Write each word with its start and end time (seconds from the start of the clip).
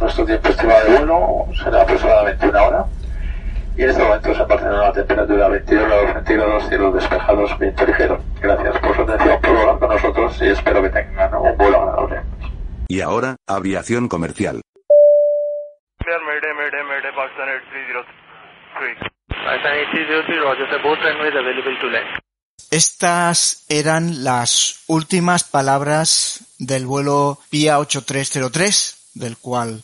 Nuestro 0.00 0.24
tiempo 0.26 0.48
estimado 0.48 0.84
de 0.84 0.98
vuelo 0.98 1.46
será 1.62 1.82
aproximadamente 1.82 2.48
una 2.48 2.62
hora. 2.62 2.84
Y 3.76 3.82
en 3.82 3.90
este 3.90 4.02
momento 4.02 4.34
se 4.34 4.42
Barcelona 4.44 4.84
la 4.84 4.92
temperatura 4.92 5.48
22 5.48 5.86
grados 5.86 6.12
centígrados, 6.14 6.68
cielos 6.68 6.94
despejados, 6.94 7.58
viento 7.58 7.86
ligero. 7.86 8.20
Gracias 8.40 8.78
por 8.78 8.96
su 8.96 9.02
atención, 9.02 9.40
por 9.40 9.52
volar 9.52 9.78
con 9.78 9.88
nosotros 9.90 10.42
y 10.42 10.46
espero 10.48 10.82
que 10.82 10.88
tengan 10.90 11.34
un 11.34 11.56
vuelo 11.58 11.82
agradable. 11.82 12.22
Y 12.88 13.00
ahora, 13.00 13.36
aviación 13.46 14.08
comercial. 14.08 14.62
Mayday, 16.06 16.54
Mayday, 16.54 16.84
Mayday, 16.84 17.12
Pakistan 17.14 17.48
8303. 17.48 18.98
Pakistan 19.28 19.72
8303, 19.72 20.40
Roger, 20.40 20.66
sir. 20.70 20.82
Both 20.82 20.98
runways 21.00 21.34
available 21.34 21.78
to 21.80 21.86
land. 21.88 22.20
Estas 22.70 23.64
eran 23.68 24.24
las 24.24 24.84
últimas 24.88 25.44
palabras 25.44 26.56
del 26.58 26.86
vuelo 26.86 27.38
PIA 27.50 27.78
8303 27.78 28.95
del 29.16 29.36
cual 29.36 29.82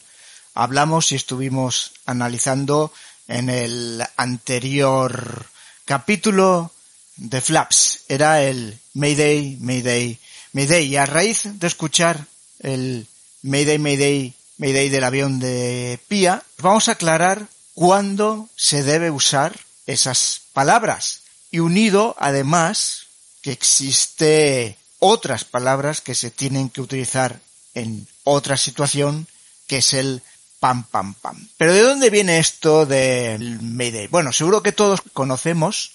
hablamos 0.55 1.13
y 1.13 1.17
estuvimos 1.17 1.93
analizando 2.07 2.93
en 3.29 3.49
el 3.49 4.03
anterior 4.17 5.47
capítulo 5.85 6.71
de 7.17 7.41
Flaps. 7.41 8.05
Era 8.09 8.43
el 8.43 8.79
Mayday, 8.95 9.57
Mayday, 9.61 10.19
Mayday. 10.53 10.87
Y 10.87 10.97
a 10.97 11.07
raíz 11.07 11.43
de 11.45 11.67
escuchar 11.67 12.27
el 12.61 13.07
Mayday, 13.43 13.79
Mayday, 13.79 14.35
Mayday 14.59 14.89
del 14.89 15.05
avión 15.05 15.39
de 15.41 15.99
Pía, 16.09 16.43
vamos 16.59 16.89
a 16.89 16.93
aclarar 16.93 17.49
cuándo 17.75 18.49
se 18.57 18.83
debe 18.83 19.11
usar 19.11 19.59
esas 19.87 20.43
palabras. 20.53 21.21
Y 21.51 21.61
unido, 21.61 22.15
además, 22.19 23.07
que 23.43 23.53
existe 23.53 24.77
otras 24.99 25.45
palabras 25.45 26.01
que 26.01 26.15
se 26.15 26.31
tienen 26.31 26.69
que 26.69 26.81
utilizar 26.81 27.41
en 27.75 28.07
otra 28.25 28.57
situación 28.57 29.27
que 29.67 29.79
es 29.79 29.95
el 29.95 30.23
pam 30.61 30.85
pam 30.85 31.15
pam. 31.15 31.49
Pero 31.57 31.75
¿de 31.75 31.81
dónde 31.81 32.11
viene 32.11 32.39
esto 32.39 32.87
del 32.87 33.61
Mayday? 33.61 34.07
Bueno, 34.09 34.33
seguro 34.33 34.63
que 34.63 34.73
todos 34.73 35.03
conocemos 35.13 35.93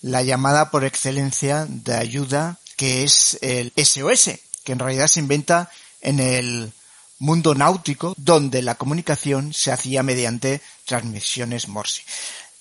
la 0.00 0.22
llamada 0.22 0.70
por 0.70 0.84
excelencia 0.84 1.66
de 1.68 1.94
ayuda 1.94 2.58
que 2.76 3.04
es 3.04 3.38
el 3.42 3.72
SOS, 3.76 4.30
que 4.64 4.72
en 4.72 4.78
realidad 4.78 5.06
se 5.06 5.20
inventa 5.20 5.70
en 6.00 6.18
el 6.18 6.72
mundo 7.18 7.54
náutico, 7.54 8.14
donde 8.16 8.62
la 8.62 8.76
comunicación 8.76 9.52
se 9.52 9.70
hacía 9.70 10.02
mediante 10.02 10.62
transmisiones 10.86 11.68
Morse. 11.68 12.02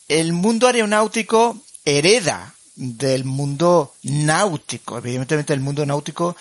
El 0.10 0.34
mundo 0.34 0.68
aeronáutico 0.68 1.58
hereda 1.86 2.54
del 2.80 3.26
mundo 3.26 3.94
náutico. 4.04 4.98
Evidentemente 4.98 5.54
el 5.54 5.60
mundo 5.60 5.86
náutico, 5.86 6.38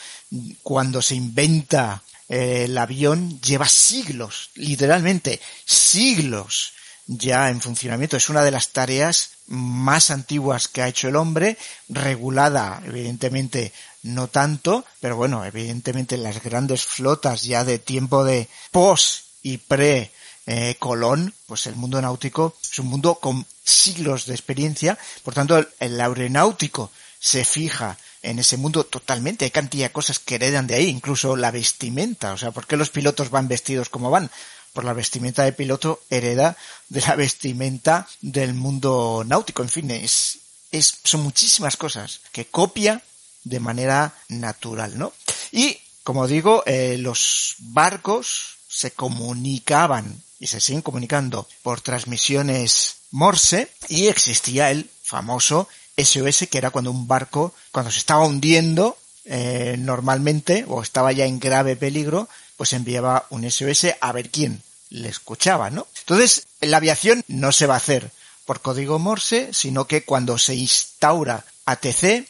cuando 0.63 1.03
se 1.03 1.17
inventa 1.17 2.03
el 2.29 2.79
avión 2.79 3.41
lleva 3.41 3.67
siglos, 3.69 4.51
literalmente 4.55 5.41
siglos 5.65 6.75
ya 7.07 7.51
en 7.51 7.61
funcionamiento. 7.61 8.17
Es 8.17 8.29
una 8.29 8.45
de 8.45 8.53
las 8.53 8.69
tareas 8.69 9.31
más 9.49 10.11
antiguas 10.11 10.69
que 10.69 10.83
ha 10.83 10.89
hecho 10.89 11.09
el 11.09 11.17
hombre, 11.17 11.59
regulada 11.89 12.83
evidentemente 12.85 13.73
no 14.03 14.29
tanto, 14.29 14.85
pero 15.01 15.17
bueno, 15.17 15.45
evidentemente 15.45 16.17
las 16.19 16.43
grandes 16.43 16.85
flotas 16.85 17.43
ya 17.43 17.65
de 17.65 17.79
tiempo 17.79 18.25
de 18.25 18.49
post 18.71 19.25
y 19.43 19.57
pre 19.59 20.13
eh, 20.51 20.77
Colón, 20.79 21.35
pues 21.47 21.67
el 21.67 21.77
mundo 21.77 22.01
náutico 22.01 22.57
es 22.63 22.79
un 22.79 22.87
mundo 22.87 23.17
con 23.17 23.45
siglos 23.63 24.25
de 24.25 24.33
experiencia, 24.33 24.99
por 25.23 25.35
tanto 25.35 25.59
el, 25.59 25.69
el 25.79 26.01
aeronáutico 26.01 26.91
se 27.21 27.45
fija 27.45 27.99
en 28.23 28.39
ese 28.39 28.57
mundo 28.57 28.85
totalmente. 28.85 29.45
Hay 29.45 29.51
cantidad 29.51 29.89
de 29.89 29.93
cosas 29.93 30.19
que 30.19 30.37
heredan 30.37 30.67
de 30.67 30.77
ahí, 30.77 30.89
incluso 30.89 31.37
la 31.37 31.51
vestimenta. 31.51 32.33
O 32.33 32.39
sea, 32.39 32.51
¿por 32.51 32.67
qué 32.67 32.79
los 32.79 32.89
pilotos 32.89 33.29
van 33.29 33.47
vestidos 33.47 33.91
como 33.91 34.11
van? 34.11 34.31
Por 34.73 34.85
la 34.85 34.95
vestimenta 34.95 35.45
de 35.45 35.53
piloto 35.53 36.01
hereda 36.09 36.57
de 36.89 37.03
la 37.03 37.15
vestimenta 37.15 38.09
del 38.23 38.55
mundo 38.55 39.25
náutico. 39.27 39.63
En 39.63 39.69
fin, 39.69 39.91
es, 39.91 40.39
es, 40.71 40.95
son 41.05 41.23
muchísimas 41.23 41.77
cosas 41.77 42.21
que 42.33 42.47
copia 42.47 43.03
de 43.45 43.61
manera 43.61 44.15
natural, 44.29 44.97
¿no? 44.99 45.13
Y, 45.53 45.79
como 46.05 46.27
digo, 46.27 46.63
eh, 46.65 46.97
los 46.99 47.57
barcos 47.59 48.57
se 48.67 48.93
comunicaban 48.93 50.23
y 50.41 50.47
se 50.47 50.61
siguen 50.61 50.83
comunicando 50.83 51.49
por 51.63 51.81
transmisiones 51.81 52.97
Morse 53.11 53.71
y 53.89 54.09
existía 54.09 54.71
el 54.71 54.91
famoso 55.03 55.69
SOS, 55.97 56.47
que 56.51 56.59
era 56.59 56.71
cuando 56.71 56.91
un 56.91 57.09
barco, 57.09 57.55
cuando 57.73 57.91
se 57.91 57.99
estaba 57.99 58.25
hundiendo, 58.27 58.97
eh, 59.25 59.77
normalmente, 59.79 60.65
o 60.69 60.83
estaba 60.83 61.13
ya 61.13 61.27
en 61.27 61.41
grave 61.41 61.77
peligro, 61.77 62.29
pues 62.57 62.73
enviaba 62.73 63.27
un 63.31 63.51
SOS 63.51 63.97
a 64.01 64.13
ver 64.13 64.31
quién 64.31 64.63
le 64.91 65.09
escuchaba, 65.09 65.71
¿no? 65.71 65.87
Entonces, 66.01 66.47
la 66.61 66.79
aviación 66.79 67.23
no 67.29 67.53
se 67.53 67.67
va 67.67 67.75
a 67.75 67.79
hacer 67.79 68.11
por 68.47 68.63
código 68.63 68.99
Morse, 68.99 69.51
sino 69.53 69.87
que 69.87 70.05
cuando 70.05 70.39
se 70.39 70.55
instaura 70.55 71.45
ATC, 71.67 72.27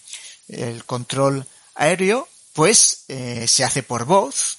el 0.48 0.84
control 0.84 1.46
aéreo, 1.74 2.28
pues 2.52 3.04
eh, 3.08 3.46
se 3.46 3.64
hace 3.64 3.82
por 3.82 4.04
voz, 4.04 4.58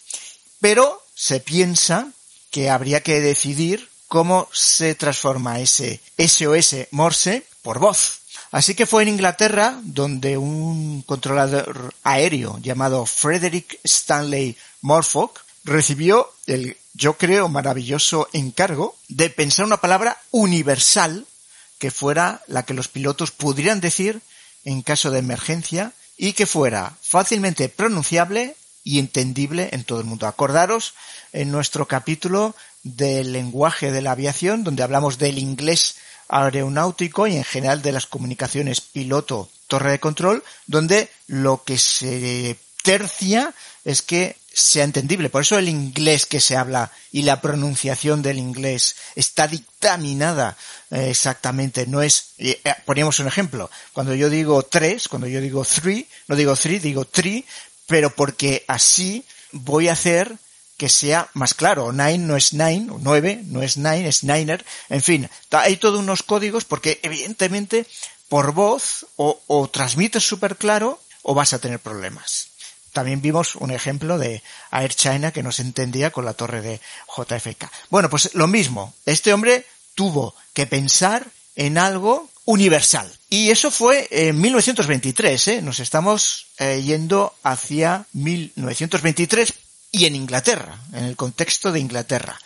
pero 0.61 1.03
se 1.15 1.41
piensa 1.41 2.13
que 2.51 2.69
habría 2.69 3.01
que 3.01 3.19
decidir 3.19 3.89
cómo 4.07 4.49
se 4.51 4.95
transforma 4.95 5.59
ese 5.59 6.01
SOS 6.17 6.87
Morse 6.91 7.45
por 7.61 7.79
voz. 7.79 8.19
Así 8.51 8.73
que 8.73 8.87
fue 8.87 9.03
en 9.03 9.09
Inglaterra 9.09 9.79
donde 9.83 10.37
un 10.37 11.03
controlador 11.03 11.93
aéreo 12.03 12.57
llamado 12.61 13.05
Frederick 13.05 13.79
Stanley 13.83 14.57
Morfock 14.81 15.41
recibió 15.63 16.31
el, 16.47 16.77
yo 16.93 17.17
creo, 17.17 17.47
maravilloso 17.47 18.27
encargo 18.33 18.95
de 19.07 19.29
pensar 19.29 19.65
una 19.65 19.77
palabra 19.77 20.17
universal 20.31 21.27
que 21.77 21.91
fuera 21.91 22.41
la 22.47 22.63
que 22.63 22.73
los 22.73 22.87
pilotos 22.87 23.31
pudieran 23.31 23.81
decir 23.81 24.21
en 24.65 24.81
caso 24.81 25.11
de 25.11 25.19
emergencia 25.19 25.93
y 26.17 26.33
que 26.33 26.45
fuera 26.45 26.97
fácilmente 27.01 27.69
pronunciable 27.69 28.55
y 28.83 28.99
entendible 28.99 29.69
en 29.71 29.83
todo 29.83 29.99
el 29.99 30.05
mundo. 30.05 30.27
Acordaros 30.27 30.93
en 31.33 31.51
nuestro 31.51 31.87
capítulo 31.87 32.55
del 32.83 33.33
lenguaje 33.33 33.91
de 33.91 34.01
la 34.01 34.11
aviación, 34.11 34.63
donde 34.63 34.83
hablamos 34.83 35.17
del 35.17 35.37
inglés 35.37 35.95
aeronáutico 36.27 37.27
y 37.27 37.35
en 37.35 37.43
general 37.43 37.81
de 37.81 37.91
las 37.91 38.05
comunicaciones 38.05 38.81
piloto-torre 38.81 39.91
de 39.91 39.99
control, 39.99 40.43
donde 40.67 41.09
lo 41.27 41.63
que 41.63 41.77
se 41.77 42.57
tercia 42.83 43.53
es 43.83 44.01
que 44.01 44.37
sea 44.51 44.83
entendible. 44.83 45.29
Por 45.29 45.41
eso 45.41 45.57
el 45.57 45.69
inglés 45.69 46.25
que 46.25 46.41
se 46.41 46.57
habla 46.57 46.91
y 47.11 47.21
la 47.21 47.41
pronunciación 47.41 48.21
del 48.21 48.39
inglés 48.39 48.95
está 49.15 49.47
dictaminada 49.47 50.57
eh, 50.91 51.09
exactamente. 51.09 51.85
No 51.87 52.01
es, 52.01 52.31
eh, 52.37 52.59
poníamos 52.85 53.19
un 53.19 53.27
ejemplo. 53.27 53.69
Cuando 53.93 54.15
yo 54.15 54.29
digo 54.29 54.63
tres, 54.63 55.07
cuando 55.07 55.27
yo 55.27 55.39
digo 55.41 55.63
three, 55.63 56.07
no 56.27 56.35
digo 56.35 56.55
three, 56.55 56.79
digo 56.79 57.05
three, 57.05 57.45
pero 57.89 58.11
porque 58.11 58.63
así 58.67 59.25
voy 59.51 59.89
a 59.89 59.93
hacer 59.93 60.37
que 60.77 60.87
sea 60.87 61.27
más 61.33 61.55
claro. 61.55 61.91
Nine 61.91 62.19
no 62.19 62.37
es 62.37 62.53
nine, 62.53 62.89
o 62.91 62.99
nueve 63.01 63.41
no 63.45 63.61
es 63.63 63.77
nine, 63.77 64.07
es 64.07 64.23
niner. 64.23 64.63
En 64.87 65.01
fin, 65.01 65.29
hay 65.51 65.75
todos 65.75 65.99
unos 65.99 66.23
códigos 66.23 66.63
porque 66.63 66.99
evidentemente 67.03 67.85
por 68.29 68.53
voz 68.53 69.07
o, 69.17 69.41
o 69.47 69.67
transmites 69.69 70.23
súper 70.23 70.55
claro 70.55 71.01
o 71.23 71.33
vas 71.33 71.51
a 71.53 71.59
tener 71.59 71.79
problemas. 71.79 72.49
También 72.93 73.21
vimos 73.21 73.55
un 73.55 73.71
ejemplo 73.71 74.19
de 74.19 74.43
Air 74.71 74.93
China 74.93 75.31
que 75.31 75.43
no 75.43 75.51
se 75.51 75.63
entendía 75.63 76.11
con 76.11 76.25
la 76.25 76.35
torre 76.35 76.61
de 76.61 76.79
JFK. 77.17 77.69
Bueno, 77.89 78.09
pues 78.09 78.33
lo 78.35 78.47
mismo. 78.47 78.93
Este 79.05 79.33
hombre 79.33 79.65
tuvo 79.95 80.35
que 80.53 80.67
pensar 80.67 81.27
en 81.55 81.79
algo 81.79 82.28
universal. 82.49 83.07
Y 83.29 83.51
eso 83.51 83.69
fue 83.69 84.07
en 84.09 84.41
1923, 84.41 85.47
¿eh? 85.49 85.61
Nos 85.61 85.79
estamos 85.79 86.47
eh, 86.57 86.81
yendo 86.83 87.35
hacia 87.43 88.07
1923 88.13 89.53
y 89.91 90.05
en 90.05 90.15
Inglaterra, 90.15 90.79
en 90.93 91.03
el 91.03 91.15
contexto 91.15 91.71
de 91.71 91.79
Inglaterra. 91.79 92.39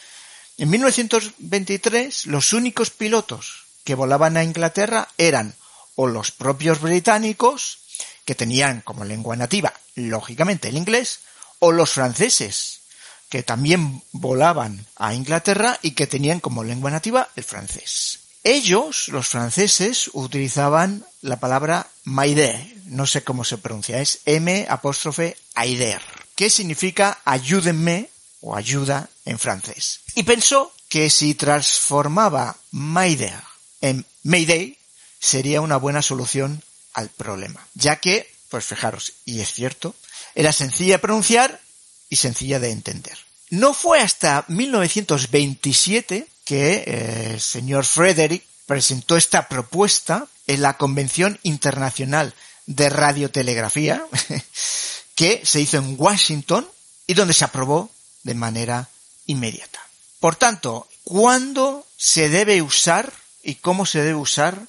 En 0.58 0.70
1923 0.72 2.26
los 2.26 2.52
únicos 2.52 2.90
pilotos 2.90 3.64
que 3.86 3.96
volaban 3.96 4.36
a 4.36 4.44
Inglaterra 4.44 5.08
eran 5.18 5.56
o 5.96 6.08
los 6.08 6.32
propios 6.32 6.82
británicos, 6.82 7.78
que 8.26 8.36
tenían 8.36 8.82
como 8.82 9.06
lengua 9.06 9.38
nativa, 9.38 9.72
lógicamente, 9.96 10.68
el 10.68 10.76
inglés, 10.76 11.20
o 11.60 11.72
los 11.72 11.92
franceses, 11.92 12.82
que 13.30 13.42
también 13.42 14.04
volaban 14.12 14.86
a 14.98 15.14
Inglaterra 15.14 15.80
y 15.82 15.92
que 15.92 16.08
tenían 16.08 16.42
como 16.42 16.66
lengua 16.66 16.92
nativa 16.92 17.30
el 17.38 17.46
francés. 17.46 18.23
Ellos, 18.44 19.08
los 19.08 19.30
franceses, 19.30 20.10
utilizaban 20.14 21.06
la 21.22 21.40
palabra 21.40 21.88
maide, 22.04 22.76
no 22.86 23.08
sé 23.08 23.24
cómo 23.24 23.46
se 23.46 23.58
pronuncia, 23.58 24.02
es 24.02 24.20
M 24.26 24.66
apóstrofe 24.70 25.38
aider, 25.56 26.02
que 26.36 26.50
significa 26.50 27.22
ayúdenme 27.24 28.10
o 28.42 28.56
ayuda 28.56 29.10
en 29.26 29.40
francés. 29.40 30.02
Y 30.16 30.24
pensó 30.24 30.74
que 30.90 31.10
si 31.10 31.36
transformaba 31.36 32.58
Maider 32.72 33.40
en 33.82 34.06
Mayday 34.24 34.78
sería 35.20 35.62
una 35.62 35.78
buena 35.78 36.02
solución 36.02 36.62
al 36.94 37.10
problema, 37.10 37.66
ya 37.74 37.96
que, 37.96 38.30
pues 38.50 38.66
fijaros, 38.66 39.14
y 39.26 39.40
es 39.40 39.54
cierto, 39.54 39.96
era 40.36 40.52
sencilla 40.52 40.96
de 40.96 41.00
pronunciar 41.00 41.62
y 42.10 42.18
sencilla 42.18 42.60
de 42.60 42.72
entender. 42.72 43.18
No 43.50 43.74
fue 43.74 44.02
hasta 44.02 44.46
1927 44.50 46.28
que 46.46 46.84
eh, 46.86 47.32
el 47.34 47.42
señor 47.42 47.86
Frederick 47.86 48.44
presentó 48.66 49.18
esta 49.18 49.48
propuesta 49.48 50.28
en 50.48 50.62
la 50.62 50.78
Convención 50.78 51.40
Internacional 51.44 52.34
de 52.66 52.90
Radiotelegrafía, 52.90 54.06
que 55.16 55.42
se 55.46 55.62
hizo 55.62 55.78
en 55.78 55.96
Washington 55.98 56.68
y 57.08 57.14
donde 57.14 57.34
se 57.34 57.46
aprobó 57.46 57.90
de 58.24 58.34
manera 58.34 58.90
inmediata. 59.26 59.80
Por 60.20 60.36
tanto, 60.36 60.88
¿cuándo 61.04 61.86
se 61.98 62.30
debe 62.30 62.62
usar 62.62 63.12
y 63.44 63.56
cómo 63.56 63.86
se 63.86 64.00
debe 64.00 64.16
usar 64.16 64.68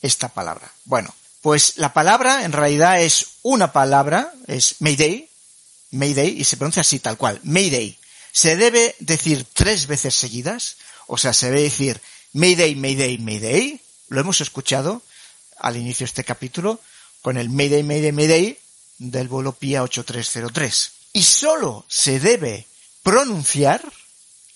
esta 0.00 0.28
palabra? 0.28 0.72
Bueno, 0.84 1.14
pues 1.42 1.74
la 1.76 1.92
palabra 1.92 2.44
en 2.44 2.52
realidad 2.52 3.02
es 3.02 3.26
una 3.42 3.72
palabra, 3.72 4.32
es 4.46 4.76
Mayday, 4.80 5.28
Mayday, 5.90 6.40
y 6.40 6.44
se 6.44 6.56
pronuncia 6.56 6.80
así 6.80 7.00
tal 7.00 7.18
cual, 7.18 7.40
Mayday. 7.42 7.98
Se 8.32 8.56
debe 8.56 8.96
decir 8.98 9.46
tres 9.52 9.86
veces 9.86 10.14
seguidas, 10.14 10.76
o 11.06 11.18
sea, 11.18 11.32
se 11.32 11.46
debe 11.46 11.62
decir 11.62 12.00
Mayday, 12.32 12.74
Mayday, 12.74 13.18
Mayday. 13.18 13.80
Lo 14.08 14.20
hemos 14.20 14.40
escuchado 14.40 15.02
al 15.58 15.76
inicio 15.76 16.04
de 16.04 16.08
este 16.08 16.24
capítulo 16.24 16.80
con 17.22 17.36
el 17.36 17.48
Mayday, 17.48 17.82
Mayday, 17.82 18.12
Mayday 18.12 18.58
del 18.98 19.28
vuelo 19.28 19.52
PIA 19.52 19.82
8303. 19.82 20.92
Y 21.12 21.22
solo 21.22 21.84
se 21.88 22.20
debe 22.20 22.66
pronunciar 23.02 23.82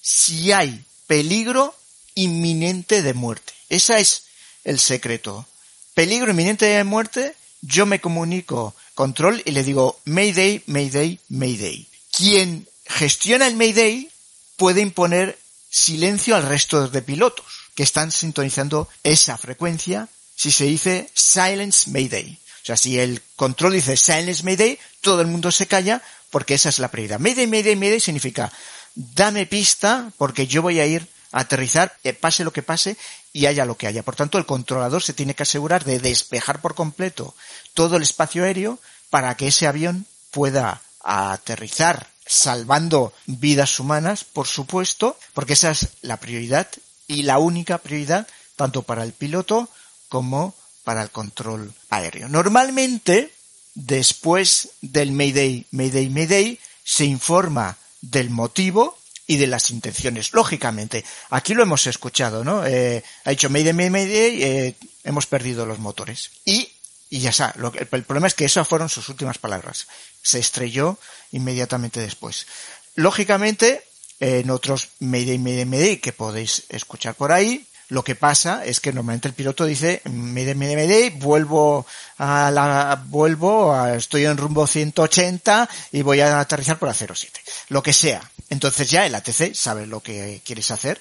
si 0.01 0.53
hay 0.53 0.85
peligro 1.07 1.75
inminente 2.15 3.03
de 3.03 3.15
muerte. 3.15 3.53
Ese 3.69 4.01
es 4.01 4.25
el 4.65 4.81
secreto. 4.81 5.47
Peligro 5.95 6.31
inminente 6.31 6.67
de 6.67 6.85
muerte, 6.85 7.35
yo 7.61 7.87
me 7.87 8.01
comunico 8.01 8.75
control 8.95 9.43
y 9.45 9.53
le 9.53 9.63
digo 9.63 10.01
Mayday, 10.05 10.63
Mayday, 10.67 11.21
Mayday. 11.29 11.87
Quien 12.11 12.69
gestiona 12.87 13.47
el 13.47 13.57
Mayday 13.57 14.11
puede 14.57 14.81
imponer 14.81 15.39
silencio 15.71 16.37
al 16.37 16.45
resto 16.45 16.89
de 16.89 17.03
pilotos 17.03 17.47
que 17.75 17.83
están 17.83 18.11
sintonizando 18.11 18.89
esa 19.03 19.37
frecuencia 19.39 20.09
si 20.35 20.51
se 20.51 20.65
dice 20.65 21.11
Silence 21.15 21.91
Mayday. 21.91 22.39
O 22.63 22.67
sea, 22.67 22.77
si 22.77 22.99
el 22.99 23.23
control 23.37 23.73
dice 23.73 23.97
Silence 23.97 24.43
Mayday, 24.45 24.79
todo 25.01 25.21
el 25.21 25.27
mundo 25.27 25.51
se 25.51 25.67
calla 25.67 26.03
porque 26.31 26.55
esa 26.55 26.69
es 26.69 26.79
la 26.79 26.91
prioridad. 26.91 27.19
Mayday, 27.19 27.47
Mayday, 27.47 27.77
Mayday 27.77 28.01
significa 28.01 28.53
dame 28.95 29.47
pista 29.47 30.13
porque 30.17 30.47
yo 30.47 30.63
voy 30.63 30.81
a 30.81 30.87
ir 30.87 31.07
a 31.33 31.41
aterrizar, 31.41 31.97
eh, 32.05 32.13
pase 32.13 32.45
lo 32.45 32.53
que 32.53 32.63
pase 32.63 32.97
y 33.33 33.47
haya 33.47 33.65
lo 33.65 33.77
que 33.77 33.87
haya. 33.87 34.03
Por 34.03 34.17
tanto, 34.17 34.39
el 34.39 34.47
controlador 34.47 35.03
se 35.03 35.13
tiene 35.13 35.35
que 35.35 35.45
asegurar 35.45 35.85
de 35.85 35.99
despejar 35.99 36.61
por 36.61 36.75
completo 36.75 37.35
todo 37.75 37.97
el 37.97 38.03
espacio 38.03 38.45
aéreo 38.45 38.79
para 39.11 39.37
que 39.37 39.49
ese 39.49 39.67
avión 39.67 40.07
pueda 40.31 40.83
aterrizar 41.01 42.09
salvando 42.29 43.13
vidas 43.27 43.81
humanas, 43.81 44.25
por 44.25 44.47
supuesto, 44.47 45.19
porque 45.35 45.55
esa 45.55 45.73
es 45.73 45.89
la 46.03 46.19
prioridad 46.19 46.69
y 47.09 47.23
la 47.23 47.39
única 47.39 47.79
prioridad 47.79 48.29
tanto 48.55 48.83
para 48.83 49.03
el 49.03 49.13
piloto 49.13 49.69
como 50.09 50.55
para 50.85 51.03
el 51.03 51.11
control 51.11 51.73
aéreo. 51.91 52.29
Normalmente, 52.29 53.33
después 53.75 54.71
del 54.81 55.13
Mayday, 55.13 55.67
Mayday, 55.71 56.09
Mayday, 56.11 56.59
se 56.85 57.05
informa 57.05 57.77
del 58.01 58.31
motivo 58.31 58.99
y 59.27 59.37
de 59.37 59.47
las 59.47 59.71
intenciones. 59.71 60.33
Lógicamente, 60.33 61.05
aquí 61.31 61.55
lo 61.55 61.63
hemos 61.63 61.87
escuchado, 61.87 62.45
¿no? 62.45 62.67
Eh, 62.67 63.05
ha 63.25 63.31
dicho 63.31 63.51
Mayday, 63.51 63.75
Mayday, 63.75 63.91
Mayday, 63.91 64.43
eh, 64.43 64.75
hemos 65.05 65.27
perdido 65.27 65.67
los 65.67 65.79
motores. 65.79 66.31
Y, 66.45 66.68
y 67.11 67.21
ya 67.21 67.31
está. 67.31 67.55
El, 67.75 68.05
problema 68.05 68.27
es 68.27 68.35
que 68.35 68.45
esas 68.45 68.69
fueron 68.69 68.89
sus 68.89 69.09
últimas 69.09 69.39
palabras. 69.39 69.87
Se 70.23 70.39
estrelló 70.39 70.99
inmediatamente 71.33 72.01
después. 72.01 72.47
Lógicamente, 72.95 73.85
en 74.21 74.51
otros 74.51 74.89
Mayday, 75.01 75.39
Mayday, 75.39 75.65
Mayday 75.65 75.97
que 75.99 76.13
podéis 76.13 76.65
escuchar 76.69 77.15
por 77.15 77.33
ahí, 77.33 77.67
lo 77.89 78.05
que 78.05 78.15
pasa 78.15 78.67
es 78.67 78.81
que 78.81 78.93
normalmente 78.93 79.29
el 79.29 79.35
piloto 79.35 79.65
dice, 79.65 80.03
Mayday, 80.05 80.55
Mayday, 80.55 80.77
Mayday, 80.77 81.11
vuelvo 81.11 81.87
a 82.19 82.51
la, 82.51 83.03
vuelvo, 83.07 83.73
a, 83.73 83.95
estoy 83.95 84.27
en 84.27 84.37
rumbo 84.37 84.67
180 84.67 85.69
y 85.93 86.03
voy 86.03 86.21
a 86.21 86.41
aterrizar 86.41 86.79
por 86.79 86.91
a 86.91 86.95
07. 86.95 87.41
Lo 87.69 87.83
que 87.83 87.95
sea. 87.95 88.31
Entonces 88.51 88.91
ya 88.91 89.07
el 89.07 89.15
ATC 89.15 89.55
sabe 89.55 89.87
lo 89.87 90.01
que 90.01 90.43
quieres 90.45 90.71
hacer 90.71 91.01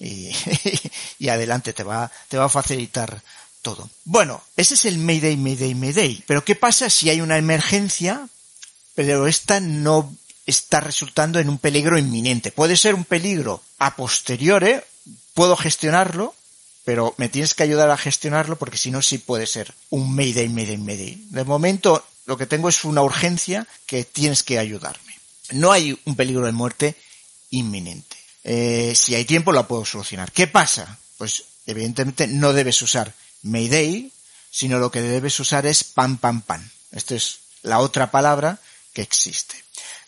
y, 0.00 0.32
y 1.20 1.28
adelante 1.28 1.72
te 1.72 1.84
va, 1.84 2.10
te 2.28 2.36
va 2.36 2.46
a 2.46 2.48
facilitar 2.48 3.22
todo. 3.64 3.90
Bueno, 4.04 4.44
ese 4.56 4.74
es 4.74 4.84
el 4.84 4.98
Mayday, 4.98 5.36
Mayday, 5.36 5.74
Mayday. 5.74 6.22
Pero 6.28 6.44
¿qué 6.44 6.54
pasa 6.54 6.88
si 6.90 7.10
hay 7.10 7.20
una 7.20 7.38
emergencia, 7.38 8.28
pero 8.94 9.26
esta 9.26 9.58
no 9.58 10.14
está 10.46 10.78
resultando 10.78 11.40
en 11.40 11.48
un 11.48 11.58
peligro 11.58 11.98
inminente? 11.98 12.52
Puede 12.52 12.76
ser 12.76 12.94
un 12.94 13.04
peligro 13.04 13.62
a 13.78 13.96
posteriore, 13.96 14.84
puedo 15.32 15.56
gestionarlo, 15.56 16.34
pero 16.84 17.14
me 17.16 17.30
tienes 17.30 17.54
que 17.54 17.62
ayudar 17.62 17.90
a 17.90 17.96
gestionarlo 17.96 18.56
porque 18.56 18.76
si 18.76 18.90
no 18.90 19.00
sí 19.02 19.18
puede 19.18 19.46
ser 19.46 19.74
un 19.90 20.14
Mayday, 20.14 20.48
Mayday, 20.48 20.76
Mayday. 20.76 21.24
De 21.30 21.44
momento 21.44 22.04
lo 22.26 22.36
que 22.36 22.46
tengo 22.46 22.68
es 22.68 22.84
una 22.84 23.02
urgencia 23.02 23.66
que 23.86 24.04
tienes 24.04 24.42
que 24.42 24.58
ayudarme. 24.58 25.18
No 25.50 25.72
hay 25.72 25.98
un 26.04 26.14
peligro 26.14 26.46
de 26.46 26.52
muerte 26.52 26.96
inminente. 27.50 28.16
Eh, 28.44 28.92
si 28.94 29.14
hay 29.14 29.24
tiempo 29.24 29.52
lo 29.52 29.66
puedo 29.66 29.86
solucionar. 29.86 30.30
¿Qué 30.30 30.46
pasa? 30.46 30.98
Pues 31.16 31.44
evidentemente 31.66 32.26
no 32.26 32.52
debes 32.52 32.82
usar 32.82 33.14
Mayday, 33.44 34.12
sino 34.50 34.78
lo 34.78 34.90
que 34.90 35.02
debes 35.02 35.38
usar 35.38 35.66
es 35.66 35.84
pam 35.84 36.18
pam 36.18 36.42
pam. 36.42 36.68
Esta 36.90 37.14
es 37.14 37.38
la 37.62 37.78
otra 37.78 38.10
palabra 38.10 38.58
que 38.92 39.02
existe. 39.02 39.54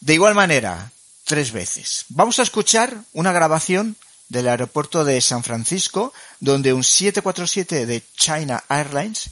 De 0.01 0.15
igual 0.15 0.35
manera, 0.35 0.91
tres 1.25 1.53
veces. 1.53 2.05
Vamos 2.09 2.39
a 2.39 2.43
escuchar 2.43 2.97
una 3.13 3.33
grabación 3.33 3.97
del 4.29 4.49
aeropuerto 4.49 5.05
de 5.05 5.21
San 5.21 5.43
Francisco, 5.43 6.13
donde 6.41 6.73
un 6.73 6.85
747 6.85 7.87
de 7.87 8.03
China 8.17 8.65
Airlines 8.69 9.31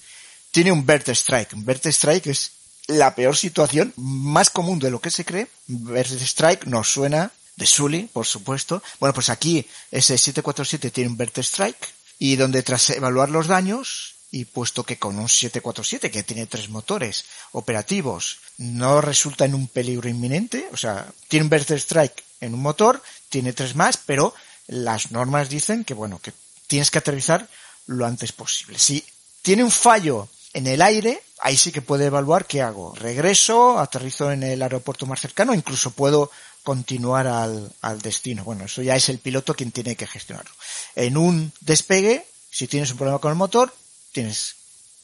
tiene 0.51 0.73
un 0.73 0.87
bird 0.87 1.09
strike. 1.11 1.55
Un 1.55 1.65
strike 1.69 2.27
es 2.27 2.53
la 2.87 3.15
peor 3.15 3.37
situación, 3.37 3.93
más 3.97 4.51
común 4.51 4.79
de 4.79 4.91
lo 4.91 5.01
que 5.01 5.11
se 5.11 5.25
cree. 5.25 5.49
Bird 5.67 6.13
strike 6.23 6.67
nos 6.67 6.93
suena 6.93 7.33
de 7.57 7.67
Sully, 7.67 8.11
por 8.13 8.27
supuesto. 8.27 8.83
Bueno, 9.01 9.15
pues 9.15 9.31
aquí 9.31 9.67
ese 9.91 10.19
747 10.19 10.91
tiene 10.91 11.11
un 11.11 11.17
bird 11.17 11.39
strike 11.39 11.89
y 12.19 12.37
donde 12.37 12.63
tras 12.63 12.91
evaluar 12.91 13.31
los 13.31 13.47
daños 13.47 14.15
y 14.31 14.47
puesto 14.47 14.83
que 14.83 14.99
con 14.99 15.19
un 15.19 15.29
747 15.29 16.11
que 16.11 16.23
tiene 16.25 16.47
tres 16.47 16.69
motores 16.69 17.25
operativos 17.53 18.39
no 18.59 19.01
resulta 19.01 19.45
en 19.45 19.55
un 19.55 19.69
peligro 19.69 20.09
inminente, 20.09 20.69
o 20.73 20.77
sea, 20.77 21.07
tiene 21.29 21.45
un 21.45 21.51
bird 21.51 21.71
strike 21.71 22.25
en 22.41 22.55
un 22.55 22.61
motor, 22.61 23.03
tiene 23.29 23.53
tres 23.53 23.77
más, 23.77 23.97
pero 23.97 24.35
las 24.67 25.13
normas 25.13 25.49
dicen 25.49 25.85
que 25.85 25.95
bueno, 25.95 26.19
que 26.21 26.33
tienes 26.67 26.91
que 26.91 26.99
aterrizar 26.99 27.49
lo 27.87 28.07
antes 28.07 28.33
posible. 28.33 28.79
Si 28.79 29.05
tiene 29.43 29.63
un 29.63 29.71
fallo 29.71 30.29
en 30.53 30.67
el 30.67 30.83
aire, 30.83 31.23
ahí 31.41 31.57
sí 31.57 31.71
que 31.71 31.83
puede 31.83 32.07
evaluar 32.07 32.47
qué 32.47 32.63
hago. 32.63 32.95
Regreso, 32.95 33.79
aterrizo 33.79 34.33
en 34.33 34.43
el 34.43 34.63
aeropuerto 34.63 35.07
más 35.07 35.21
cercano, 35.21 35.55
incluso 35.55 35.91
puedo 35.91 36.31
continuar 36.65 37.27
al, 37.27 38.03
destino. 38.03 38.43
Bueno, 38.43 38.65
eso 38.65 38.83
ya 38.83 38.97
es 38.97 39.09
el 39.09 39.19
piloto 39.19 39.55
quien 39.55 39.71
tiene 39.71 39.95
que 39.95 40.07
gestionarlo. 40.07 40.51
En 40.97 41.17
un 41.17 41.53
despegue, 41.61 42.25
si 42.51 42.67
tienes 42.67 42.91
un 42.91 42.97
problema 42.97 43.21
con 43.21 43.31
el 43.31 43.39
motor, 43.39 43.73
tienes 44.13 44.57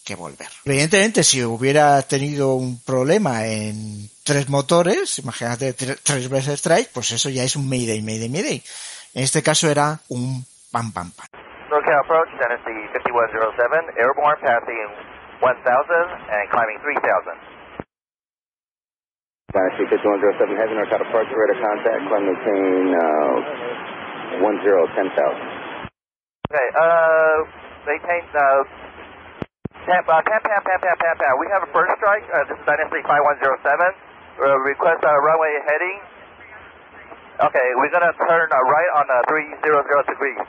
que 0.04 0.16
volver. 0.16 0.48
Evidentemente, 0.64 1.22
si 1.22 1.44
hubiera 1.44 2.00
tenido 2.02 2.54
un 2.54 2.80
problema 2.82 3.46
en 3.46 4.08
tres 4.24 4.48
motores, 4.48 5.18
imagínate 5.18 5.74
tres 5.74 6.28
veces 6.28 6.58
strike, 6.58 6.90
pues 6.92 7.12
eso 7.12 7.28
ya 7.28 7.44
es 7.44 7.54
un 7.54 7.68
mayday, 7.68 8.00
mayday, 8.02 8.28
mayday. 8.28 8.62
En 9.14 9.24
este 9.24 9.42
caso 9.42 9.68
era 9.70 10.00
un 10.08 10.44
pam 10.72 10.90
pam 10.92 11.12
pam. 11.12 11.26
Approach, 11.70 12.30
Tennessee 12.38 12.88
5107, 13.04 13.98
airborne 13.98 14.38
passing 14.40 14.88
1000 15.42 15.52
and 16.30 16.50
climbing 16.50 16.78
3000. 16.80 17.59
Dynasty 19.50 19.82
5107 19.90 20.62
Heavy 20.62 20.74
NorCal 20.78 21.02
approach, 21.02 21.26
radar 21.34 21.58
contact, 21.58 22.00
climb 22.06 22.22
maintain 22.22 22.94
uh, 22.94 24.46
10, 24.46 24.46
10,000. 24.46 25.10
Okay, 26.46 26.68
uh, 26.78 27.36
maintain, 27.82 28.22
uh, 28.30 28.62
Pam, 29.90 30.06
uh, 30.06 30.22
Pam, 30.22 30.40
Pam, 30.46 30.60
Pam, 30.62 30.78
Pam, 30.78 30.96
Pam, 31.02 31.16
Pam. 31.18 31.34
We 31.42 31.50
have 31.50 31.66
a 31.66 31.70
first 31.74 31.90
strike. 31.98 32.22
Uh, 32.30 32.46
this 32.46 32.62
is 32.62 32.64
Dynasty 32.68 33.02
5107. 33.02 33.74
Uh, 34.38 34.54
request 34.70 35.02
uh, 35.02 35.18
runway 35.18 35.54
heading. 35.66 35.98
Okay, 37.42 37.68
we're 37.82 37.90
gonna 37.90 38.14
turn 38.22 38.46
uh, 38.54 38.58
right 38.70 38.90
on 39.02 39.06
uh, 39.10 39.34
300 39.66 40.14
degrees. 40.14 40.46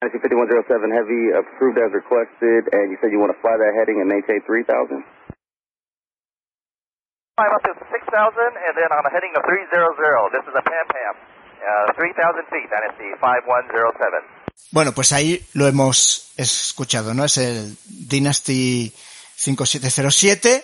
Dynasty 0.00 0.32
5107 0.32 0.96
Heavy, 0.96 1.22
approved 1.36 1.76
as 1.76 1.92
requested, 1.92 2.72
and 2.72 2.88
you 2.88 2.96
said 3.04 3.12
you 3.12 3.20
want 3.20 3.36
to 3.36 3.40
fly 3.44 3.52
that 3.52 3.76
heading 3.76 4.00
and 4.00 4.08
maintain 4.08 4.40
3000? 4.48 5.04
Climb 7.34 7.48
up 7.56 7.62
to 7.62 7.72
6,000 7.72 7.88
and 7.88 8.76
then 8.76 8.92
on 8.92 9.06
a 9.06 9.10
heading 9.10 9.32
of 9.34 9.42
300. 9.48 9.72
This 10.36 10.44
is 10.44 10.52
a 10.52 10.60
Pam 10.60 10.86
Pam. 10.92 11.16
Uh, 11.64 11.92
3,000 11.96 12.44
feet, 12.52 12.68
NSC 12.68 13.16
5107. 13.16 14.20
Bueno, 14.70 14.92
pues 14.92 15.12
ahí 15.12 15.42
lo 15.54 15.66
hemos 15.66 16.34
escuchado, 16.36 17.14
¿no? 17.14 17.24
Es 17.24 17.38
el 17.38 17.74
Dynasty 17.86 18.92
5707, 19.36 20.62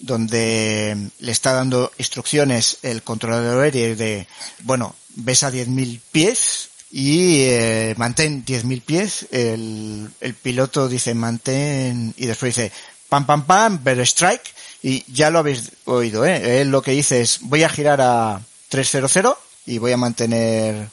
donde 0.00 0.96
le 1.18 1.32
está 1.32 1.54
dando 1.54 1.90
instrucciones 1.96 2.84
el 2.84 3.02
controlador 3.02 3.62
aéreo 3.62 3.96
de, 3.96 4.26
bueno, 4.64 4.94
ves 5.16 5.44
a 5.44 5.50
10.000 5.50 5.98
pies, 6.12 6.88
y 6.90 7.46
eh, 7.48 7.94
mantén 7.96 8.44
10.000 8.44 8.82
pies, 8.84 9.28
el, 9.32 10.10
el 10.20 10.34
piloto 10.34 10.88
dice 10.88 11.14
mantén 11.14 12.12
y 12.18 12.26
después 12.26 12.54
dice 12.54 12.70
pam 13.08 13.24
pam 13.24 13.46
pam, 13.46 13.82
better 13.82 14.04
strike 14.04 14.52
y 14.82 15.04
ya 15.12 15.30
lo 15.30 15.38
habéis 15.38 15.72
oído, 15.84 16.24
¿eh? 16.24 16.60
Él 16.60 16.70
lo 16.70 16.82
que 16.82 16.92
dice 16.92 17.20
es 17.20 17.38
voy 17.42 17.62
a 17.62 17.68
girar 17.68 18.00
a 18.00 18.42
300 18.68 19.36
y 19.66 19.78
voy 19.78 19.92
a 19.92 19.96
mantener 19.96 20.88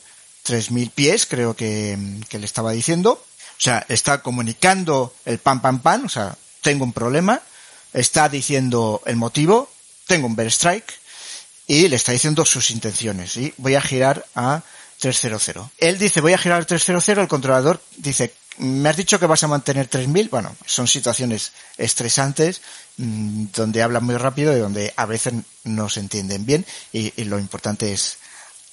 3.000 0.45 0.91
pies, 0.91 1.25
creo 1.25 1.55
que, 1.55 1.97
que 2.29 2.39
le 2.39 2.45
estaba 2.45 2.71
diciendo. 2.71 3.13
O 3.13 3.61
sea, 3.61 3.85
está 3.89 4.21
comunicando 4.21 5.13
el 5.25 5.39
pam 5.39 5.61
pam 5.61 5.79
pam, 5.79 6.05
o 6.05 6.09
sea, 6.09 6.37
tengo 6.61 6.85
un 6.85 6.93
problema, 6.93 7.41
está 7.93 8.29
diciendo 8.29 9.01
el 9.05 9.15
motivo, 9.15 9.69
tengo 10.07 10.27
un 10.27 10.35
better 10.35 10.51
strike 10.51 10.93
y 11.67 11.87
le 11.87 11.95
está 11.95 12.11
diciendo 12.11 12.45
sus 12.45 12.71
intenciones 12.71 13.37
y 13.37 13.53
voy 13.57 13.75
a 13.75 13.81
girar 13.81 14.25
a 14.35 14.63
300. 14.99 15.71
Él 15.77 15.97
dice, 15.97 16.21
voy 16.21 16.33
a 16.33 16.37
girar 16.37 16.65
300, 16.65 17.07
el 17.09 17.27
controlador 17.27 17.81
dice, 17.97 18.33
me 18.57 18.89
has 18.89 18.97
dicho 18.97 19.19
que 19.19 19.25
vas 19.25 19.43
a 19.43 19.47
mantener 19.47 19.87
3000. 19.87 20.29
Bueno, 20.29 20.55
son 20.65 20.87
situaciones 20.87 21.53
estresantes 21.77 22.61
mmm, 22.97 23.45
donde 23.55 23.81
hablan 23.81 24.03
muy 24.03 24.17
rápido 24.17 24.55
y 24.55 24.59
donde 24.59 24.93
a 24.95 25.05
veces 25.05 25.33
no 25.63 25.89
se 25.89 26.01
entienden 26.01 26.45
bien 26.45 26.65
y, 26.91 27.11
lo 27.23 27.39
importante 27.39 27.93
es 27.93 28.17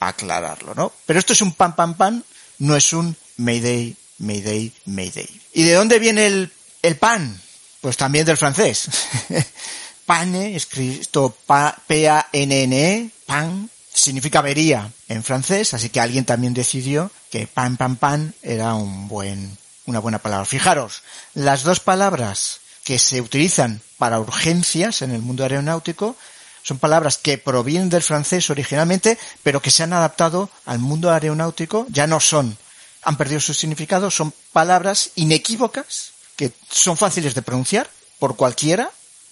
aclararlo, 0.00 0.74
¿no? 0.74 0.92
Pero 1.06 1.18
esto 1.18 1.32
es 1.32 1.40
un 1.40 1.52
pam 1.52 1.74
pam 1.74 1.94
pam, 1.94 2.22
no 2.58 2.76
es 2.76 2.92
un 2.92 3.16
Mayday, 3.36 3.96
Mayday, 4.18 4.72
Mayday. 4.86 5.28
¿Y 5.54 5.62
de 5.62 5.74
dónde 5.74 5.98
viene 5.98 6.26
el, 6.26 6.52
el 6.82 6.96
pan? 6.96 7.40
Pues 7.80 7.96
también 7.96 8.26
del 8.26 8.36
francés. 8.36 8.88
Pane, 10.06 10.54
escrito 10.54 11.36
P-A-N-N-E, 11.46 13.10
pan, 13.26 13.68
significa 13.96 14.40
avería 14.40 14.92
en 15.08 15.24
francés, 15.24 15.74
así 15.74 15.88
que 15.88 16.00
alguien 16.00 16.24
también 16.24 16.54
decidió 16.54 17.10
que 17.30 17.46
pan 17.46 17.76
pan 17.76 17.96
pan 17.96 18.34
era 18.42 18.74
un 18.74 19.08
buen, 19.08 19.56
una 19.86 20.00
buena 20.00 20.18
palabra. 20.18 20.44
Fijaros, 20.44 21.02
las 21.34 21.62
dos 21.62 21.80
palabras 21.80 22.60
que 22.84 22.98
se 22.98 23.20
utilizan 23.20 23.80
para 23.98 24.20
urgencias 24.20 25.02
en 25.02 25.12
el 25.12 25.22
mundo 25.22 25.42
aeronáutico 25.42 26.14
son 26.62 26.78
palabras 26.78 27.16
que 27.16 27.38
provienen 27.38 27.88
del 27.88 28.02
francés 28.02 28.50
originalmente, 28.50 29.18
pero 29.42 29.62
que 29.62 29.70
se 29.70 29.82
han 29.82 29.92
adaptado 29.92 30.50
al 30.64 30.78
mundo 30.78 31.10
aeronáutico, 31.10 31.86
ya 31.88 32.06
no 32.06 32.20
son, 32.20 32.58
han 33.02 33.16
perdido 33.16 33.40
su 33.40 33.54
significado, 33.54 34.10
son 34.10 34.34
palabras 34.52 35.10
inequívocas 35.14 36.12
que 36.36 36.52
son 36.68 36.96
fáciles 36.96 37.34
de 37.34 37.42
pronunciar 37.42 37.88
por 38.18 38.36
cualquiera, 38.36 38.90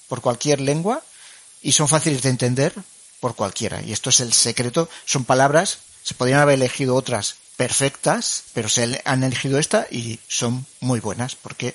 por 0.09 0.21
cualquier 0.21 0.61
lengua, 0.61 1.03
y 1.61 1.73
son 1.73 1.89
fáciles 1.89 2.23
de 2.23 2.31
entender 2.31 2.75
por 3.21 3.35
cualquiera. 3.35 3.83
Y 3.83 3.93
esto 3.93 4.11
es 4.11 4.21
el 4.21 4.33
secreto. 4.33 4.89
Son 5.05 5.25
palabras, 5.25 5.79
se 6.03 6.15
podrían 6.15 6.41
haber 6.41 6.57
elegido 6.57 6.95
otras 6.95 7.37
perfectas, 7.57 8.45
pero 8.53 8.69
se 8.69 9.01
han 9.05 9.23
elegido 9.23 9.59
esta 9.59 9.87
y 9.91 10.19
son 10.29 10.67
muy 10.81 11.01
buenas 11.01 11.37
porque 11.37 11.75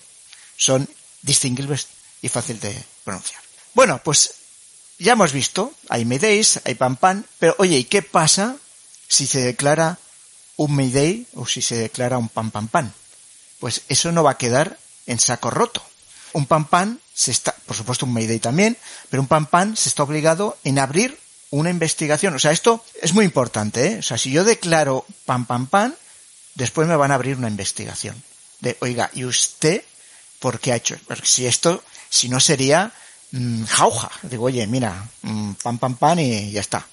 son 0.57 0.87
distinguibles 1.21 1.87
y 2.21 2.29
fácil 2.29 2.59
de 2.59 2.83
pronunciar. 3.03 3.41
Bueno, 3.73 4.01
pues 4.03 4.33
ya 4.97 5.13
hemos 5.13 5.31
visto, 5.31 5.73
hay 5.87 6.05
Maydays, 6.05 6.59
hay 6.65 6.75
Pan 6.75 6.97
Pan, 6.97 7.25
pero 7.39 7.55
oye, 7.59 7.77
¿y 7.77 7.83
qué 7.85 8.01
pasa 8.01 8.57
si 9.07 9.25
se 9.25 9.39
declara 9.39 9.97
un 10.57 10.75
Mayday 10.75 11.25
o 11.35 11.45
si 11.45 11.61
se 11.61 11.75
declara 11.75 12.17
un 12.17 12.29
Pan 12.29 12.51
Pan 12.51 12.67
Pan? 12.67 12.93
Pues 13.59 13.81
eso 13.87 14.11
no 14.11 14.23
va 14.23 14.31
a 14.31 14.37
quedar 14.37 14.77
en 15.05 15.19
saco 15.19 15.49
roto. 15.49 15.81
Un 16.33 16.45
Pan 16.45 16.65
Pan 16.65 16.99
se 17.13 17.31
está, 17.31 17.55
por 17.65 17.75
supuesto 17.75 18.05
un 18.05 18.13
Mayday 18.13 18.39
también, 18.39 18.77
pero 19.09 19.21
un 19.21 19.27
Pan 19.27 19.45
Pan 19.45 19.75
se 19.75 19.89
está 19.89 20.03
obligado 20.03 20.57
en 20.63 20.79
abrir 20.79 21.17
una 21.51 21.69
investigación. 21.69 22.35
O 22.35 22.39
sea, 22.39 22.51
esto 22.51 22.83
es 23.01 23.13
muy 23.13 23.25
importante, 23.25 23.87
¿eh? 23.87 23.99
O 23.99 24.03
sea, 24.03 24.17
si 24.17 24.31
yo 24.31 24.43
declaro 24.43 25.05
pam, 25.25 25.45
pam, 25.45 25.67
pam, 25.67 25.93
después 26.55 26.87
me 26.87 26.95
van 26.95 27.11
a 27.11 27.15
abrir 27.15 27.37
una 27.37 27.47
investigación. 27.47 28.21
De, 28.59 28.77
oiga, 28.81 29.09
¿y 29.13 29.25
usted 29.25 29.83
por 30.39 30.59
qué 30.59 30.73
ha 30.73 30.75
hecho? 30.75 30.97
Porque 31.07 31.25
si 31.25 31.47
esto, 31.47 31.83
si 32.09 32.29
no 32.29 32.39
sería 32.39 32.93
mmm, 33.31 33.63
jauja. 33.65 34.11
Digo, 34.23 34.45
oye, 34.45 34.65
mira, 34.67 35.07
mmm, 35.21 35.53
pam, 35.53 35.77
pam, 35.77 35.95
pam 35.95 36.19
y 36.19 36.51
ya 36.51 36.61
está. 36.61 36.87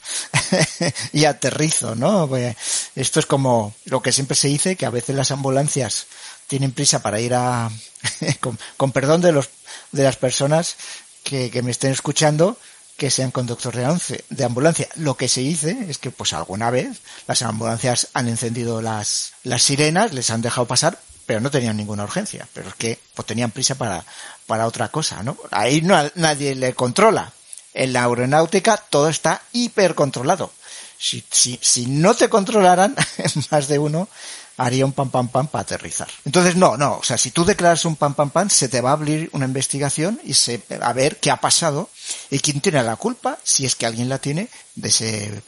y 1.12 1.24
aterrizo, 1.24 1.94
¿no? 1.94 2.28
Pues 2.28 2.56
esto 2.94 3.20
es 3.20 3.26
como 3.26 3.74
lo 3.84 4.02
que 4.02 4.12
siempre 4.12 4.36
se 4.36 4.48
dice, 4.48 4.76
que 4.76 4.86
a 4.86 4.90
veces 4.90 5.16
las 5.16 5.30
ambulancias 5.30 6.06
tienen 6.46 6.72
prisa 6.72 7.02
para 7.02 7.20
ir 7.20 7.34
a, 7.34 7.70
con, 8.40 8.58
con, 8.76 8.92
perdón 8.92 9.20
de 9.20 9.32
los, 9.32 9.48
de 9.92 10.04
las 10.04 10.16
personas 10.16 10.76
que, 11.24 11.50
que 11.50 11.62
me 11.62 11.70
estén 11.70 11.92
escuchando, 11.92 12.58
que 12.96 13.10
sean 13.10 13.30
conductores 13.30 14.08
de, 14.08 14.24
de 14.28 14.44
ambulancia. 14.44 14.88
Lo 14.96 15.16
que 15.16 15.28
se 15.28 15.40
dice 15.40 15.76
es 15.88 15.98
que 15.98 16.10
pues 16.10 16.32
alguna 16.32 16.70
vez 16.70 17.00
las 17.26 17.42
ambulancias 17.42 18.08
han 18.14 18.28
encendido 18.28 18.80
las, 18.80 19.32
las 19.42 19.62
sirenas, 19.62 20.12
les 20.12 20.30
han 20.30 20.42
dejado 20.42 20.66
pasar, 20.66 20.98
pero 21.26 21.40
no 21.40 21.50
tenían 21.50 21.76
ninguna 21.76 22.04
urgencia. 22.04 22.48
Pero 22.54 22.70
es 22.70 22.74
que 22.74 22.98
pues 23.14 23.26
tenían 23.26 23.50
prisa 23.50 23.74
para, 23.74 24.04
para 24.46 24.66
otra 24.66 24.88
cosa, 24.88 25.22
¿no? 25.22 25.36
Ahí 25.50 25.82
no, 25.82 25.96
nadie 26.14 26.54
le 26.54 26.74
controla. 26.74 27.32
En 27.74 27.92
la 27.92 28.04
aeronáutica 28.04 28.78
todo 28.78 29.08
está 29.08 29.42
hipercontrolado. 29.52 30.50
Si, 30.98 31.22
si, 31.30 31.58
si 31.60 31.86
no 31.86 32.14
te 32.14 32.30
controlaran, 32.30 32.96
más 33.50 33.68
de 33.68 33.78
uno 33.78 34.08
haría 34.56 34.86
un 34.86 34.92
pam 34.92 35.10
pam 35.10 35.28
pam 35.28 35.46
para 35.48 35.62
aterrizar. 35.62 36.08
Entonces 36.24 36.56
no, 36.56 36.76
no, 36.76 36.98
o 36.98 37.02
sea, 37.02 37.18
si 37.18 37.30
tú 37.30 37.44
declaras 37.44 37.84
un 37.84 37.96
pam 37.96 38.14
pam 38.14 38.30
pam, 38.30 38.50
se 38.50 38.68
te 38.68 38.80
va 38.80 38.90
a 38.90 38.94
abrir 38.94 39.28
una 39.32 39.44
investigación 39.44 40.20
y 40.24 40.34
se, 40.34 40.62
a 40.80 40.92
ver 40.92 41.18
qué 41.18 41.30
ha 41.30 41.40
pasado 41.40 41.90
y 42.30 42.38
quién 42.38 42.60
tiene 42.60 42.82
la 42.82 42.96
culpa, 42.96 43.38
si 43.42 43.66
es 43.66 43.74
que 43.74 43.86
alguien 43.86 44.08
la 44.08 44.18
tiene, 44.18 44.48
de 44.74 44.88
ese 44.88 45.42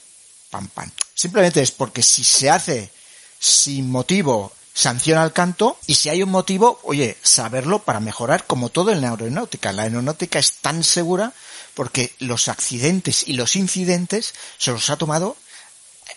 pam 0.50 0.68
pam. 0.68 0.90
Simplemente 1.14 1.62
es 1.62 1.70
porque 1.70 2.02
si 2.02 2.24
se 2.24 2.50
hace 2.50 2.90
sin 3.38 3.90
motivo, 3.90 4.52
sanciona 4.74 5.22
al 5.22 5.32
canto 5.32 5.78
y 5.86 5.94
si 5.94 6.08
hay 6.08 6.22
un 6.22 6.30
motivo, 6.30 6.78
oye, 6.84 7.16
saberlo 7.22 7.80
para 7.80 7.98
mejorar 7.98 8.46
como 8.46 8.68
todo 8.68 8.92
en 8.92 9.00
la 9.00 9.10
aeronáutica. 9.10 9.72
La 9.72 9.82
aeronáutica 9.82 10.38
es 10.38 10.52
tan 10.60 10.84
segura 10.84 11.32
porque 11.74 12.14
los 12.20 12.48
accidentes 12.48 13.26
y 13.26 13.32
los 13.32 13.56
incidentes 13.56 14.34
se 14.58 14.70
los 14.70 14.90
ha 14.90 14.96
tomado 14.96 15.36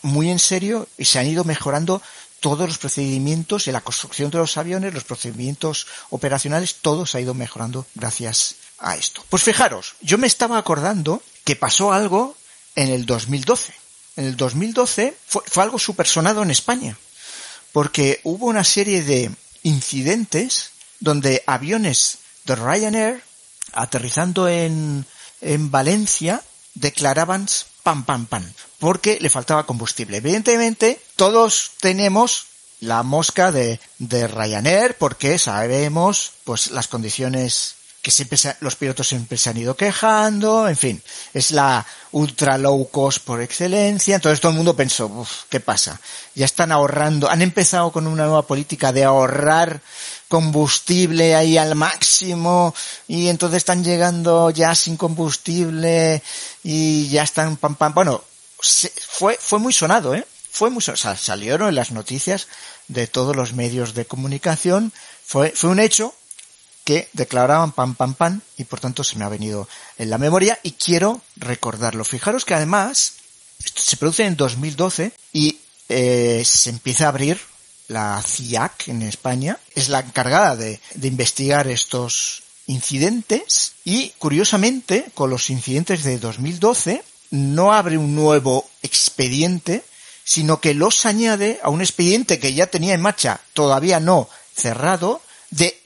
muy 0.03 0.29
en 0.29 0.39
serio 0.39 0.87
y 0.97 1.05
se 1.05 1.19
han 1.19 1.27
ido 1.27 1.43
mejorando 1.43 2.01
todos 2.41 2.67
los 2.67 2.77
procedimientos 2.79 3.67
y 3.67 3.71
la 3.71 3.81
construcción 3.81 4.31
de 4.31 4.39
los 4.39 4.57
aviones, 4.57 4.93
los 4.93 5.05
procedimientos 5.05 5.87
operacionales, 6.09 6.75
todo 6.81 7.05
se 7.05 7.17
ha 7.17 7.21
ido 7.21 7.33
mejorando 7.33 7.85
gracias 7.95 8.55
a 8.79 8.95
esto. 8.95 9.23
Pues 9.29 9.43
fijaros, 9.43 9.93
yo 10.01 10.17
me 10.17 10.27
estaba 10.27 10.57
acordando 10.57 11.21
que 11.45 11.55
pasó 11.55 11.93
algo 11.93 12.35
en 12.75 12.89
el 12.89 13.05
2012. 13.05 13.73
En 14.17 14.25
el 14.25 14.35
2012 14.35 15.15
fue, 15.25 15.43
fue 15.45 15.63
algo 15.63 15.79
supersonado 15.79 16.41
en 16.41 16.51
España, 16.51 16.97
porque 17.71 18.19
hubo 18.23 18.47
una 18.47 18.63
serie 18.63 19.03
de 19.03 19.31
incidentes 19.63 20.71
donde 20.99 21.43
aviones 21.45 22.17
de 22.45 22.55
Ryanair 22.55 23.23
aterrizando 23.73 24.49
en, 24.49 25.05
en 25.41 25.71
Valencia 25.71 26.41
declaraban 26.73 27.47
pam, 27.83 28.03
pam, 28.03 28.25
pam, 28.25 28.51
porque 28.81 29.19
le 29.21 29.29
faltaba 29.29 29.67
combustible. 29.67 30.17
Evidentemente, 30.17 30.99
todos 31.15 31.73
tenemos 31.79 32.47
la 32.79 33.03
mosca 33.03 33.51
de, 33.51 33.79
de 33.99 34.27
Ryanair 34.27 34.95
porque 34.97 35.37
sabemos, 35.37 36.31
pues, 36.45 36.71
las 36.71 36.87
condiciones 36.87 37.75
que 38.01 38.09
siempre 38.09 38.39
se, 38.39 38.55
los 38.61 38.75
pilotos 38.75 39.07
siempre 39.07 39.37
se 39.37 39.51
han 39.51 39.57
ido 39.57 39.75
quejando, 39.75 40.67
en 40.67 40.75
fin, 40.75 41.03
es 41.31 41.51
la 41.51 41.85
ultra 42.11 42.57
low 42.57 42.89
cost 42.89 43.23
por 43.23 43.39
excelencia, 43.39 44.15
entonces 44.15 44.41
todo 44.41 44.49
el 44.51 44.57
mundo 44.57 44.75
pensó, 44.75 45.05
uff, 45.05 45.43
¿qué 45.47 45.59
pasa? 45.59 46.01
Ya 46.33 46.45
están 46.45 46.71
ahorrando, 46.71 47.29
han 47.29 47.43
empezado 47.43 47.91
con 47.91 48.07
una 48.07 48.23
nueva 48.23 48.47
política 48.47 48.91
de 48.91 49.03
ahorrar 49.03 49.79
combustible 50.27 51.35
ahí 51.35 51.59
al 51.59 51.75
máximo 51.75 52.73
y 53.07 53.27
entonces 53.27 53.57
están 53.57 53.83
llegando 53.83 54.49
ya 54.49 54.73
sin 54.73 54.97
combustible 54.97 56.23
y 56.63 57.07
ya 57.09 57.21
están 57.21 57.57
pam 57.57 57.75
pam, 57.75 57.93
bueno, 57.93 58.23
se, 58.61 58.89
fue, 58.89 59.37
fue 59.39 59.59
muy 59.59 59.73
sonado, 59.73 60.15
¿eh? 60.15 60.25
Fue 60.51 60.69
muy 60.69 60.81
sonado, 60.81 61.17
salieron 61.17 61.69
en 61.69 61.75
las 61.75 61.91
noticias 61.91 62.47
de 62.87 63.07
todos 63.07 63.35
los 63.35 63.53
medios 63.53 63.93
de 63.93 64.05
comunicación, 64.05 64.91
fue, 65.25 65.51
fue 65.55 65.69
un 65.69 65.79
hecho 65.79 66.13
que 66.83 67.09
declaraban 67.13 67.71
pam 67.71 67.95
pam 67.95 68.15
pam 68.15 68.41
y 68.57 68.63
por 68.63 68.79
tanto 68.79 69.03
se 69.03 69.15
me 69.15 69.25
ha 69.25 69.29
venido 69.29 69.67
en 69.97 70.09
la 70.09 70.17
memoria 70.17 70.59
y 70.63 70.71
quiero 70.71 71.21
recordarlo. 71.35 72.03
Fijaros 72.03 72.43
que 72.43 72.55
además 72.55 73.13
se 73.59 73.97
produce 73.97 74.25
en 74.25 74.35
2012 74.35 75.13
y 75.33 75.59
eh, 75.89 76.43
se 76.45 76.69
empieza 76.69 77.05
a 77.05 77.09
abrir 77.09 77.39
la 77.87 78.21
CIAC 78.25 78.87
en 78.87 79.03
España. 79.03 79.59
Es 79.75 79.89
la 79.89 79.99
encargada 79.99 80.55
de, 80.55 80.79
de 80.95 81.07
investigar 81.07 81.67
estos 81.67 82.43
incidentes 82.67 83.73
y 83.83 84.09
curiosamente 84.17 85.05
con 85.13 85.29
los 85.29 85.49
incidentes 85.49 86.03
de 86.03 86.17
2012 86.17 87.03
no 87.31 87.73
abre 87.73 87.97
un 87.97 88.15
nuevo 88.15 88.69
expediente 88.83 89.83
sino 90.23 90.61
que 90.61 90.73
los 90.73 91.05
añade 91.05 91.59
a 91.63 91.69
un 91.69 91.81
expediente 91.81 92.39
que 92.39 92.53
ya 92.53 92.67
tenía 92.67 92.93
en 92.93 93.01
marcha, 93.01 93.41
todavía 93.53 93.99
no 93.99 94.29
cerrado, 94.55 95.21
de 95.49 95.77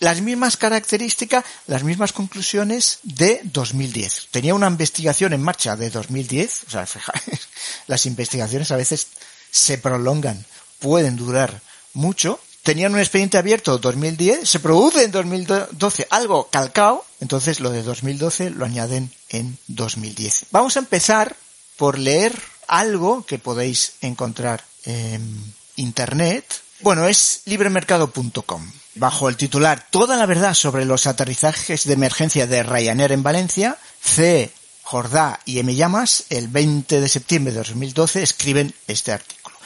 las 0.00 0.20
mismas 0.20 0.56
características, 0.56 1.44
las 1.68 1.84
mismas 1.84 2.12
conclusiones 2.12 2.98
de 3.04 3.40
2010. 3.44 4.28
Tenía 4.30 4.54
una 4.54 4.66
investigación 4.66 5.32
en 5.32 5.42
marcha 5.42 5.76
de 5.76 5.90
2010, 5.90 6.64
o 6.66 6.70
sea, 6.70 6.86
fijáis, 6.86 7.48
las 7.86 8.06
investigaciones 8.06 8.70
a 8.72 8.76
veces 8.76 9.06
se 9.50 9.78
prolongan, 9.78 10.44
pueden 10.80 11.16
durar 11.16 11.60
mucho. 11.92 12.40
Tenían 12.62 12.94
un 12.94 13.00
expediente 13.00 13.38
abierto 13.38 13.78
2010, 13.78 14.48
se 14.48 14.60
produce 14.60 15.02
en 15.02 15.10
2012 15.10 16.06
algo 16.10 16.48
calcao, 16.48 17.04
entonces 17.20 17.58
lo 17.58 17.70
de 17.70 17.82
2012 17.82 18.50
lo 18.50 18.64
añaden 18.64 19.10
en 19.30 19.58
2010. 19.66 20.46
Vamos 20.52 20.76
a 20.76 20.80
empezar 20.80 21.36
por 21.76 21.98
leer 21.98 22.32
algo 22.68 23.26
que 23.26 23.40
podéis 23.40 23.94
encontrar 24.00 24.62
en 24.84 25.54
internet. 25.74 26.44
Bueno, 26.80 27.08
es 27.08 27.42
libremercado.com. 27.46 28.70
Bajo 28.94 29.28
el 29.28 29.36
titular 29.36 29.88
Toda 29.90 30.16
la 30.16 30.26
verdad 30.26 30.54
sobre 30.54 30.84
los 30.84 31.06
aterrizajes 31.06 31.84
de 31.84 31.94
emergencia 31.94 32.46
de 32.46 32.62
Ryanair 32.62 33.10
en 33.10 33.24
Valencia, 33.24 33.78
C. 34.00 34.52
Jordá 34.82 35.40
y 35.46 35.58
M. 35.58 35.74
Llamas, 35.74 36.24
el 36.28 36.48
20 36.48 37.00
de 37.00 37.08
septiembre 37.08 37.52
de 37.52 37.58
2012, 37.58 38.22
escriben 38.22 38.74
este 38.86 39.10
artículo. 39.10 39.56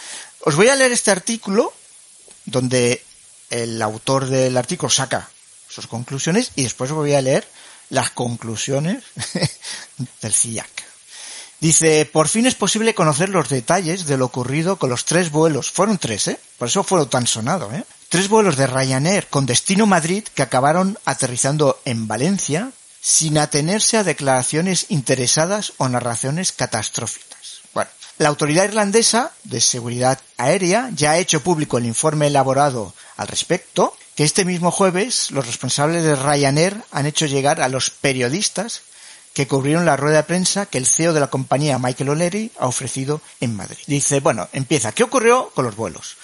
Os 0.41 0.55
voy 0.55 0.69
a 0.69 0.77
leer 0.77 0.93
este 0.93 1.11
artículo 1.11 1.73
donde 2.47 3.03
el 3.51 3.81
autor 3.83 4.27
del 4.27 4.57
artículo 4.57 4.91
saca 4.91 5.29
sus 5.69 5.87
conclusiones 5.87 6.53
y 6.57 6.63
después 6.63 6.91
voy 6.91 7.15
a 7.15 7.23
leer 7.23 7.47
las 7.91 8.11
conclusiones 8.11 9.05
del 10.23 10.33
CIAC. 10.33 10.87
Dice, 11.61 12.05
por 12.05 12.29
fin 12.29 12.47
es 12.47 12.55
posible 12.55 12.95
conocer 12.95 13.31
los 13.31 13.49
detalles 13.49 14.07
de 14.07 14.19
lo 14.19 14.27
ocurrido 14.27 14.77
con 14.77 14.91
los 14.91 15.05
tres 15.05 15.31
vuelos. 15.31 15.71
Fueron 15.71 15.99
tres, 15.99 16.29
¿eh? 16.29 16.39
Por 16.59 16.69
eso 16.69 16.85
fueron 16.85 17.09
tan 17.09 17.27
sonados, 17.27 17.73
¿eh? 17.73 17.85
Tres 18.09 18.29
vuelos 18.29 18.57
de 18.57 18.67
Ryanair 18.67 19.29
con 19.29 19.47
destino 19.47 19.87
Madrid 19.87 20.25
que 20.35 20.43
acabaron 20.43 20.99
aterrizando 21.05 21.81
en 21.85 22.07
Valencia 22.07 22.71
sin 23.01 23.39
atenerse 23.39 23.97
a 23.97 24.05
declaraciones 24.05 24.87
interesadas 24.91 25.73
o 25.79 25.89
narraciones 25.89 26.53
catastróficas. 26.53 27.36
La 28.19 28.29
autoridad 28.29 28.65
irlandesa 28.65 29.33
de 29.45 29.61
seguridad 29.61 30.19
aérea 30.39 30.91
ya 30.95 31.13
ha 31.13 31.19
hecho 31.19 31.43
público 31.43 31.77
el 31.77 31.85
informe 31.85 32.29
elaborado 32.29 32.95
al 33.19 33.29
respecto, 33.29 33.95
que 34.15 34.25
este 34.25 34.47
mismo 34.47 34.71
jueves 34.71 35.31
los 35.31 35.47
responsables 35.47 36.03
de 36.03 36.17
Ryanair 36.17 36.83
han 36.93 37.05
hecho 37.05 37.27
llegar 37.27 37.61
a 37.61 37.69
los 37.69 37.91
periodistas 37.91 38.81
que 39.35 39.47
cubrieron 39.47 39.85
la 39.85 39.99
rueda 39.99 40.17
de 40.17 40.23
prensa 40.23 40.65
que 40.65 40.79
el 40.79 40.87
CEO 40.87 41.13
de 41.13 41.21
la 41.21 41.27
compañía, 41.27 41.79
Michael 41.79 42.09
O'Leary, 42.09 42.53
ha 42.59 42.67
ofrecido 42.67 43.21
en 43.41 43.55
Madrid. 43.55 43.77
Dice, 43.87 44.21
bueno, 44.21 44.49
empieza. 44.55 44.93
¿Qué 44.93 45.03
ocurrió 45.03 45.51
con 45.55 45.67
los 45.67 45.77
vuelos? 45.77 46.17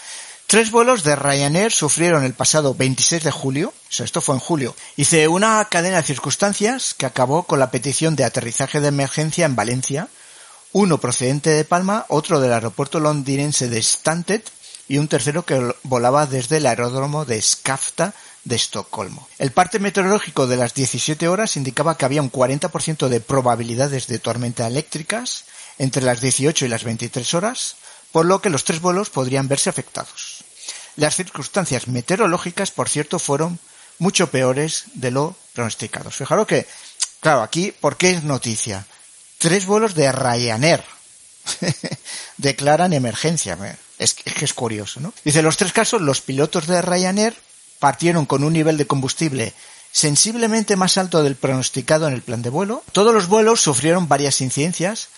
Tres 0.46 0.70
vuelos 0.70 1.02
de 1.04 1.14
Ryanair 1.14 1.72
sufrieron 1.72 2.24
el 2.24 2.32
pasado 2.32 2.74
26 2.74 3.22
de 3.22 3.30
julio, 3.30 3.68
o 3.68 3.92
sea, 3.92 4.06
esto 4.06 4.22
fue 4.22 4.34
en 4.34 4.40
julio, 4.40 4.74
hice 4.96 5.28
una 5.28 5.62
cadena 5.66 5.98
de 5.98 6.02
circunstancias 6.02 6.94
que 6.94 7.04
acabó 7.04 7.42
con 7.42 7.58
la 7.58 7.70
petición 7.70 8.16
de 8.16 8.24
aterrizaje 8.24 8.80
de 8.80 8.88
emergencia 8.88 9.44
en 9.44 9.56
Valencia, 9.56 10.08
uno 10.72 10.98
procedente 10.98 11.50
de 11.50 11.64
Palma, 11.64 12.06
otro 12.08 12.40
del 12.40 12.52
aeropuerto 12.52 12.98
londinense 12.98 13.68
de 13.68 13.82
Stansted 13.82 14.42
y 14.88 14.98
un 14.98 15.08
tercero 15.08 15.44
que 15.44 15.74
volaba 15.82 16.26
desde 16.26 16.56
el 16.58 16.66
aeródromo 16.66 17.24
de 17.24 17.40
Skavsta 17.40 18.14
de 18.44 18.56
Estocolmo. 18.56 19.28
El 19.38 19.52
parte 19.52 19.78
meteorológico 19.78 20.46
de 20.46 20.56
las 20.56 20.74
17 20.74 21.28
horas 21.28 21.56
indicaba 21.56 21.96
que 21.96 22.04
había 22.04 22.22
un 22.22 22.32
40% 22.32 23.08
de 23.08 23.20
probabilidades 23.20 24.06
de 24.06 24.18
tormenta 24.18 24.66
eléctricas 24.66 25.44
entre 25.78 26.02
las 26.02 26.20
18 26.20 26.64
y 26.64 26.68
las 26.68 26.84
23 26.84 27.34
horas, 27.34 27.76
por 28.10 28.26
lo 28.26 28.40
que 28.40 28.50
los 28.50 28.64
tres 28.64 28.80
vuelos 28.80 29.10
podrían 29.10 29.48
verse 29.48 29.70
afectados. 29.70 30.44
Las 30.96 31.16
circunstancias 31.16 31.88
meteorológicas, 31.88 32.70
por 32.70 32.88
cierto, 32.88 33.18
fueron 33.18 33.58
mucho 33.98 34.30
peores 34.30 34.84
de 34.94 35.10
lo 35.10 35.36
pronosticado. 35.52 36.10
Fijaros 36.10 36.46
que, 36.46 36.66
claro, 37.20 37.42
aquí, 37.42 37.72
¿por 37.72 37.96
qué 37.96 38.12
es 38.12 38.24
noticia? 38.24 38.86
Tres 39.42 39.66
vuelos 39.66 39.96
de 39.96 40.12
Ryanair 40.12 40.84
declaran 42.36 42.92
emergencia. 42.92 43.58
Es 43.98 44.14
que 44.14 44.44
es 44.44 44.54
curioso, 44.54 45.00
¿no? 45.00 45.12
Dice, 45.24 45.42
los 45.42 45.56
tres 45.56 45.72
casos, 45.72 46.00
los 46.00 46.20
pilotos 46.20 46.68
de 46.68 46.80
Ryanair 46.80 47.34
partieron 47.80 48.24
con 48.24 48.44
un 48.44 48.52
nivel 48.52 48.76
de 48.76 48.86
combustible 48.86 49.52
sensiblemente 49.90 50.76
más 50.76 50.96
alto 50.96 51.24
del 51.24 51.34
pronosticado 51.34 52.06
en 52.06 52.14
el 52.14 52.22
plan 52.22 52.42
de 52.42 52.50
vuelo. 52.50 52.84
Todos 52.92 53.12
los 53.12 53.26
vuelos 53.26 53.60
sufrieron 53.60 54.06
varias 54.06 54.40
incidencias 54.40 55.08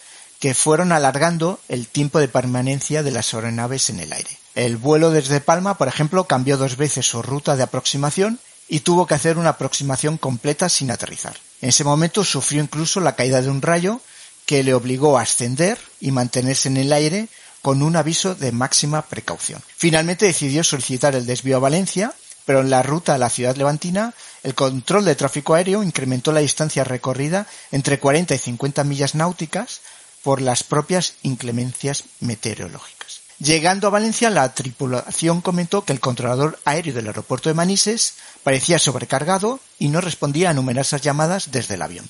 que 0.41 0.55
fueron 0.55 0.93
alargando 0.93 1.61
el 1.69 1.87
tiempo 1.87 2.19
de 2.19 2.29
permanencia 2.29 3.03
de 3.03 3.11
las 3.11 3.35
aeronaves 3.35 3.91
en 3.91 4.01
el 4.01 4.11
aire. 4.11 4.31
El 4.55 4.79
vuelo 4.79 5.11
desde 5.11 5.43
Palma, 5.43 5.77
por 5.77 5.89
ejemplo, 5.89 6.25
cambió 6.25 6.57
dos 6.57 6.79
veces 6.79 7.05
su 7.05 7.21
ruta 7.21 7.57
de 7.57 7.65
aproximación 7.65 8.41
y 8.69 8.81
tuvo 8.81 9.07
que 9.07 9.17
hacer 9.17 9.37
una 9.37 9.51
aproximación 9.51 10.17
completa 10.17 10.71
sin 10.71 10.91
aterrizar. 10.91 11.37
En 11.61 11.69
ese 11.69 11.85
momento 11.85 12.25
sufrió 12.25 12.63
incluso 12.63 13.01
la 13.01 13.17
caída 13.17 13.43
de 13.43 13.51
un 13.51 13.61
rayo 13.61 14.01
que 14.47 14.63
le 14.63 14.75
obligó 14.75 15.19
a 15.19 15.23
ascender 15.23 15.79
y 16.01 16.11
mantenerse 16.11 16.69
en 16.69 16.77
el 16.77 16.93
aire 16.93 17.29
con 17.63 17.83
un 17.83 17.97
aviso 17.97 18.35
de 18.35 18.53
máxima 18.53 19.03
precaución. 19.03 19.63
Finalmente 19.77 20.27
decidió 20.27 20.63
solicitar 20.65 21.15
el 21.15 21.27
desvío 21.27 21.57
a 21.57 21.61
Valencia 21.61 22.15
pero 22.45 22.61
en 22.61 22.71
la 22.71 22.83
ruta 22.83 23.15
a 23.15 23.19
la 23.19 23.31
ciudad 23.31 23.57
levantina, 23.57 24.15
el 24.43 24.55
control 24.55 25.05
de 25.05 25.15
tráfico 25.15 25.55
aéreo 25.55 25.83
incrementó 25.83 26.33
la 26.33 26.41
distancia 26.41 26.85
recorrida 26.85 27.47
entre 27.73 27.99
40 27.99 28.35
y 28.35 28.39
50 28.39 28.85
millas 28.85 29.15
náuticas 29.15 29.81
por 30.23 30.41
las 30.41 30.63
propias 30.63 31.15
inclemencias 31.23 32.05
meteorológicas. 32.21 33.21
Llegando 33.39 33.89
a 33.89 33.91
Valencia, 33.91 34.31
la 34.31 34.55
tripulación 34.55 35.41
comentó 35.41 35.85
que 35.85 35.93
el 35.93 36.01
controlador 36.01 36.59
aéreo 36.65 36.95
del 36.95 37.09
aeropuerto 37.09 37.49
de 37.49 37.55
Manises 37.55 38.15
parecía 38.43 38.79
sobrecargado 38.79 39.59
y 39.79 39.89
no 39.89 40.01
respondía 40.01 40.51
a 40.51 40.55
numerosas 40.55 41.03
llamadas 41.03 41.51
desde 41.51 41.75
el 41.75 41.83
avión. 41.83 42.09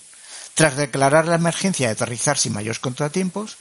Tras 0.54 0.76
declarar 0.76 1.26
la 1.26 1.34
emergencia 1.34 1.88
de 1.88 1.92
aterrizar 1.92 2.38
sin 2.38 2.52
mayores 2.52 2.78
contratiempos, 2.78 3.56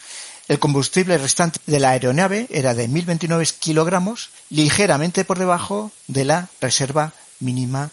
el 0.47 0.60
combustible 0.60 1.17
restante 1.17 1.60
de 1.65 1.79
la 1.79 1.91
aeronave 1.91 2.47
era 2.51 2.73
de 2.73 2.88
1029 2.88 3.45
kilogramos, 3.60 4.29
ligeramente 4.49 5.25
por 5.25 5.39
debajo 5.39 5.91
de 6.08 6.25
la 6.25 6.49
reserva 6.62 7.13
mínima 7.39 7.89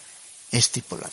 estipulada. 0.51 1.11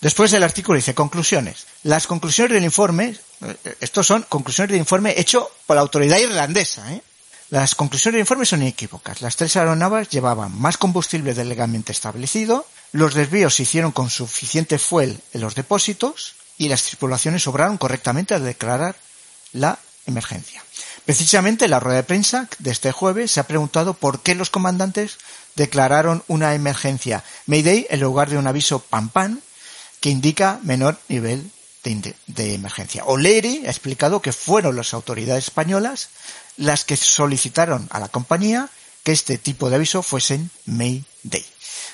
Después 0.00 0.32
el 0.32 0.42
artículo 0.42 0.76
dice 0.76 0.94
conclusiones. 0.94 1.66
Las 1.84 2.08
conclusiones 2.08 2.54
del 2.54 2.64
informe, 2.64 3.16
eh, 3.42 3.76
estos 3.80 4.06
son 4.06 4.26
conclusiones 4.28 4.72
del 4.72 4.80
informe 4.80 5.14
hecho 5.16 5.48
por 5.66 5.76
la 5.76 5.82
autoridad 5.82 6.18
irlandesa. 6.18 6.92
¿eh? 6.92 7.02
Las 7.50 7.76
conclusiones 7.76 8.14
del 8.14 8.22
informe 8.22 8.46
son 8.46 8.62
inequívocas. 8.62 9.22
Las 9.22 9.36
tres 9.36 9.54
aeronaves 9.56 10.08
llevaban 10.08 10.58
más 10.58 10.76
combustible 10.76 11.34
del 11.34 11.50
legalmente 11.50 11.92
establecido, 11.92 12.66
los 12.90 13.14
desvíos 13.14 13.54
se 13.54 13.62
hicieron 13.62 13.92
con 13.92 14.10
suficiente 14.10 14.78
fuel 14.78 15.20
en 15.32 15.40
los 15.40 15.54
depósitos 15.54 16.34
y 16.62 16.68
las 16.68 16.84
tripulaciones 16.84 17.44
obraron 17.48 17.76
correctamente 17.76 18.34
al 18.34 18.44
declarar 18.44 18.94
la 19.52 19.80
emergencia. 20.06 20.62
Precisamente 21.04 21.64
en 21.64 21.72
la 21.72 21.80
rueda 21.80 21.96
de 21.96 22.02
prensa 22.04 22.48
de 22.60 22.70
este 22.70 22.92
jueves 22.92 23.32
se 23.32 23.40
ha 23.40 23.48
preguntado 23.48 23.94
por 23.94 24.20
qué 24.20 24.36
los 24.36 24.48
comandantes 24.48 25.18
declararon 25.56 26.22
una 26.28 26.54
emergencia 26.54 27.24
Mayday 27.46 27.88
en 27.90 27.98
lugar 27.98 28.30
de 28.30 28.38
un 28.38 28.46
aviso 28.46 28.78
PAN 28.78 29.08
PAN 29.08 29.42
que 29.98 30.10
indica 30.10 30.60
menor 30.62 31.00
nivel 31.08 31.50
de, 31.82 32.14
de 32.28 32.54
emergencia. 32.54 33.02
O'Leary 33.06 33.64
ha 33.66 33.70
explicado 33.70 34.22
que 34.22 34.32
fueron 34.32 34.76
las 34.76 34.94
autoridades 34.94 35.46
españolas 35.46 36.10
las 36.56 36.84
que 36.84 36.96
solicitaron 36.96 37.88
a 37.90 37.98
la 37.98 38.06
compañía 38.06 38.68
que 39.02 39.10
este 39.10 39.36
tipo 39.36 39.68
de 39.68 39.76
aviso 39.76 40.04
fuesen 40.04 40.48
Mayday. 40.66 41.44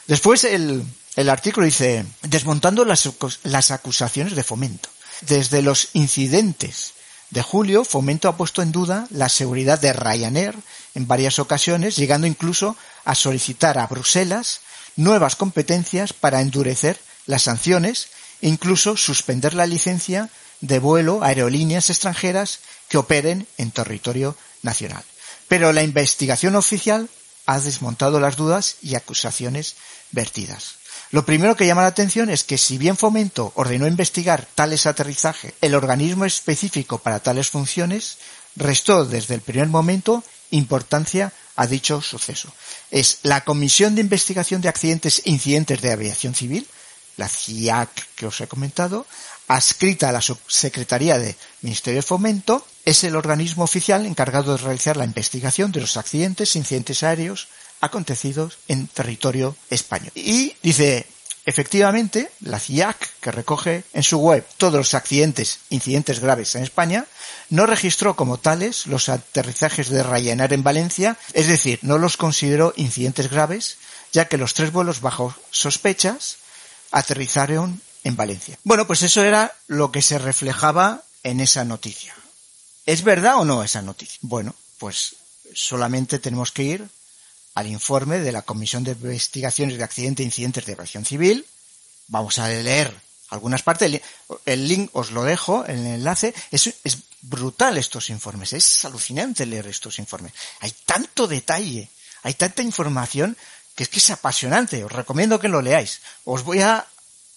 Después 0.06 0.44
el, 0.44 0.84
el 1.18 1.30
artículo 1.30 1.66
dice, 1.66 2.06
desmontando 2.22 2.84
las, 2.84 3.10
las 3.42 3.72
acusaciones 3.72 4.36
de 4.36 4.44
fomento. 4.44 4.88
Desde 5.22 5.62
los 5.62 5.88
incidentes 5.94 6.92
de 7.30 7.42
julio, 7.42 7.84
Fomento 7.84 8.28
ha 8.28 8.36
puesto 8.36 8.62
en 8.62 8.70
duda 8.70 9.08
la 9.10 9.28
seguridad 9.28 9.80
de 9.80 9.92
Ryanair 9.92 10.54
en 10.94 11.08
varias 11.08 11.40
ocasiones, 11.40 11.96
llegando 11.96 12.28
incluso 12.28 12.76
a 13.04 13.16
solicitar 13.16 13.78
a 13.78 13.88
Bruselas 13.88 14.60
nuevas 14.94 15.34
competencias 15.34 16.12
para 16.12 16.40
endurecer 16.40 17.00
las 17.26 17.42
sanciones 17.42 18.10
e 18.40 18.46
incluso 18.46 18.96
suspender 18.96 19.54
la 19.54 19.66
licencia 19.66 20.30
de 20.60 20.78
vuelo 20.78 21.24
a 21.24 21.28
aerolíneas 21.30 21.90
extranjeras 21.90 22.60
que 22.88 22.96
operen 22.96 23.48
en 23.56 23.72
territorio 23.72 24.36
nacional. 24.62 25.02
Pero 25.48 25.72
la 25.72 25.82
investigación 25.82 26.54
oficial 26.54 27.08
ha 27.44 27.58
desmontado 27.58 28.20
las 28.20 28.36
dudas 28.36 28.76
y 28.82 28.94
acusaciones 28.94 29.74
vertidas. 30.12 30.77
Lo 31.10 31.24
primero 31.24 31.56
que 31.56 31.66
llama 31.66 31.82
la 31.82 31.88
atención 31.88 32.28
es 32.28 32.44
que 32.44 32.58
si 32.58 32.76
bien 32.76 32.96
Fomento 32.96 33.52
ordenó 33.54 33.86
investigar 33.86 34.46
tales 34.54 34.86
aterrizajes, 34.86 35.54
el 35.62 35.74
organismo 35.74 36.26
específico 36.26 36.98
para 36.98 37.20
tales 37.20 37.48
funciones 37.48 38.18
restó 38.56 39.06
desde 39.06 39.34
el 39.34 39.40
primer 39.40 39.68
momento 39.68 40.22
importancia 40.50 41.32
a 41.56 41.66
dicho 41.66 42.02
suceso. 42.02 42.52
Es 42.90 43.20
la 43.22 43.42
Comisión 43.42 43.94
de 43.94 44.02
Investigación 44.02 44.60
de 44.60 44.68
Accidentes 44.68 45.22
e 45.24 45.30
Incidentes 45.30 45.80
de 45.80 45.92
Aviación 45.92 46.34
Civil, 46.34 46.66
la 47.16 47.28
CIAC 47.28 47.90
que 48.14 48.26
os 48.26 48.40
he 48.40 48.46
comentado, 48.46 49.06
adscrita 49.48 50.08
a 50.08 50.12
la 50.12 50.20
Subsecretaría 50.20 51.18
de 51.18 51.36
Ministerio 51.62 51.98
de 51.98 52.06
Fomento, 52.06 52.64
es 52.84 53.02
el 53.02 53.16
organismo 53.16 53.64
oficial 53.64 54.06
encargado 54.06 54.56
de 54.56 54.62
realizar 54.62 54.96
la 54.96 55.04
investigación 55.04 55.72
de 55.72 55.80
los 55.80 55.96
accidentes 55.96 56.54
incidentes 56.54 57.02
aéreos 57.02 57.48
acontecidos 57.80 58.58
en 58.68 58.86
territorio 58.88 59.56
español. 59.70 60.12
Y 60.14 60.54
dice, 60.62 61.06
efectivamente, 61.44 62.30
la 62.40 62.58
CIAC, 62.58 63.20
que 63.20 63.32
recoge 63.32 63.84
en 63.92 64.02
su 64.02 64.18
web 64.18 64.46
todos 64.56 64.74
los 64.74 64.94
accidentes, 64.94 65.60
incidentes 65.70 66.20
graves 66.20 66.54
en 66.54 66.62
España, 66.62 67.06
no 67.50 67.66
registró 67.66 68.16
como 68.16 68.38
tales 68.38 68.86
los 68.86 69.08
aterrizajes 69.08 69.88
de 69.88 70.02
Ryanair 70.02 70.52
en 70.52 70.62
Valencia, 70.62 71.16
es 71.32 71.46
decir, 71.46 71.78
no 71.82 71.98
los 71.98 72.16
consideró 72.16 72.74
incidentes 72.76 73.30
graves, 73.30 73.78
ya 74.12 74.28
que 74.28 74.38
los 74.38 74.54
tres 74.54 74.72
vuelos 74.72 75.00
bajo 75.00 75.34
sospechas 75.50 76.36
aterrizaron 76.90 77.80
en 78.04 78.16
Valencia. 78.16 78.58
Bueno, 78.64 78.86
pues 78.86 79.02
eso 79.02 79.22
era 79.22 79.54
lo 79.66 79.92
que 79.92 80.02
se 80.02 80.18
reflejaba 80.18 81.02
en 81.22 81.40
esa 81.40 81.64
noticia. 81.64 82.14
¿Es 82.86 83.02
verdad 83.04 83.36
o 83.36 83.44
no 83.44 83.62
esa 83.62 83.82
noticia? 83.82 84.18
Bueno, 84.22 84.54
pues 84.78 85.16
solamente 85.54 86.18
tenemos 86.18 86.52
que 86.52 86.62
ir 86.62 86.88
al 87.58 87.66
informe 87.66 88.20
de 88.20 88.30
la 88.30 88.42
Comisión 88.42 88.84
de 88.84 88.92
Investigaciones 88.92 89.78
de 89.78 89.82
Accidentes 89.82 90.22
e 90.22 90.30
Incidentes 90.30 90.64
de 90.64 90.74
Aviación 90.74 91.04
Civil. 91.04 91.44
Vamos 92.06 92.38
a 92.38 92.46
leer 92.46 92.94
algunas 93.30 93.64
partes. 93.64 94.00
El 94.46 94.68
link 94.68 94.90
os 94.92 95.10
lo 95.10 95.24
dejo 95.24 95.64
el 95.66 95.84
enlace. 95.84 96.32
Es, 96.52 96.72
es 96.84 96.98
brutal 97.20 97.76
estos 97.76 98.10
informes. 98.10 98.52
Es 98.52 98.84
alucinante 98.84 99.44
leer 99.44 99.66
estos 99.66 99.98
informes. 99.98 100.34
Hay 100.60 100.72
tanto 100.86 101.26
detalle, 101.26 101.88
hay 102.22 102.34
tanta 102.34 102.62
información 102.62 103.36
que 103.74 103.82
es 103.82 103.88
que 103.88 103.98
es 103.98 104.10
apasionante. 104.10 104.84
Os 104.84 104.92
recomiendo 104.92 105.40
que 105.40 105.48
lo 105.48 105.60
leáis. 105.60 106.00
Os 106.24 106.44
voy 106.44 106.60
a 106.60 106.86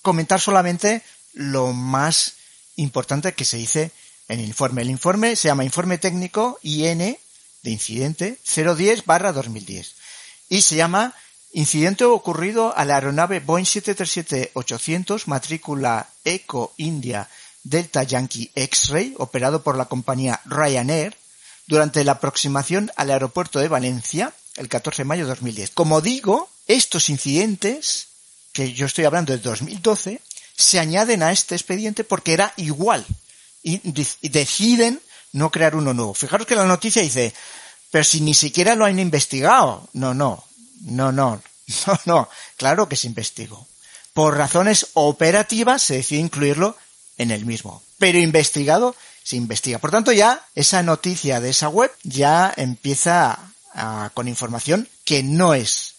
comentar 0.03 0.39
solamente 0.39 1.01
lo 1.33 1.73
más 1.73 2.33
importante 2.75 3.33
que 3.33 3.45
se 3.45 3.57
dice 3.57 3.89
en 4.27 4.39
el 4.39 4.45
informe. 4.45 4.83
El 4.83 4.91
informe 4.91 5.35
se 5.35 5.47
llama 5.47 5.65
Informe 5.65 5.97
Técnico 5.97 6.59
IN 6.61 7.17
de 7.63 7.71
incidente 7.71 8.37
010 8.45 9.05
barra 9.05 9.33
2010 9.33 10.00
y 10.51 10.61
se 10.61 10.75
llama 10.75 11.15
Incidente 11.53 12.03
ocurrido 12.03 12.77
a 12.77 12.83
la 12.83 12.95
aeronave 12.95 13.39
Boeing 13.39 13.63
737-800 13.63 15.23
matrícula 15.27 16.09
Eco 16.25 16.73
India 16.75 17.29
Delta 17.63 18.03
Yankee 18.03 18.51
X-Ray 18.53 19.15
operado 19.17 19.63
por 19.63 19.77
la 19.77 19.85
compañía 19.85 20.41
Ryanair 20.45 21.15
durante 21.67 22.03
la 22.03 22.13
aproximación 22.13 22.91
al 22.97 23.11
aeropuerto 23.11 23.59
de 23.59 23.69
Valencia 23.69 24.33
el 24.57 24.67
14 24.67 25.03
de 25.03 25.05
mayo 25.05 25.23
de 25.23 25.29
2010. 25.29 25.71
Como 25.71 26.01
digo, 26.01 26.49
estos 26.67 27.07
incidentes 27.09 28.07
que 28.51 28.73
yo 28.73 28.85
estoy 28.85 29.05
hablando 29.05 29.31
de 29.31 29.39
2012, 29.39 30.19
se 30.57 30.79
añaden 30.79 31.23
a 31.23 31.31
este 31.31 31.55
expediente 31.55 32.03
porque 32.03 32.33
era 32.33 32.53
igual 32.57 33.05
y, 33.63 33.79
deciden 34.27 35.01
no 35.31 35.49
crear 35.49 35.77
uno 35.77 35.93
nuevo. 35.93 36.13
Fijaros 36.13 36.45
que 36.45 36.55
la 36.55 36.65
noticia 36.65 37.01
dice, 37.01 37.33
pero 37.91 38.03
si 38.03 38.21
ni 38.21 38.33
siquiera 38.33 38.75
lo 38.75 38.85
han 38.85 38.99
investigado. 38.99 39.87
No, 39.93 40.13
no, 40.13 40.43
no, 40.81 41.11
no, 41.11 41.41
no, 41.87 41.99
no, 42.05 42.29
claro 42.57 42.89
que 42.89 42.95
se 42.95 43.07
investigó. 43.07 43.67
Por 44.13 44.35
razones 44.35 44.87
operativas 44.93 45.83
se 45.83 45.95
decidió 45.95 46.25
incluirlo 46.25 46.75
en 47.17 47.31
el 47.31 47.45
mismo, 47.45 47.83
pero 47.97 48.17
investigado 48.17 48.95
se 49.23 49.35
investiga. 49.35 49.77
Por 49.77 49.91
tanto, 49.91 50.11
ya 50.11 50.45
esa 50.55 50.83
noticia 50.83 51.39
de 51.39 51.49
esa 51.49 51.69
web 51.69 51.91
ya 52.03 52.51
empieza 52.57 53.39
con 54.13 54.27
información 54.27 54.89
que 55.05 55.23
no 55.23 55.53
es 55.53 55.95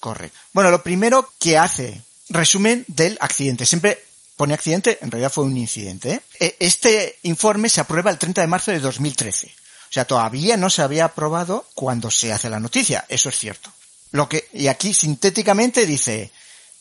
corre. 0.00 0.30
Bueno, 0.52 0.70
lo 0.70 0.82
primero 0.82 1.32
que 1.38 1.58
hace, 1.58 2.02
resumen 2.28 2.84
del 2.88 3.18
accidente. 3.20 3.66
Siempre 3.66 4.02
pone 4.36 4.54
accidente, 4.54 4.98
en 5.00 5.10
realidad 5.10 5.30
fue 5.30 5.44
un 5.44 5.56
incidente. 5.56 6.12
¿eh? 6.14 6.22
E, 6.40 6.56
este 6.58 7.18
informe 7.22 7.68
se 7.68 7.80
aprueba 7.80 8.10
el 8.10 8.18
30 8.18 8.40
de 8.40 8.46
marzo 8.46 8.70
de 8.70 8.80
2013. 8.80 9.54
O 9.92 9.92
sea, 9.92 10.06
todavía 10.06 10.56
no 10.56 10.70
se 10.70 10.80
había 10.80 11.04
aprobado 11.04 11.66
cuando 11.74 12.10
se 12.10 12.32
hace 12.32 12.48
la 12.48 12.58
noticia, 12.58 13.04
eso 13.10 13.28
es 13.28 13.38
cierto. 13.38 13.70
Lo 14.10 14.26
que, 14.26 14.48
y 14.54 14.68
aquí 14.68 14.94
sintéticamente 14.94 15.84
dice, 15.84 16.30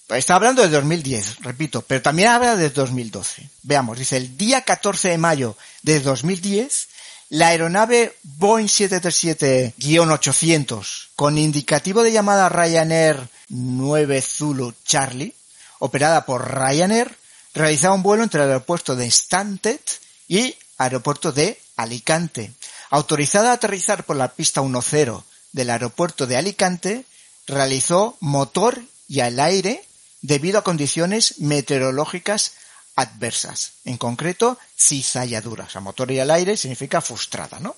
está 0.08 0.36
hablando 0.36 0.62
de 0.62 0.70
2010, 0.70 1.40
repito, 1.42 1.82
pero 1.82 2.02
también 2.02 2.30
habla 2.30 2.56
de 2.56 2.70
2012. 2.70 3.50
Veamos, 3.64 4.00
dice, 4.00 4.16
el 4.16 4.38
día 4.38 4.62
14 4.62 5.10
de 5.10 5.18
mayo 5.18 5.58
de 5.82 6.00
2010, 6.00 6.88
la 7.32 7.50
aeronave 7.50 8.16
Boeing 8.24 8.68
737-800 8.68 11.10
con 11.18 11.38
indicativo 11.38 12.04
de 12.04 12.14
llamada 12.14 12.48
Ryanair 12.48 13.28
9 13.50 14.22
Zulu 14.22 14.74
Charlie, 14.86 15.36
operada 15.80 16.26
por 16.26 16.50
Ryanair, 16.50 17.14
realizaba 17.54 17.94
un 17.94 18.04
vuelo 18.04 18.24
entre 18.24 18.42
el 18.42 18.48
aeropuerto 18.48 18.96
de 18.96 19.12
Stansted 19.12 19.82
y 20.30 20.56
aeropuerto 20.78 21.34
de 21.34 21.60
Alicante. 21.76 22.54
Autorizada 22.92 23.52
a 23.52 23.54
aterrizar 23.54 24.04
por 24.04 24.18
la 24.18 24.34
pista 24.34 24.62
10 24.62 25.24
del 25.54 25.70
aeropuerto 25.70 26.28
de 26.28 26.36
Alicante, 26.36 27.06
realizó 27.48 28.18
motor 28.20 28.84
y 29.08 29.22
al 29.22 29.40
aire 29.40 29.86
debido 30.22 30.60
a 30.60 30.64
condiciones 30.64 31.40
meteorológicas 31.40 32.52
adversas. 32.98 33.72
En 33.86 33.98
concreto, 33.98 34.60
cizalladura. 34.78 35.64
O 35.64 35.70
sea, 35.70 35.80
motor 35.80 36.12
y 36.12 36.20
al 36.20 36.32
aire 36.32 36.58
significa 36.58 37.00
frustrada, 37.00 37.62
¿no? 37.62 37.78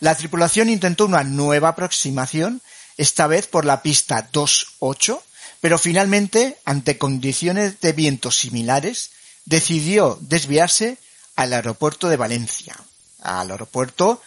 La 0.00 0.14
tripulación 0.14 0.70
intentó 0.70 1.04
una 1.04 1.24
nueva 1.24 1.68
aproximación, 1.68 2.62
esta 2.96 3.26
vez 3.26 3.46
por 3.46 3.66
la 3.66 3.82
pista 3.82 4.30
2.8, 4.32 5.20
pero 5.60 5.76
finalmente, 5.76 6.58
ante 6.64 6.96
condiciones 6.96 7.82
de 7.82 7.92
viento 7.92 8.30
similares, 8.30 9.10
decidió 9.44 10.16
desviarse 10.22 10.96
al 11.36 11.52
aeropuerto 11.52 12.08
de 12.08 12.16
Valencia, 12.16 12.76
al 13.20 13.50
aeropuerto 13.50 14.22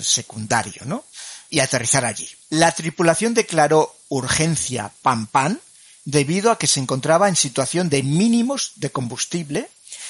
secundario, 0.00 0.82
¿no? 0.84 1.04
Y 1.50 1.60
aterrizar 1.60 2.04
allí. 2.04 2.28
La 2.50 2.72
tripulación 2.72 3.34
declaró 3.34 3.96
urgencia 4.08 4.92
pan 5.02 5.26
pan 5.26 5.60
debido 6.04 6.50
a 6.50 6.58
que 6.58 6.66
se 6.66 6.80
encontraba 6.80 7.28
en 7.28 7.36
situación 7.36 7.88
de 7.88 8.02
mínimos 8.02 8.72
de 8.76 8.90
combustible 8.90 9.68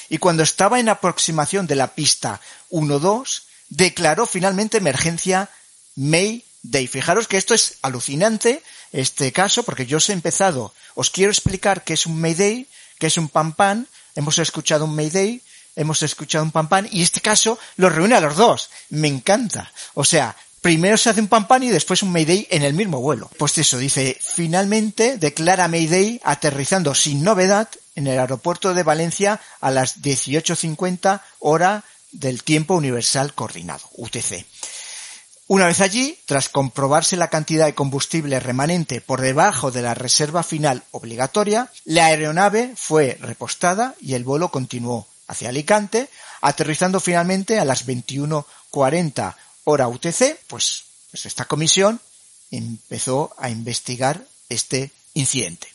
y 0.09 0.19
cuando 0.19 0.43
estaba 0.43 0.79
en 0.79 0.89
aproximación 0.89 1.67
de 1.67 1.75
la 1.75 1.95
pista 1.95 2.41
1-2, 2.71 3.43
declaró 3.69 4.27
finalmente 4.27 4.79
emergencia 4.79 5.51
Mayday. 5.97 6.87
Fijaros 6.87 7.27
que 7.27 7.39
esto 7.39 7.55
es 7.55 7.79
alucinante, 7.83 8.63
este 8.93 9.33
caso, 9.33 9.63
porque 9.65 9.87
yo 9.87 9.97
os 9.97 10.09
he 10.09 10.13
empezado, 10.13 10.73
os 10.95 11.11
quiero 11.11 11.33
explicar 11.33 11.83
qué 11.83 11.95
es 11.95 12.07
un 12.07 12.21
Mayday, 12.21 12.67
qué 12.99 13.09
es 13.09 13.19
un 13.19 13.29
pan 13.29 13.55
pan, 13.55 13.89
hemos 14.15 14.39
escuchado 14.39 14.85
un 14.85 14.95
Mayday, 14.95 15.43
hemos 15.77 16.03
escuchado 16.03 16.45
un 16.45 16.51
pan 16.51 16.69
pan, 16.69 16.89
y 16.91 17.03
este 17.03 17.21
caso 17.21 17.59
lo 17.77 17.89
reúne 17.89 18.17
a 18.17 18.21
los 18.21 18.37
dos. 18.37 18.71
Me 18.89 19.09
encanta. 19.09 19.71
O 19.95 20.05
sea, 20.05 20.35
primero 20.61 20.97
se 20.97 21.11
hace 21.11 21.21
un 21.21 21.29
pan 21.29 21.47
pan 21.47 21.63
y 21.63 21.69
después 21.69 22.03
un 22.03 22.11
Mayday 22.11 22.49
en 22.51 22.63
el 22.63 22.75
mismo 22.75 23.01
vuelo. 23.01 23.31
Pues 23.39 23.57
eso, 23.59 23.79
dice, 23.79 24.19
finalmente 24.21 25.19
declara 25.19 25.69
Mayday 25.69 26.21
aterrizando 26.25 26.95
sin 26.95 27.23
novedad 27.23 27.69
en 27.95 28.09
el 28.09 28.19
aeropuerto 28.19 28.75
de 28.75 28.83
Valencia 28.83 29.41
a 29.61 29.71
las 29.71 30.03
18.50 30.03 31.21
hora 31.39 31.85
del 32.11 32.43
tiempo 32.43 32.75
universal 32.75 33.35
coordinado, 33.35 33.89
UTC. 33.93 34.45
Una 35.49 35.67
vez 35.67 35.81
allí, 35.81 36.19
tras 36.27 36.49
comprobarse 36.49 37.17
la 37.17 37.31
cantidad 37.31 37.67
de 37.67 37.75
combustible 37.75 38.41
remanente 38.41 39.01
por 39.01 39.21
debajo 39.21 39.71
de 39.71 39.83
la 39.83 39.95
reserva 39.95 40.43
final 40.43 40.83
obligatoria, 40.91 41.71
la 41.85 42.07
aeronave 42.07 42.73
fue 42.75 43.17
repostada 43.21 43.95
y 44.01 44.15
el 44.15 44.25
vuelo 44.25 44.51
continuó 44.51 45.07
hacia 45.27 45.49
Alicante, 45.49 46.09
aterrizando 46.41 47.01
finalmente 47.01 47.59
a 47.59 47.65
las 47.65 47.87
21.40 47.87 49.35
hora 49.65 49.89
UTC, 49.89 50.39
pues, 50.47 50.85
pues 51.11 51.27
esta 51.27 51.45
comisión 51.47 52.01
empezó 52.51 53.35
a 53.39 53.51
investigar 53.51 54.25
este 54.49 54.91
incidente. 55.15 55.69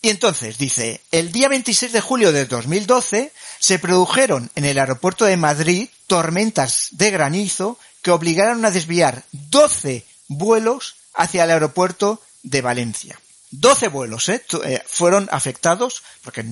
Y 0.00 0.10
entonces 0.10 0.58
dice, 0.58 1.00
el 1.10 1.32
día 1.32 1.48
26 1.48 1.92
de 1.92 2.00
julio 2.00 2.32
de 2.32 2.46
2012 2.46 3.32
se 3.58 3.78
produjeron 3.78 4.50
en 4.54 4.64
el 4.64 4.78
aeropuerto 4.78 5.24
de 5.24 5.36
Madrid 5.36 5.88
tormentas 6.06 6.88
de 6.92 7.10
granizo 7.10 7.78
que 8.02 8.12
obligaron 8.12 8.64
a 8.64 8.70
desviar 8.70 9.24
12 9.32 10.06
vuelos 10.28 10.96
hacia 11.14 11.44
el 11.44 11.50
aeropuerto 11.50 12.22
de 12.44 12.62
Valencia. 12.62 13.20
12 13.50 13.88
vuelos 13.88 14.28
¿eh? 14.28 14.44
¿eh? 14.64 14.82
fueron 14.86 15.28
afectados 15.32 16.02
porque 16.22 16.44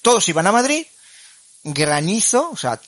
todos 0.00 0.28
iban 0.28 0.46
a 0.46 0.52
Madrid, 0.52 0.86
granizo, 1.64 2.50
o 2.50 2.56
sea, 2.56 2.80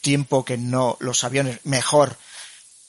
tiempo 0.00 0.44
que 0.44 0.56
no 0.56 0.96
los 1.00 1.24
aviones 1.24 1.60
mejor 1.64 2.16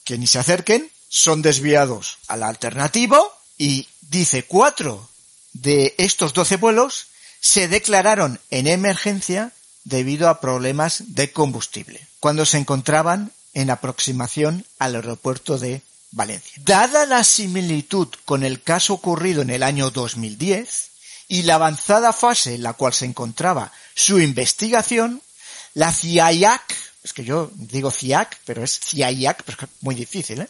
que 0.03 0.17
ni 0.17 0.27
se 0.27 0.39
acerquen, 0.39 0.89
son 1.09 1.41
desviados 1.41 2.17
al 2.27 2.43
alternativo 2.43 3.33
y 3.57 3.87
dice 4.01 4.43
cuatro 4.43 5.09
de 5.53 5.95
estos 5.97 6.33
12 6.33 6.57
vuelos 6.57 7.07
se 7.39 7.67
declararon 7.67 8.39
en 8.49 8.67
emergencia 8.67 9.51
debido 9.83 10.29
a 10.29 10.41
problemas 10.41 11.03
de 11.15 11.31
combustible, 11.31 12.07
cuando 12.19 12.45
se 12.45 12.57
encontraban 12.57 13.31
en 13.53 13.69
aproximación 13.69 14.65
al 14.79 14.95
aeropuerto 14.95 15.57
de 15.57 15.81
Valencia. 16.11 16.61
Dada 16.65 17.05
la 17.05 17.23
similitud 17.23 18.07
con 18.25 18.43
el 18.43 18.61
caso 18.61 18.93
ocurrido 18.93 19.41
en 19.41 19.49
el 19.49 19.63
año 19.63 19.91
2010 19.91 20.91
y 21.27 21.43
la 21.43 21.55
avanzada 21.55 22.13
fase 22.13 22.55
en 22.55 22.63
la 22.63 22.73
cual 22.73 22.93
se 22.93 23.05
encontraba 23.05 23.71
su 23.93 24.19
investigación, 24.19 25.21
la 25.73 25.91
CIAC, 25.91 26.75
es 27.03 27.13
que 27.13 27.23
yo 27.23 27.51
digo 27.55 27.91
CIAC, 27.91 28.39
pero 28.45 28.63
es 28.63 28.79
CIAC, 28.79 29.43
pero 29.43 29.57
es 29.61 29.69
muy 29.81 29.95
difícil, 29.95 30.41
¿eh? 30.41 30.49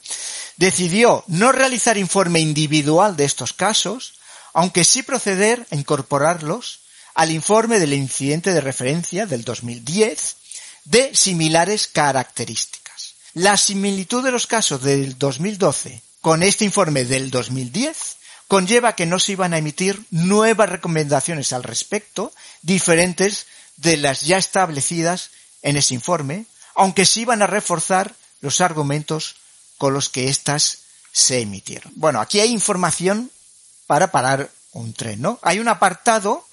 decidió 0.58 1.24
no 1.28 1.52
realizar 1.52 1.98
informe 1.98 2.40
individual 2.40 3.16
de 3.16 3.26
estos 3.26 3.54
casos, 3.54 4.14
aunque 4.54 4.84
sí 4.84 5.04
proceder 5.04 5.66
a 5.72 5.76
incorporarlos 5.76 6.82
al 7.14 7.32
informe 7.32 7.80
del 7.80 7.94
incidente 7.94 8.54
de 8.54 8.62
referencia 8.62 9.26
del 9.26 9.44
2010 9.44 10.36
de 10.86 11.16
similares 11.16 11.88
características. 11.88 13.16
La 13.34 13.58
similitud 13.58 14.24
de 14.24 14.32
los 14.32 14.48
casos 14.48 14.82
del 14.82 15.18
2012 15.18 16.02
con 16.22 16.44
este 16.44 16.66
informe 16.66 17.06
del 17.06 17.32
2010 17.32 18.15
conlleva 18.48 18.96
que 18.96 19.06
no 19.06 19.20
se 19.20 19.34
iban 19.34 19.54
a 19.54 19.58
emitir 19.58 20.06
nuevas 20.12 20.70
recomendaciones 20.70 21.54
al 21.54 21.64
respecto, 21.64 22.32
diferentes 22.62 23.48
de 23.78 23.98
las 23.98 24.22
ya 24.22 24.38
establecidas 24.38 25.32
en 25.62 25.78
ese 25.78 25.94
informe, 25.94 26.46
aunque 26.76 27.06
sí 27.06 27.22
iban 27.22 27.42
a 27.42 27.48
reforzar 27.48 28.14
los 28.42 28.62
argumentos 28.62 29.36
con 29.78 29.94
los 29.94 30.10
que 30.10 30.30
éstas 30.30 30.80
se 31.12 31.40
emitieron. 31.40 31.92
Bueno, 31.96 32.22
aquí 32.22 32.40
hay 32.40 32.52
información 32.52 33.32
para 33.88 34.12
parar 34.12 34.50
un 34.74 34.94
tren, 34.94 35.22
¿no? 35.22 35.40
Hay 35.42 35.60
un 35.60 35.68
apartado, 35.68 36.46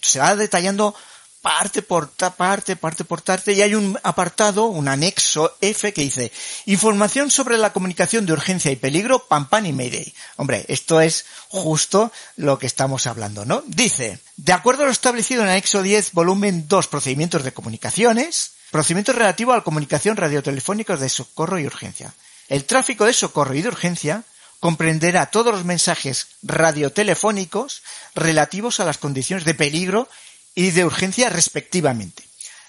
se 0.00 0.18
va 0.18 0.36
detallando 0.36 0.94
parte 1.40 1.82
por 1.82 2.10
parte, 2.10 2.76
parte 2.76 3.04
por 3.04 3.22
parte, 3.22 3.52
y 3.52 3.62
hay 3.62 3.74
un 3.74 3.98
apartado, 4.02 4.66
un 4.66 4.88
anexo 4.88 5.56
F 5.60 5.92
que 5.92 6.02
dice 6.02 6.32
información 6.66 7.30
sobre 7.30 7.56
la 7.56 7.72
comunicación 7.72 8.26
de 8.26 8.32
urgencia 8.32 8.70
y 8.70 8.76
peligro, 8.76 9.26
pam 9.26 9.48
y 9.64 9.72
mayday. 9.72 10.14
Hombre, 10.36 10.64
esto 10.68 11.00
es 11.00 11.24
justo 11.48 12.12
lo 12.36 12.58
que 12.58 12.66
estamos 12.66 13.06
hablando, 13.06 13.44
¿no? 13.44 13.62
Dice, 13.66 14.18
de 14.36 14.52
acuerdo 14.52 14.82
a 14.82 14.86
lo 14.86 14.92
establecido 14.92 15.42
en 15.42 15.48
el 15.48 15.52
anexo 15.52 15.82
10, 15.82 16.12
volumen 16.12 16.66
2, 16.68 16.86
procedimientos 16.88 17.42
de 17.42 17.52
comunicaciones, 17.52 18.52
procedimientos 18.70 19.14
relativos 19.14 19.54
a 19.54 19.58
la 19.58 19.64
comunicación 19.64 20.16
radiotelefónica 20.16 20.96
de 20.96 21.08
socorro 21.08 21.58
y 21.58 21.66
urgencia. 21.66 22.14
El 22.48 22.64
tráfico 22.64 23.06
de 23.06 23.12
socorro 23.12 23.54
y 23.54 23.62
de 23.62 23.68
urgencia 23.68 24.24
comprenderá 24.60 25.26
todos 25.26 25.54
los 25.54 25.64
mensajes 25.64 26.28
radiotelefónicos 26.42 27.82
relativos 28.14 28.78
a 28.78 28.84
las 28.84 28.98
condiciones 28.98 29.46
de 29.46 29.54
peligro 29.54 30.08
y 30.54 30.70
de 30.70 30.84
urgencia 30.84 31.28
respectivamente. 31.28 32.22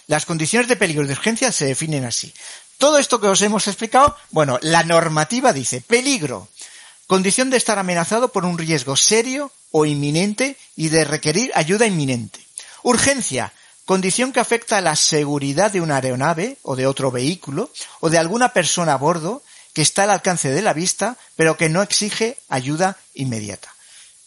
Las 0.07 0.25
condiciones 0.25 0.67
de 0.67 0.75
peligro 0.75 1.03
y 1.03 1.07
de 1.07 1.13
urgencia 1.13 1.51
se 1.51 1.65
definen 1.65 2.05
así. 2.05 2.33
Todo 2.77 2.97
esto 2.97 3.21
que 3.21 3.27
os 3.27 3.41
hemos 3.41 3.67
explicado, 3.67 4.15
bueno, 4.31 4.57
la 4.61 4.83
normativa 4.83 5.53
dice 5.53 5.81
peligro, 5.81 6.47
condición 7.07 7.49
de 7.49 7.57
estar 7.57 7.77
amenazado 7.77 8.29
por 8.29 8.43
un 8.45 8.57
riesgo 8.57 8.95
serio 8.95 9.51
o 9.71 9.85
inminente 9.85 10.57
y 10.75 10.89
de 10.89 11.05
requerir 11.05 11.51
ayuda 11.53 11.85
inminente. 11.85 12.39
Urgencia, 12.83 13.53
condición 13.85 14.31
que 14.31 14.39
afecta 14.39 14.77
a 14.77 14.81
la 14.81 14.95
seguridad 14.95 15.71
de 15.71 15.81
una 15.81 15.97
aeronave 15.97 16.57
o 16.63 16.75
de 16.75 16.87
otro 16.87 17.11
vehículo 17.11 17.71
o 17.99 18.09
de 18.09 18.17
alguna 18.17 18.53
persona 18.53 18.93
a 18.93 18.97
bordo 18.97 19.43
que 19.73 19.81
está 19.81 20.03
al 20.03 20.09
alcance 20.09 20.49
de 20.49 20.61
la 20.61 20.73
vista, 20.73 21.17
pero 21.35 21.57
que 21.57 21.69
no 21.69 21.81
exige 21.81 22.37
ayuda 22.49 22.97
inmediata. 23.13 23.73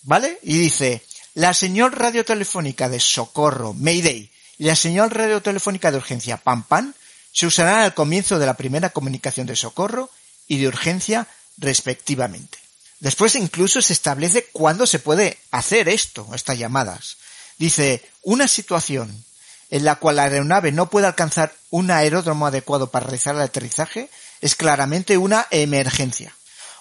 ¿Vale? 0.03 0.39
Y 0.43 0.59
dice, 0.59 1.03
la 1.35 1.53
señal 1.53 1.93
radiotelefónica 1.93 2.89
de 2.89 3.01
socorro, 3.01 3.75
Mayday, 3.75 4.31
y 4.57 4.65
la 4.65 4.77
señal 4.77 5.11
radiotelefónica 5.11 5.91
de 5.91 5.97
urgencia, 5.99 6.37
Pam 6.37 6.63
Pam, 6.63 6.95
se 7.33 7.47
usarán 7.47 7.81
al 7.81 7.95
comienzo 7.95 8.39
de 8.39 8.47
la 8.47 8.55
primera 8.55 8.91
comunicación 8.91 9.47
de 9.47 9.57
socorro 9.57 10.11
y 10.47 10.59
de 10.59 10.69
urgencia, 10.69 11.27
respectivamente. 11.59 12.59
Después 13.01 13.35
incluso 13.35 13.83
se 13.83 13.93
establece 13.93 14.47
cuándo 14.53 14.87
se 14.87 15.01
puede 15.01 15.39
hacer 15.51 15.89
esto, 15.89 16.29
estas 16.33 16.59
llamadas. 16.59 17.17
Dice, 17.59 18.09
una 18.23 18.47
situación 18.47 19.25
en 19.71 19.85
la 19.85 19.97
cual 19.97 20.17
la 20.17 20.25
aeronave 20.25 20.71
no 20.71 20.89
puede 20.89 21.09
alcanzar 21.09 21.53
un 21.71 21.91
aeródromo 21.91 22.47
adecuado 22.47 22.91
para 22.91 23.07
realizar 23.07 23.35
el 23.35 23.43
aterrizaje 23.43 24.09
es 24.41 24.55
claramente 24.55 25.19
una 25.19 25.47
emergencia. 25.51 26.35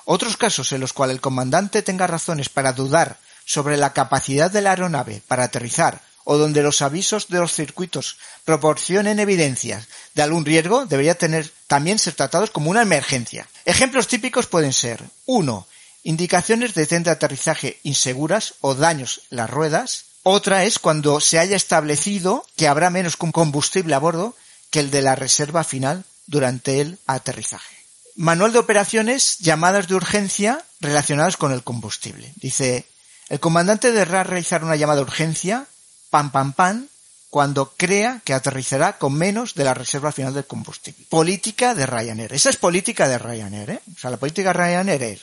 Otros 0.05 0.37
casos 0.37 0.71
en 0.71 0.81
los 0.81 0.93
cuales 0.93 1.15
el 1.15 1.21
comandante 1.21 1.81
tenga 1.81 2.05
razones 2.05 2.49
para 2.49 2.73
dudar 2.73 3.17
sobre 3.45 3.77
la 3.77 3.93
capacidad 3.93 4.51
de 4.51 4.61
la 4.61 4.71
aeronave 4.71 5.21
para 5.27 5.43
aterrizar 5.43 6.01
o 6.23 6.37
donde 6.37 6.63
los 6.63 6.81
avisos 6.81 7.27
de 7.27 7.39
los 7.39 7.53
circuitos 7.53 8.17
proporcionen 8.45 9.19
evidencias 9.19 9.87
de 10.13 10.21
algún 10.21 10.45
riesgo, 10.45 10.85
debería 10.85 11.15
tener 11.15 11.51
también 11.67 11.99
ser 11.99 12.13
tratados 12.13 12.51
como 12.51 12.69
una 12.69 12.81
emergencia. 12.81 13.47
Ejemplos 13.65 14.07
típicos 14.07 14.47
pueden 14.47 14.73
ser 14.73 15.01
1. 15.25 15.67
Indicaciones 16.03 16.73
de 16.73 16.85
tren 16.85 17.03
de 17.03 17.11
aterrizaje 17.11 17.79
inseguras 17.83 18.55
o 18.61 18.75
daños 18.75 19.21
en 19.31 19.37
las 19.37 19.49
ruedas. 19.49 20.05
Otra 20.23 20.63
es 20.63 20.79
cuando 20.79 21.19
se 21.19 21.39
haya 21.39 21.55
establecido 21.55 22.45
que 22.55 22.67
habrá 22.67 22.89
menos 22.89 23.17
combustible 23.17 23.95
a 23.95 23.99
bordo 23.99 24.35
que 24.69 24.79
el 24.79 24.91
de 24.91 25.01
la 25.01 25.15
reserva 25.15 25.63
final 25.63 26.03
durante 26.25 26.81
el 26.81 26.99
aterrizaje. 27.05 27.75
Manual 28.15 28.53
de 28.53 28.59
operaciones, 28.59 29.39
llamadas 29.39 29.87
de 29.87 29.95
urgencia 29.95 30.63
relacionadas 30.79 31.35
con 31.35 31.51
el 31.51 31.63
combustible. 31.63 32.31
Dice, 32.35 32.85
el 33.29 33.39
comandante 33.39 33.91
deberá 33.91 34.23
realizar 34.23 34.63
una 34.63 34.75
llamada 34.75 34.97
de 34.97 35.03
urgencia, 35.03 35.65
pam 36.09 36.31
pam 36.31 36.53
pam, 36.53 36.87
cuando 37.29 37.73
crea 37.75 38.21
que 38.23 38.33
aterrizará 38.33 38.99
con 38.99 39.13
menos 39.13 39.55
de 39.55 39.63
la 39.63 39.73
reserva 39.73 40.11
final 40.11 40.35
del 40.35 40.45
combustible. 40.45 41.05
Política 41.09 41.73
de 41.73 41.87
Ryanair. 41.87 42.31
Esa 42.31 42.51
es 42.51 42.57
política 42.57 43.07
de 43.07 43.17
Ryanair, 43.17 43.69
¿eh? 43.71 43.81
O 43.95 43.99
sea, 43.99 44.11
la 44.11 44.17
política 44.17 44.49
de 44.49 44.53
Ryanair 44.53 45.01
es, 45.01 45.21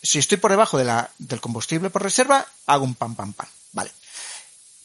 si 0.00 0.20
estoy 0.20 0.38
por 0.38 0.52
debajo 0.52 0.78
de 0.78 0.84
la, 0.84 1.10
del 1.18 1.40
combustible 1.40 1.90
por 1.90 2.04
reserva, 2.04 2.46
hago 2.66 2.84
un 2.84 2.94
pam 2.94 3.16
pam 3.16 3.32
pam. 3.32 3.48
Vale. 3.72 3.90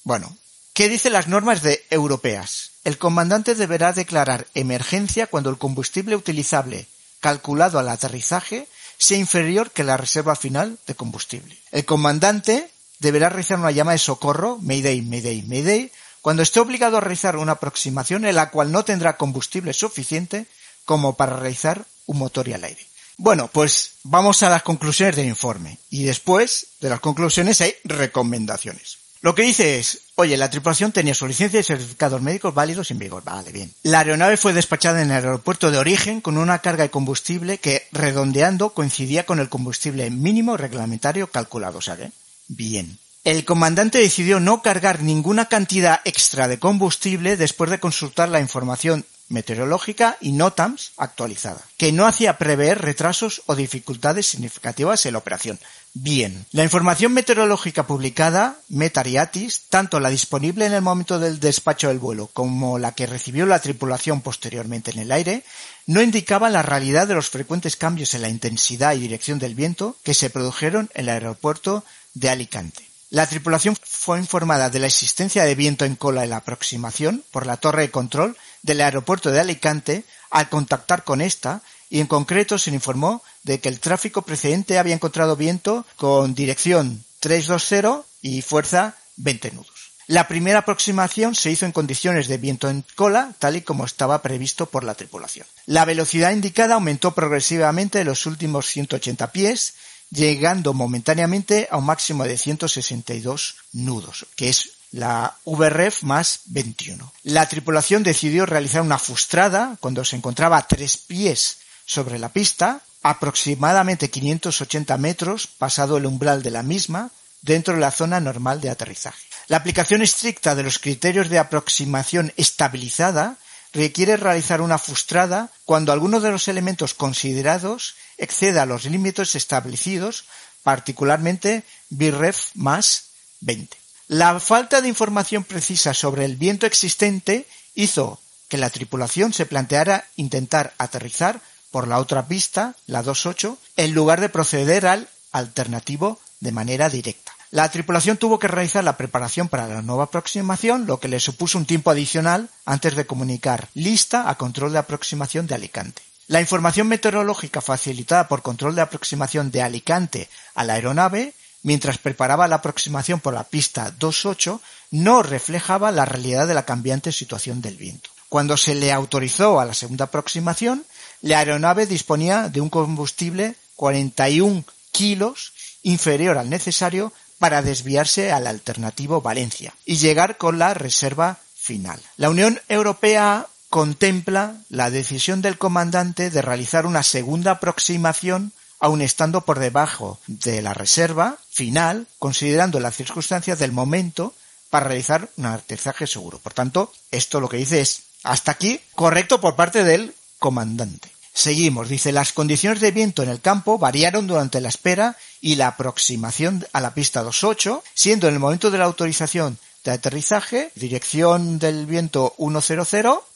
Bueno, 0.04 0.36
¿qué 0.73 0.89
dicen 0.89 1.13
las 1.13 1.28
normas 1.28 1.62
de 1.62 1.86
europeas? 1.91 2.71
El 2.84 2.97
comandante 2.97 3.54
deberá 3.54 3.93
declarar 3.93 4.47
emergencia 4.56 5.28
cuando 5.28 5.52
el 5.52 5.60
combustible 5.60 6.15
utilizable 6.15 6.88
calculado 7.19 7.78
al 7.78 7.88
aterrizaje 7.88 8.67
sea 9.04 9.18
inferior 9.18 9.72
que 9.72 9.84
la 9.84 9.98
reserva 9.98 10.36
final 10.36 10.78
de 10.88 10.96
combustible. 10.96 11.58
El 11.72 11.86
comandante 11.86 12.70
deberá 13.00 13.30
realizar 13.30 13.60
una 13.60 13.72
llamada 13.72 13.94
de 13.94 14.00
socorro, 14.00 14.58
Mayday, 14.62 15.02
Mayday, 15.02 15.44
Mayday, 15.44 15.92
cuando 16.22 16.42
esté 16.42 16.62
obligado 16.62 16.98
a 16.98 17.02
realizar 17.02 17.36
una 17.36 17.54
aproximación 17.54 18.26
en 18.26 18.36
la 18.36 18.50
cual 18.50 18.72
no 18.72 18.86
tendrá 18.86 19.18
combustible 19.18 19.74
suficiente 19.74 20.46
como 20.86 21.18
para 21.18 21.36
realizar 21.36 21.86
un 22.06 22.18
motor 22.18 22.48
y 22.48 22.54
al 22.54 22.63
aire. 22.63 22.88
Bueno, 23.18 23.50
pues 23.50 23.96
vamos 24.04 24.42
a 24.42 24.50
las 24.50 24.63
conclusiones 24.63 25.16
del 25.18 25.28
informe 25.28 25.78
y 25.89 26.04
después 26.04 26.68
de 26.80 26.89
las 26.89 27.02
conclusiones 27.02 27.60
hay 27.62 27.76
recomendaciones. 27.84 28.98
Lo 29.24 29.34
que 29.34 29.44
dice 29.44 29.80
es, 29.80 30.02
oye, 30.16 30.36
la 30.36 30.50
tripulación 30.50 30.92
tenía 30.92 31.16
su 31.16 31.26
licencia 31.26 31.62
y 31.62 31.64
certificados 31.64 32.22
médicos 32.22 32.54
válidos 32.54 32.92
en 32.92 33.00
vigor. 33.00 33.24
Vale, 33.24 33.54
bien. 33.54 33.74
La 33.84 34.00
aeronave 34.00 34.36
fue 34.36 34.52
despachada 34.52 35.02
en 35.02 35.12
el 35.12 35.16
aeropuerto 35.16 35.72
de 35.72 35.78
origen 35.78 36.20
con 36.20 36.38
una 36.38 36.60
carga 36.60 36.84
de 36.84 36.90
combustible 36.90 37.58
que, 37.58 37.88
redondeando, 37.94 38.72
coincidía 38.72 39.26
con 39.26 39.40
el 39.40 39.48
combustible 39.48 40.10
mínimo 40.10 40.58
reglamentario 40.58 41.28
calculado. 41.28 41.80
¿sabe? 41.80 42.12
Bien. 42.50 42.98
El 43.24 43.46
comandante 43.46 44.00
decidió 44.00 44.42
no 44.42 44.62
cargar 44.62 45.02
ninguna 45.02 45.46
cantidad 45.46 46.02
extra 46.04 46.50
de 46.50 46.60
combustible 46.60 47.38
después 47.38 47.72
de 47.72 47.80
consultar 47.80 48.28
la 48.28 48.42
información 48.42 49.06
meteorológica 49.34 50.17
y 50.22 50.32
NOTAMS 50.32 50.93
actualizada, 50.96 51.62
que 51.76 51.91
no 51.91 52.06
hacía 52.06 52.38
prever 52.38 52.82
retrasos 52.82 53.41
o 53.48 53.56
dificultades 53.56 54.28
significativas 54.28 55.06
en 55.06 55.13
la 55.13 55.19
operación. 55.19 55.60
Bien, 55.93 56.46
la 56.52 56.63
información 56.63 57.13
meteorológica 57.13 57.86
publicada, 57.86 58.58
Metariatis, 58.69 59.63
tanto 59.69 60.00
la 60.00 60.10
disponible 60.10 60.65
en 60.65 60.74
el 60.74 60.82
momento 60.82 61.19
del 61.19 61.39
despacho 61.39 61.89
del 61.89 62.00
vuelo 62.00 62.30
como 62.34 62.80
la 62.80 62.93
que 62.93 63.06
recibió 63.06 63.46
la 63.46 63.60
tripulación 63.60 64.22
posteriormente 64.22 64.91
en 64.91 65.00
el 65.00 65.12
aire, 65.12 65.43
no 65.86 66.02
indicaba 66.02 66.50
la 66.50 66.62
realidad 66.62 67.08
de 67.08 67.15
los 67.15 67.30
frecuentes 67.30 67.76
cambios 67.76 68.13
en 68.13 68.22
la 68.22 68.30
intensidad 68.30 68.96
y 68.96 69.00
dirección 69.00 69.39
del 69.39 69.56
viento 69.56 69.98
que 70.04 70.13
se 70.13 70.30
produjeron 70.30 70.89
en 70.93 71.04
el 71.04 71.10
aeropuerto 71.10 71.84
de 72.13 72.30
Alicante. 72.30 72.84
La 73.13 73.28
tripulación 73.28 73.78
fue 73.80 74.17
informada 74.17 74.72
de 74.72 74.80
la 74.80 74.88
existencia 74.88 75.43
de 75.43 75.54
viento 75.54 75.86
en 75.86 75.96
cola 75.96 76.24
en 76.24 76.32
la 76.32 76.38
aproximación 76.38 77.24
por 77.30 77.46
la 77.46 77.58
torre 77.58 77.84
de 77.84 77.91
control 77.91 78.36
del 78.63 78.82
aeropuerto 78.82 79.30
de 79.30 79.39
Alicante 79.39 80.06
al 80.32 80.49
contactar 80.49 81.04
con 81.04 81.21
esta 81.21 81.62
y 81.89 81.99
en 81.99 82.08
concreto 82.08 82.58
se 82.58 82.71
informó 82.71 83.21
de 83.43 83.60
que 83.60 83.69
el 83.69 83.80
tráfico 83.80 84.23
precedente 84.23 84.80
había 84.80 84.95
encontrado 84.95 85.36
viento 85.36 85.86
con 85.95 86.34
dirección 86.34 87.04
320 87.19 88.08
y 88.23 88.41
fuerza 88.41 88.95
20 89.17 89.52
nudos. 89.52 89.93
La 90.08 90.28
primera 90.28 90.60
aproximación 90.60 91.36
se 91.36 91.52
hizo 91.52 91.65
en 91.65 91.71
condiciones 91.71 92.28
de 92.28 92.38
viento 92.38 92.69
en 92.69 92.84
cola, 92.95 93.34
tal 93.39 93.56
y 93.56 93.62
como 93.62 93.86
estaba 93.86 94.21
previsto 94.21 94.65
por 94.65 94.84
la 94.84 94.95
tripulación. 94.95 95.47
La 95.65 95.86
velocidad 95.86 96.32
indicada 96.32 96.76
aumentó 96.76 97.13
progresivamente 97.13 98.02
en 98.02 98.08
los 98.08 98.26
últimos 98.26 98.67
180 98.67 99.32
pies, 99.32 99.76
llegando 100.10 100.73
momentáneamente 100.73 101.67
a 101.71 101.78
un 101.78 101.86
máximo 101.86 102.26
de 102.26 102.38
162 102.38 103.56
nudos, 103.71 104.26
que 104.36 104.49
es 104.49 104.71
la 104.93 105.36
VREF 105.43 106.03
más 106.03 106.41
21. 106.45 107.12
La 107.23 107.49
tripulación 107.49 108.03
decidió 108.03 108.45
realizar 108.45 108.82
una 108.82 108.99
fustrada 108.99 109.75
cuando 109.79 110.06
se 110.06 110.15
encontraba 110.15 110.58
a 110.58 110.67
tres 110.67 110.97
pies 110.97 111.58
sobre 111.86 112.19
la 112.19 112.29
pista, 112.29 112.82
aproximadamente 113.01 114.10
580 114.10 114.97
metros 114.97 115.47
pasado 115.47 115.97
el 115.97 116.06
umbral 116.06 116.43
de 116.43 116.51
la 116.51 116.63
misma, 116.63 117.10
dentro 117.41 117.73
de 117.73 117.82
la 117.82 117.91
zona 117.91 118.19
normal 118.19 118.62
de 118.62 118.69
aterrizaje. 118.69 119.27
La 119.47 119.58
aplicación 119.58 120.01
estricta 120.01 120.56
de 120.56 120.63
los 120.63 120.79
criterios 120.79 121.27
de 121.27 121.39
aproximación 121.39 122.32
estabilizada 122.38 123.38
requiere 123.73 124.15
realizar 124.15 124.62
una 124.62 124.77
frustrada 124.77 125.49
cuando 125.65 125.91
alguno 125.91 126.19
de 126.19 126.32
los 126.32 126.47
elementos 126.47 126.93
considerados 126.93 127.95
exceda 128.17 128.67
los 128.67 128.86
límites 128.86 129.36
establecidos, 129.36 130.25
particularmente 130.62 131.63
BIRREF 131.89 132.51
más 132.53 133.06
20. 133.41 133.83
La 134.13 134.39
falta 134.39 134.80
de 134.80 134.88
información 134.88 135.43
precisa 135.43 135.95
sobre 135.95 136.23
el 136.26 136.36
viento 136.36 136.67
existente 136.67 137.47
hizo 137.73 138.19
que 138.47 138.60
la 138.60 138.69
tripulación 138.69 139.34
se 139.34 139.47
planteara 139.47 140.06
intentar 140.17 140.76
aterrizar 140.78 141.41
por 141.71 141.88
la 141.88 141.97
otra 141.97 142.28
pista, 142.28 142.76
la 142.86 143.02
28, 143.02 143.58
en 143.76 143.95
lugar 143.95 144.21
de 144.21 144.30
proceder 144.30 144.86
al 144.86 145.10
alternativo 145.32 146.19
de 146.41 146.52
manera 146.52 146.89
directa. 146.89 147.32
La 147.49 147.71
tripulación 147.71 148.17
tuvo 148.17 148.38
que 148.38 148.47
realizar 148.47 148.84
la 148.84 148.97
preparación 148.97 149.49
para 149.49 149.67
la 149.67 149.82
nueva 149.82 150.04
aproximación, 150.04 150.86
lo 150.86 150.99
que 150.99 151.08
le 151.08 151.19
supuso 151.19 151.58
un 151.58 151.65
tiempo 151.65 151.89
adicional 151.89 152.52
antes 152.65 152.95
de 152.95 153.08
comunicar 153.08 153.69
lista 153.73 154.30
a 154.30 154.38
control 154.38 154.73
de 154.73 154.78
aproximación 154.78 155.47
de 155.47 155.56
Alicante. 155.56 156.04
La 156.28 156.39
información 156.39 156.88
meteorológica 156.88 157.62
facilitada 157.62 158.28
por 158.28 158.43
control 158.43 158.76
de 158.76 158.82
aproximación 158.82 159.49
de 159.49 159.63
Alicante 159.63 160.30
a 160.54 160.63
la 160.63 160.73
aeronave 160.73 161.34
mientras 161.63 161.97
preparaba 161.97 162.47
la 162.47 162.58
aproximación 162.58 163.19
por 163.19 163.34
la 163.34 163.45
pista 163.45 163.86
28 163.99 164.62
no 164.91 165.23
reflejaba 165.23 165.91
la 165.91 166.06
realidad 166.06 166.47
de 166.47 166.54
la 166.54 166.65
cambiante 166.65 167.12
situación 167.12 167.62
del 167.62 167.78
viento. 167.78 168.12
Cuando 168.30 168.58
se 168.58 168.76
le 168.76 168.91
autorizó 168.91 169.60
a 169.60 169.65
la 169.65 169.73
segunda 169.73 170.06
aproximación, 170.06 170.86
la 171.21 171.39
aeronave 171.39 171.86
disponía 171.86 172.49
de 172.49 172.62
un 172.62 172.69
combustible 172.69 173.56
41 173.76 174.63
kilos 174.91 175.54
inferior 175.84 176.38
al 176.38 176.49
necesario 176.49 177.13
para 177.39 177.62
desviarse 177.62 178.32
al 178.32 178.47
alternativo 178.47 179.21
Valencia 179.21 179.73
y 179.86 179.97
llegar 179.97 180.38
con 180.38 180.60
la 180.60 180.73
reserva 180.73 181.39
final. 181.56 181.99
La 182.17 182.30
Unión 182.30 182.62
Europea 182.69 183.47
contempla 183.69 184.58
la 184.69 184.89
decisión 184.89 185.41
del 185.41 185.58
comandante 185.58 186.30
de 186.30 186.41
realizar 186.41 186.86
una 186.86 187.04
segunda 187.04 187.52
aproximación 187.52 188.52
aun 188.84 189.02
estando 189.02 189.46
por 189.46 189.60
debajo 189.60 190.19
de 190.28 190.62
la 190.62 190.74
reserva 190.74 191.38
final, 191.50 192.06
considerando 192.19 192.82
las 192.82 192.98
circunstancias 192.98 193.58
del 193.58 193.72
momento 193.72 194.34
para 194.69 194.88
realizar 194.88 195.30
un 195.38 195.46
aterrizaje 195.46 196.06
seguro. 196.06 196.38
Por 196.39 196.54
tanto, 196.54 196.91
esto 197.10 197.39
lo 197.39 197.48
que 197.48 197.56
dice 197.56 197.80
es 197.80 198.04
hasta 198.24 198.52
aquí 198.52 198.82
correcto 198.93 199.39
por 199.39 199.56
parte 199.56 199.86
del 199.86 200.13
comandante. 200.38 201.10
Seguimos, 201.34 201.88
dice, 201.88 202.12
las 202.12 202.34
condiciones 202.34 202.82
de 202.82 202.91
viento 202.91 203.24
en 203.24 203.30
el 203.30 203.39
campo 203.39 203.78
variaron 203.78 204.28
durante 204.28 204.60
la 204.60 204.67
espera 204.67 205.15
y 205.39 205.56
la 205.56 205.67
aproximación 205.67 206.67
a 206.74 206.82
la 206.82 206.93
pista 206.93 207.22
28, 207.22 207.86
siendo 207.93 208.28
en 208.28 208.34
el 208.34 208.41
momento 208.41 208.69
de 208.69 208.80
la 208.80 208.86
autorización 208.86 209.60
de 209.86 209.91
aterrizaje, 209.91 210.72
dirección 210.76 211.58
del 211.58 211.86
viento 211.86 212.36
100 212.38 212.84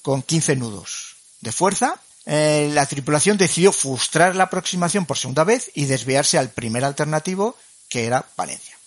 con 0.01 0.23
15 0.23 0.57
nudos 0.57 1.15
de 1.39 1.53
fuerza. 1.53 2.01
Eh, 2.29 2.69
la 2.73 2.85
tripulación 2.85 3.37
decidió 3.37 3.71
frustrar 3.71 4.35
la 4.35 4.43
aproximación 4.43 5.05
por 5.05 5.17
segunda 5.17 5.45
vez 5.45 5.71
y 5.73 5.85
desviarse 5.85 6.37
al 6.37 6.49
primer 6.49 6.83
alternativo, 6.83 7.55
que 7.87 8.05
era 8.05 8.27
Valencia. 8.35 8.77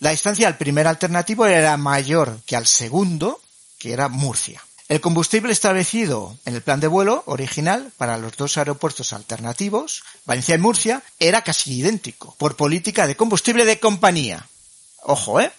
La 0.00 0.12
distancia 0.12 0.48
al 0.48 0.56
primer 0.56 0.86
alternativo 0.86 1.44
era 1.44 1.76
mayor 1.76 2.40
que 2.46 2.56
al 2.56 2.66
segundo, 2.66 3.42
que 3.78 3.92
era 3.92 4.08
Murcia. 4.08 4.64
El 4.88 5.02
combustible 5.02 5.52
establecido 5.52 6.38
en 6.46 6.54
el 6.54 6.62
plan 6.62 6.80
de 6.80 6.86
vuelo 6.86 7.22
original 7.26 7.92
para 7.98 8.16
los 8.16 8.34
dos 8.38 8.56
aeropuertos 8.56 9.12
alternativos, 9.12 10.02
Valencia 10.24 10.54
y 10.54 10.58
Murcia, 10.58 11.02
era 11.18 11.42
casi 11.42 11.80
idéntico, 11.80 12.34
por 12.38 12.56
política 12.56 13.06
de 13.06 13.16
combustible 13.16 13.66
de 13.66 13.78
compañía. 13.78 14.48
Ojo, 15.02 15.40
¿eh? 15.40 15.52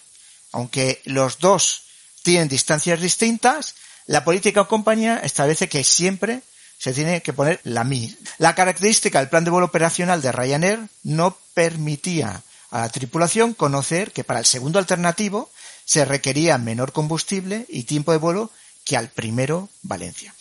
Aunque 0.50 1.02
los 1.04 1.38
dos 1.38 1.82
tienen 2.24 2.48
distancias 2.48 3.00
distintas, 3.00 3.76
la 4.06 4.24
política 4.24 4.62
de 4.62 4.66
compañía 4.66 5.18
establece 5.18 5.68
que 5.68 5.84
siempre 5.84 6.42
se 6.78 6.92
tiene 6.92 7.22
que 7.22 7.32
poner 7.32 7.60
la 7.64 7.84
misma. 7.84 8.16
La 8.38 8.54
característica 8.54 9.18
del 9.18 9.28
plan 9.28 9.44
de 9.44 9.50
vuelo 9.50 9.66
operacional 9.66 10.22
de 10.22 10.32
Ryanair 10.32 10.88
no 11.02 11.36
permitía 11.54 12.42
a 12.70 12.80
la 12.80 12.88
tripulación 12.88 13.54
conocer 13.54 14.12
que 14.12 14.24
para 14.24 14.40
el 14.40 14.46
segundo 14.46 14.78
alternativo 14.78 15.50
se 15.84 16.04
requería 16.04 16.58
menor 16.58 16.92
combustible 16.92 17.66
y 17.68 17.84
tiempo 17.84 18.12
de 18.12 18.18
vuelo 18.18 18.50
que 18.84 18.96
al 18.96 19.08
primero 19.08 19.68
Valencia. 19.82 20.34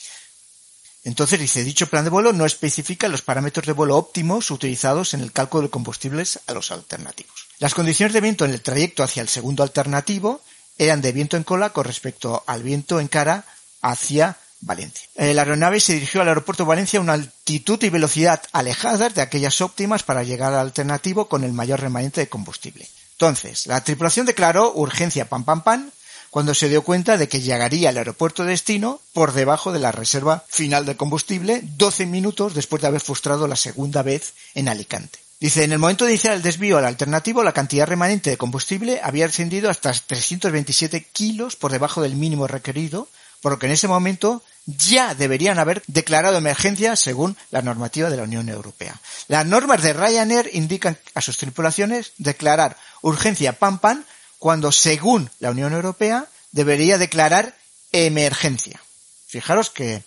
Entonces 1.03 1.39
dice, 1.39 1.63
dicho 1.63 1.87
plan 1.87 2.03
de 2.03 2.09
vuelo 2.09 2.33
no 2.33 2.45
especifica 2.45 3.07
los 3.07 3.21
parámetros 3.21 3.65
de 3.65 3.71
vuelo 3.71 3.95
óptimos 3.95 4.51
utilizados 4.51 5.13
en 5.13 5.21
el 5.21 5.31
cálculo 5.31 5.63
de 5.63 5.69
combustibles 5.69 6.41
a 6.47 6.53
los 6.53 6.69
alternativos. 6.71 7.47
Las 7.59 7.73
condiciones 7.73 8.13
de 8.13 8.21
viento 8.21 8.43
en 8.43 8.51
el 8.51 8.61
trayecto 8.61 9.03
hacia 9.03 9.21
el 9.21 9.29
segundo 9.29 9.63
alternativo 9.63 10.41
eran 10.77 11.01
de 11.01 11.13
viento 11.13 11.37
en 11.37 11.43
cola 11.43 11.69
con 11.69 11.85
respecto 11.85 12.43
al 12.45 12.61
viento 12.61 12.99
en 12.99 13.07
cara 13.07 13.45
hacia 13.81 14.37
Valencia. 14.59 15.07
La 15.15 15.41
aeronave 15.41 15.79
se 15.79 15.93
dirigió 15.93 16.21
al 16.21 16.29
aeropuerto 16.29 16.63
de 16.63 16.69
Valencia 16.69 16.99
a 16.99 17.03
una 17.03 17.13
altitud 17.13 17.81
y 17.83 17.89
velocidad 17.89 18.41
alejadas 18.51 19.13
de 19.13 19.21
aquellas 19.21 19.61
óptimas 19.61 20.03
para 20.03 20.23
llegar 20.23 20.53
al 20.53 20.59
alternativo 20.59 21.27
con 21.27 21.43
el 21.43 21.53
mayor 21.53 21.79
remanente 21.79 22.21
de 22.21 22.29
combustible. 22.29 22.87
Entonces, 23.13 23.67
la 23.67 23.83
tripulación 23.83 24.25
declaró 24.25 24.73
urgencia 24.73 25.27
pam 25.27 25.43
pam 25.43 25.63
pam 25.63 25.91
cuando 26.29 26.53
se 26.53 26.69
dio 26.69 26.83
cuenta 26.83 27.17
de 27.17 27.27
que 27.27 27.41
llegaría 27.41 27.89
al 27.89 27.97
aeropuerto 27.97 28.43
de 28.43 28.51
destino 28.51 28.99
por 29.13 29.33
debajo 29.33 29.71
de 29.71 29.79
la 29.79 29.91
reserva 29.91 30.43
final 30.47 30.85
de 30.85 30.97
combustible 30.97 31.61
12 31.63 32.05
minutos 32.05 32.53
después 32.53 32.81
de 32.81 32.87
haber 32.87 33.01
frustrado 33.01 33.47
la 33.47 33.55
segunda 33.55 34.03
vez 34.03 34.33
en 34.53 34.67
Alicante. 34.67 35.19
Dice, 35.39 35.63
en 35.63 35.71
el 35.71 35.79
momento 35.79 36.05
de 36.05 36.11
iniciar 36.11 36.33
el 36.33 36.41
desvío 36.41 36.79
al 36.79 36.85
alternativo, 36.85 37.43
la 37.43 37.53
cantidad 37.53 37.85
remanente 37.85 38.31
de 38.31 38.37
combustible 38.37 38.99
había 39.03 39.27
ascendido 39.27 39.69
hasta 39.69 39.93
327 39.93 41.05
kilos 41.13 41.55
por 41.55 41.71
debajo 41.71 42.01
del 42.01 42.15
mínimo 42.15 42.47
requerido, 42.47 43.07
por 43.47 43.53
lo 43.53 43.59
que 43.59 43.67
en 43.67 43.71
ese 43.71 43.87
momento 43.87 44.43
ya 44.65 45.15
deberían 45.15 45.57
haber 45.57 45.81
declarado 45.87 46.35
emergencia 46.35 46.97
según 46.97 47.37
la 47.49 47.61
normativa 47.61 48.09
de 48.09 48.17
la 48.17 48.23
Unión 48.23 48.49
Europea. 48.49 48.99
Las 49.29 49.45
normas 49.45 49.81
de 49.81 49.93
Ryanair 49.93 50.49
indican 50.51 50.97
a 51.13 51.21
sus 51.21 51.37
tripulaciones 51.37 52.11
declarar 52.17 52.75
urgencia 53.01 53.53
pam 53.53 53.79
pam 53.79 54.03
cuando 54.37 54.73
según 54.73 55.29
la 55.39 55.51
Unión 55.51 55.71
Europea 55.71 56.27
debería 56.51 56.97
declarar 56.97 57.55
emergencia. 57.93 58.81
Fijaros 59.27 59.69
que 59.69 60.03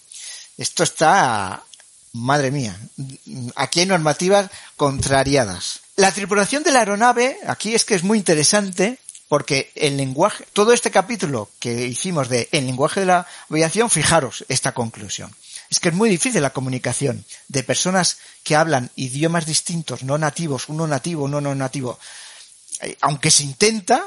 esto 0.58 0.82
está, 0.82 1.62
madre 2.12 2.50
mía, 2.50 2.78
aquí 3.56 3.80
hay 3.80 3.86
normativas 3.86 4.50
contrariadas. 4.76 5.80
La 5.96 6.12
tripulación 6.12 6.62
de 6.62 6.72
la 6.72 6.80
aeronave, 6.80 7.38
aquí 7.46 7.74
es 7.74 7.86
que 7.86 7.94
es 7.94 8.02
muy 8.02 8.18
interesante 8.18 8.98
porque 9.30 9.70
el 9.76 9.96
lenguaje, 9.96 10.44
todo 10.52 10.72
este 10.72 10.90
capítulo 10.90 11.48
que 11.60 11.86
hicimos 11.86 12.28
de 12.28 12.48
el 12.50 12.66
lenguaje 12.66 12.98
de 12.98 13.06
la 13.06 13.28
aviación, 13.48 13.88
fijaros 13.88 14.44
esta 14.48 14.72
conclusión. 14.72 15.32
Es 15.70 15.78
que 15.78 15.90
es 15.90 15.94
muy 15.94 16.10
difícil 16.10 16.42
la 16.42 16.50
comunicación 16.50 17.24
de 17.46 17.62
personas 17.62 18.18
que 18.42 18.56
hablan 18.56 18.90
idiomas 18.96 19.46
distintos, 19.46 20.02
no 20.02 20.18
nativos, 20.18 20.68
uno 20.68 20.88
nativo, 20.88 21.26
uno 21.26 21.40
no 21.40 21.54
nativo. 21.54 21.96
Eh, 22.80 22.96
aunque 23.02 23.30
se 23.30 23.44
intenta, 23.44 24.04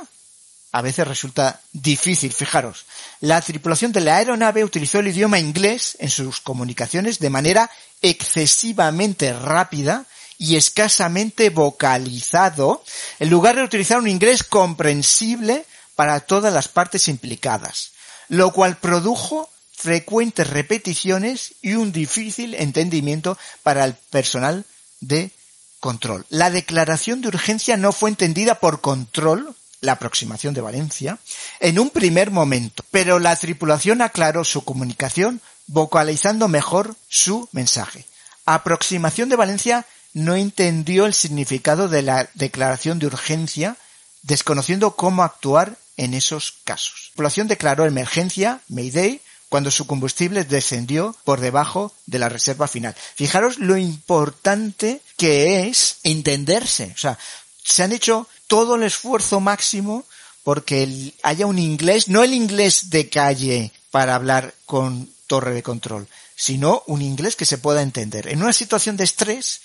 a 0.73 0.81
veces 0.81 1.07
resulta 1.07 1.61
difícil. 1.71 2.33
Fijaros, 2.33 2.85
la 3.21 3.39
tripulación 3.39 3.93
de 3.93 4.01
la 4.01 4.17
aeronave 4.17 4.65
utilizó 4.65 4.99
el 4.99 5.07
idioma 5.07 5.39
inglés 5.39 5.95
en 6.01 6.09
sus 6.09 6.41
comunicaciones 6.41 7.19
de 7.19 7.29
manera 7.29 7.71
excesivamente 8.01 9.31
rápida 9.31 10.05
y 10.43 10.57
escasamente 10.57 11.49
vocalizado, 11.51 12.83
en 13.19 13.29
lugar 13.29 13.55
de 13.55 13.63
utilizar 13.63 13.97
un 13.97 14.09
inglés 14.09 14.43
comprensible 14.43 15.65
para 15.95 16.19
todas 16.19 16.53
las 16.53 16.67
partes 16.67 17.07
implicadas, 17.07 17.91
lo 18.27 18.51
cual 18.51 18.75
produjo 18.75 19.49
frecuentes 19.71 20.49
repeticiones 20.49 21.53
y 21.61 21.75
un 21.75 21.93
difícil 21.93 22.55
entendimiento 22.55 23.37
para 23.63 23.85
el 23.85 23.93
personal 23.93 24.65
de 24.99 25.31
control. 25.79 26.25
La 26.27 26.49
declaración 26.49 27.21
de 27.21 27.29
urgencia 27.29 27.77
no 27.77 27.93
fue 27.93 28.09
entendida 28.09 28.59
por 28.59 28.81
control 28.81 29.55
la 29.79 29.93
aproximación 29.93 30.53
de 30.53 30.59
Valencia, 30.59 31.19
en 31.61 31.79
un 31.79 31.89
primer 31.89 32.31
momento, 32.31 32.83
pero 32.91 33.17
la 33.17 33.33
tripulación 33.37 34.01
aclaró 34.01 34.43
su 34.43 34.65
comunicación 34.65 35.39
vocalizando 35.67 36.49
mejor 36.49 36.97
su 37.07 37.47
mensaje. 37.53 38.05
Aproximación 38.45 39.29
de 39.29 39.37
Valencia 39.37 39.85
no 40.13 40.35
entendió 40.35 41.05
el 41.05 41.13
significado 41.13 41.87
de 41.89 42.01
la 42.01 42.29
declaración 42.35 42.99
de 42.99 43.07
urgencia, 43.07 43.77
desconociendo 44.21 44.95
cómo 44.95 45.23
actuar 45.23 45.77
en 45.97 46.13
esos 46.13 46.53
casos. 46.63 46.93
La 46.93 47.07
tripulación 47.09 47.47
declaró 47.47 47.85
emergencia, 47.85 48.61
Mayday, 48.67 49.21
cuando 49.49 49.69
su 49.69 49.85
combustible 49.85 50.45
descendió 50.45 51.15
por 51.23 51.39
debajo 51.39 51.93
de 52.07 52.17
la 52.17 52.29
reserva 52.29 52.67
final. 52.67 52.95
Fijaros 53.15 53.59
lo 53.59 53.77
importante 53.77 55.01
que 55.15 55.67
es 55.67 55.97
entenderse. 56.03 56.91
O 56.95 56.97
sea, 56.97 57.19
se 57.63 57.83
han 57.83 57.91
hecho 57.91 58.27
todo 58.47 58.75
el 58.75 58.83
esfuerzo 58.83 59.39
máximo 59.39 60.05
porque 60.43 61.13
haya 61.21 61.45
un 61.45 61.59
inglés, 61.59 62.09
no 62.09 62.23
el 62.23 62.33
inglés 62.33 62.89
de 62.89 63.09
calle 63.09 63.71
para 63.91 64.15
hablar 64.15 64.53
con 64.65 65.09
torre 65.27 65.53
de 65.53 65.63
control, 65.63 66.07
sino 66.35 66.83
un 66.87 67.01
inglés 67.01 67.35
que 67.35 67.45
se 67.45 67.59
pueda 67.59 67.81
entender. 67.81 68.27
En 68.27 68.41
una 68.41 68.53
situación 68.53 68.97
de 68.97 69.03
estrés, 69.03 69.61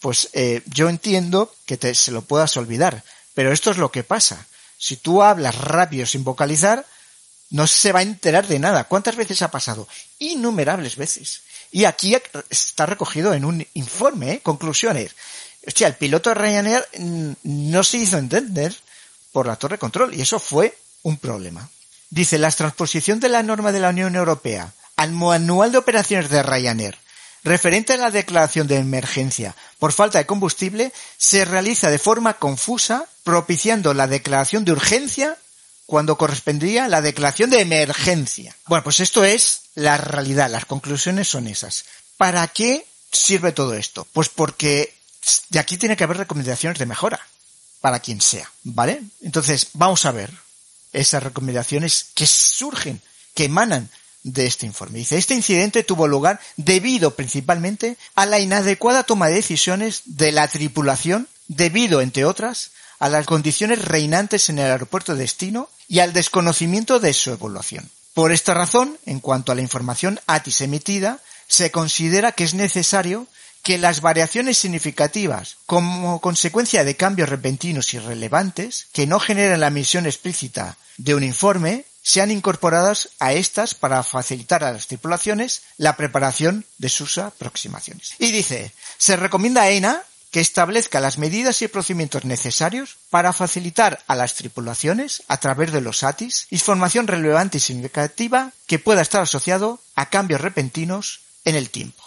pues 0.00 0.28
eh, 0.32 0.62
yo 0.66 0.88
entiendo 0.88 1.54
que 1.64 1.76
te, 1.76 1.94
se 1.94 2.12
lo 2.12 2.22
puedas 2.22 2.56
olvidar, 2.56 3.02
pero 3.34 3.52
esto 3.52 3.70
es 3.70 3.78
lo 3.78 3.90
que 3.90 4.04
pasa. 4.04 4.46
Si 4.78 4.96
tú 4.96 5.22
hablas 5.22 5.56
rápido 5.56 6.06
sin 6.06 6.24
vocalizar, 6.24 6.84
no 7.50 7.66
se 7.66 7.92
va 7.92 8.00
a 8.00 8.02
enterar 8.02 8.46
de 8.46 8.58
nada. 8.58 8.84
¿Cuántas 8.84 9.16
veces 9.16 9.42
ha 9.42 9.50
pasado? 9.50 9.88
Innumerables 10.18 10.96
veces. 10.96 11.42
Y 11.70 11.84
aquí 11.84 12.16
está 12.50 12.86
recogido 12.86 13.34
en 13.34 13.44
un 13.44 13.66
informe, 13.74 14.32
¿eh? 14.32 14.40
conclusiones. 14.42 15.12
Hostia, 15.66 15.88
el 15.88 15.94
piloto 15.94 16.30
de 16.30 16.34
Ryanair 16.34 16.86
mm, 16.98 17.32
no 17.42 17.82
se 17.82 17.98
hizo 17.98 18.18
entender 18.18 18.74
por 19.32 19.46
la 19.46 19.56
torre 19.56 19.78
control 19.78 20.14
y 20.14 20.22
eso 20.22 20.38
fue 20.38 20.76
un 21.02 21.18
problema. 21.18 21.68
Dice, 22.08 22.38
la 22.38 22.50
transposición 22.50 23.18
de 23.20 23.28
la 23.28 23.42
norma 23.42 23.72
de 23.72 23.80
la 23.80 23.90
Unión 23.90 24.14
Europea 24.14 24.72
al 24.96 25.12
manual 25.12 25.72
de 25.72 25.78
operaciones 25.78 26.30
de 26.30 26.42
Ryanair 26.42 26.96
referente 27.46 27.94
a 27.94 27.96
la 27.96 28.10
declaración 28.10 28.66
de 28.66 28.76
emergencia 28.76 29.54
por 29.78 29.92
falta 29.92 30.18
de 30.18 30.26
combustible 30.26 30.92
se 31.16 31.44
realiza 31.44 31.90
de 31.90 31.98
forma 31.98 32.34
confusa, 32.34 33.06
propiciando 33.24 33.94
la 33.94 34.06
declaración 34.06 34.64
de 34.64 34.72
urgencia 34.72 35.38
cuando 35.86 36.18
correspondía 36.18 36.88
la 36.88 37.00
declaración 37.00 37.50
de 37.50 37.60
emergencia. 37.60 38.56
Bueno, 38.66 38.82
pues 38.82 39.00
esto 39.00 39.24
es 39.24 39.62
la 39.74 39.96
realidad, 39.96 40.50
las 40.50 40.64
conclusiones 40.64 41.28
son 41.28 41.46
esas. 41.46 41.84
¿Para 42.16 42.46
qué 42.48 42.84
sirve 43.12 43.52
todo 43.52 43.74
esto? 43.74 44.06
Pues 44.12 44.28
porque 44.28 44.94
de 45.50 45.58
aquí 45.58 45.76
tiene 45.76 45.96
que 45.96 46.04
haber 46.04 46.16
recomendaciones 46.16 46.78
de 46.78 46.86
mejora 46.86 47.20
para 47.80 48.00
quien 48.00 48.20
sea, 48.20 48.50
¿vale? 48.64 49.02
Entonces, 49.22 49.68
vamos 49.74 50.04
a 50.04 50.10
ver 50.10 50.30
esas 50.92 51.22
recomendaciones 51.22 52.06
que 52.14 52.26
surgen, 52.26 53.00
que 53.34 53.44
emanan 53.44 53.88
de 54.26 54.46
este 54.46 54.66
informe. 54.66 54.98
Dice, 54.98 55.16
este 55.16 55.34
incidente 55.34 55.84
tuvo 55.84 56.08
lugar 56.08 56.40
debido 56.56 57.14
principalmente 57.14 57.96
a 58.16 58.26
la 58.26 58.40
inadecuada 58.40 59.04
toma 59.04 59.28
de 59.28 59.34
decisiones 59.34 60.02
de 60.04 60.32
la 60.32 60.48
tripulación, 60.48 61.28
debido, 61.46 62.00
entre 62.00 62.24
otras, 62.24 62.72
a 62.98 63.08
las 63.08 63.24
condiciones 63.24 63.84
reinantes 63.84 64.48
en 64.48 64.58
el 64.58 64.70
aeropuerto 64.70 65.14
de 65.14 65.20
destino 65.20 65.68
y 65.86 66.00
al 66.00 66.12
desconocimiento 66.12 66.98
de 66.98 67.12
su 67.12 67.30
evaluación. 67.30 67.88
Por 68.14 68.32
esta 68.32 68.52
razón, 68.52 68.98
en 69.06 69.20
cuanto 69.20 69.52
a 69.52 69.54
la 69.54 69.62
información 69.62 70.18
ATIS 70.26 70.62
emitida, 70.62 71.20
se 71.46 71.70
considera 71.70 72.32
que 72.32 72.42
es 72.42 72.54
necesario 72.54 73.28
que 73.62 73.78
las 73.78 74.00
variaciones 74.00 74.58
significativas 74.58 75.58
como 75.66 76.20
consecuencia 76.20 76.82
de 76.82 76.96
cambios 76.96 77.28
repentinos 77.28 77.94
y 77.94 78.00
relevantes 78.00 78.88
que 78.92 79.06
no 79.06 79.20
generan 79.20 79.60
la 79.60 79.68
emisión 79.68 80.06
explícita 80.06 80.76
de 80.96 81.14
un 81.14 81.22
informe 81.22 81.84
sean 82.06 82.30
incorporadas 82.30 83.08
a 83.18 83.32
estas 83.32 83.74
para 83.74 84.00
facilitar 84.04 84.62
a 84.62 84.70
las 84.70 84.86
tripulaciones 84.86 85.62
la 85.76 85.96
preparación 85.96 86.64
de 86.78 86.88
sus 86.88 87.18
aproximaciones. 87.18 88.12
Y 88.20 88.30
dice, 88.30 88.72
se 88.96 89.16
recomienda 89.16 89.62
a 89.62 89.70
ENA 89.70 90.04
que 90.30 90.38
establezca 90.38 91.00
las 91.00 91.18
medidas 91.18 91.62
y 91.62 91.68
procedimientos 91.68 92.24
necesarios 92.24 92.98
para 93.10 93.32
facilitar 93.32 94.04
a 94.06 94.14
las 94.14 94.34
tripulaciones, 94.34 95.24
a 95.26 95.38
través 95.38 95.72
de 95.72 95.80
los 95.80 96.04
ATIS, 96.04 96.46
información 96.50 97.08
relevante 97.08 97.58
y 97.58 97.60
significativa 97.60 98.52
que 98.68 98.78
pueda 98.78 99.02
estar 99.02 99.22
asociado 99.22 99.80
a 99.96 100.08
cambios 100.08 100.40
repentinos 100.40 101.22
en 101.44 101.56
el 101.56 101.70
tiempo. 101.70 102.04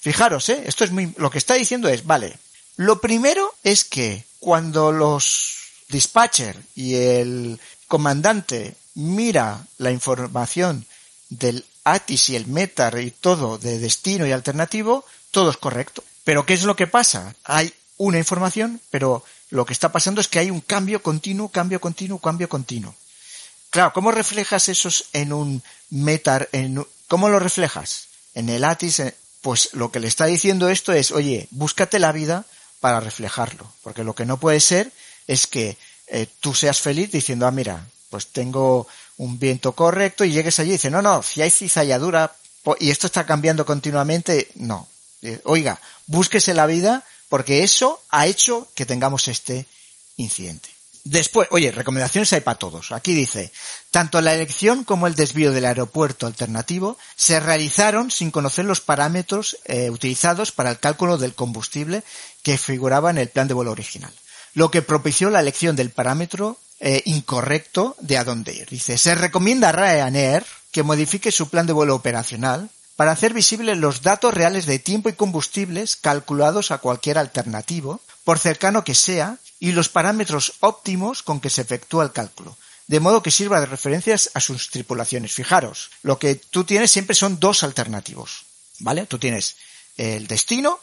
Fijaros, 0.00 0.48
¿eh? 0.48 0.62
esto 0.66 0.84
es 0.84 0.92
muy, 0.92 1.12
lo 1.16 1.28
que 1.28 1.38
está 1.38 1.54
diciendo 1.54 1.88
es, 1.88 2.06
vale, 2.06 2.38
lo 2.76 3.00
primero 3.00 3.52
es 3.64 3.82
que 3.82 4.22
cuando 4.38 4.92
los 4.92 5.56
dispatcher 5.88 6.56
y 6.76 6.94
el 6.94 7.58
comandante 7.88 8.76
mira 9.00 9.66
la 9.78 9.90
información 9.90 10.86
del 11.28 11.64
ATIS 11.84 12.30
y 12.30 12.36
el 12.36 12.46
METAR 12.46 13.00
y 13.00 13.10
todo 13.10 13.58
de 13.58 13.78
destino 13.78 14.26
y 14.26 14.32
alternativo, 14.32 15.04
todo 15.30 15.50
es 15.50 15.56
correcto. 15.56 16.04
Pero 16.24 16.44
¿qué 16.44 16.54
es 16.54 16.64
lo 16.64 16.76
que 16.76 16.86
pasa? 16.86 17.34
Hay 17.44 17.72
una 17.96 18.18
información, 18.18 18.80
pero 18.90 19.24
lo 19.50 19.64
que 19.64 19.72
está 19.72 19.90
pasando 19.90 20.20
es 20.20 20.28
que 20.28 20.38
hay 20.38 20.50
un 20.50 20.60
cambio 20.60 21.02
continuo, 21.02 21.48
cambio 21.48 21.80
continuo, 21.80 22.18
cambio 22.18 22.48
continuo. 22.48 22.94
Claro, 23.70 23.92
¿cómo 23.92 24.10
reflejas 24.10 24.68
esos 24.68 25.06
en 25.12 25.32
un 25.32 25.62
METAR? 25.90 26.48
En, 26.52 26.84
¿Cómo 27.08 27.28
lo 27.28 27.38
reflejas? 27.38 28.08
En 28.34 28.48
el 28.48 28.64
ATIS, 28.64 29.00
eh, 29.00 29.14
pues 29.40 29.70
lo 29.72 29.90
que 29.90 30.00
le 30.00 30.08
está 30.08 30.26
diciendo 30.26 30.68
esto 30.68 30.92
es, 30.92 31.10
oye, 31.12 31.48
búscate 31.50 31.98
la 31.98 32.12
vida 32.12 32.44
para 32.80 33.00
reflejarlo. 33.00 33.72
Porque 33.82 34.04
lo 34.04 34.14
que 34.14 34.26
no 34.26 34.38
puede 34.38 34.60
ser 34.60 34.92
es 35.26 35.46
que 35.46 35.76
eh, 36.08 36.26
tú 36.40 36.54
seas 36.54 36.80
feliz 36.80 37.10
diciendo, 37.12 37.46
ah, 37.46 37.50
mira, 37.50 37.86
pues 38.10 38.26
tengo 38.26 38.86
un 39.16 39.38
viento 39.38 39.72
correcto 39.72 40.24
y 40.24 40.32
llegues 40.32 40.58
allí 40.58 40.70
y 40.70 40.72
dices, 40.72 40.92
no, 40.92 41.00
no, 41.00 41.22
si 41.22 41.40
hay 41.40 41.50
cizalladura 41.50 42.34
y 42.78 42.90
esto 42.90 43.06
está 43.06 43.24
cambiando 43.24 43.64
continuamente, 43.64 44.48
no. 44.56 44.86
Eh, 45.22 45.40
oiga, 45.44 45.80
búsquese 46.06 46.54
la 46.54 46.66
vida 46.66 47.04
porque 47.28 47.62
eso 47.62 48.02
ha 48.10 48.26
hecho 48.26 48.68
que 48.74 48.86
tengamos 48.86 49.28
este 49.28 49.66
incidente. 50.16 50.68
Después, 51.04 51.48
oye, 51.50 51.70
recomendaciones 51.70 52.32
hay 52.34 52.42
para 52.42 52.58
todos. 52.58 52.92
Aquí 52.92 53.14
dice, 53.14 53.52
tanto 53.90 54.20
la 54.20 54.34
elección 54.34 54.84
como 54.84 55.06
el 55.06 55.14
desvío 55.14 55.50
del 55.50 55.64
aeropuerto 55.64 56.26
alternativo 56.26 56.98
se 57.16 57.40
realizaron 57.40 58.10
sin 58.10 58.30
conocer 58.30 58.66
los 58.66 58.82
parámetros 58.82 59.56
eh, 59.64 59.88
utilizados 59.88 60.52
para 60.52 60.70
el 60.70 60.78
cálculo 60.78 61.16
del 61.16 61.34
combustible 61.34 62.02
que 62.42 62.58
figuraba 62.58 63.10
en 63.10 63.18
el 63.18 63.28
plan 63.28 63.48
de 63.48 63.54
vuelo 63.54 63.70
original, 63.70 64.12
lo 64.52 64.70
que 64.70 64.82
propició 64.82 65.30
la 65.30 65.40
elección 65.40 65.74
del 65.74 65.90
parámetro 65.90 66.58
eh, 66.80 67.02
incorrecto 67.04 67.94
de 68.00 68.18
a 68.18 68.24
dónde 68.24 68.54
ir. 68.54 68.68
Dice, 68.68 68.96
se 68.98 69.14
recomienda 69.14 69.68
a 69.68 69.72
Ryanair 69.72 70.44
que 70.72 70.82
modifique 70.82 71.30
su 71.30 71.48
plan 71.48 71.66
de 71.66 71.72
vuelo 71.72 71.94
operacional 71.94 72.70
para 72.96 73.12
hacer 73.12 73.32
visibles 73.32 73.78
los 73.78 74.02
datos 74.02 74.34
reales 74.34 74.66
de 74.66 74.78
tiempo 74.78 75.08
y 75.08 75.14
combustibles 75.14 75.96
calculados 75.96 76.70
a 76.70 76.78
cualquier 76.78 77.18
alternativo, 77.18 78.00
por 78.24 78.38
cercano 78.38 78.84
que 78.84 78.94
sea, 78.94 79.38
y 79.58 79.72
los 79.72 79.88
parámetros 79.88 80.54
óptimos 80.60 81.22
con 81.22 81.40
que 81.40 81.50
se 81.50 81.62
efectúa 81.62 82.04
el 82.04 82.12
cálculo, 82.12 82.56
de 82.86 83.00
modo 83.00 83.22
que 83.22 83.30
sirva 83.30 83.60
de 83.60 83.66
referencias 83.66 84.30
a 84.34 84.40
sus 84.40 84.70
tripulaciones. 84.70 85.32
Fijaros, 85.32 85.90
lo 86.02 86.18
que 86.18 86.34
tú 86.34 86.64
tienes 86.64 86.90
siempre 86.90 87.14
son 87.14 87.40
dos 87.40 87.62
alternativos, 87.62 88.44
¿vale? 88.80 89.06
Tú 89.06 89.18
tienes 89.18 89.56
el 89.96 90.26
destino, 90.26 90.78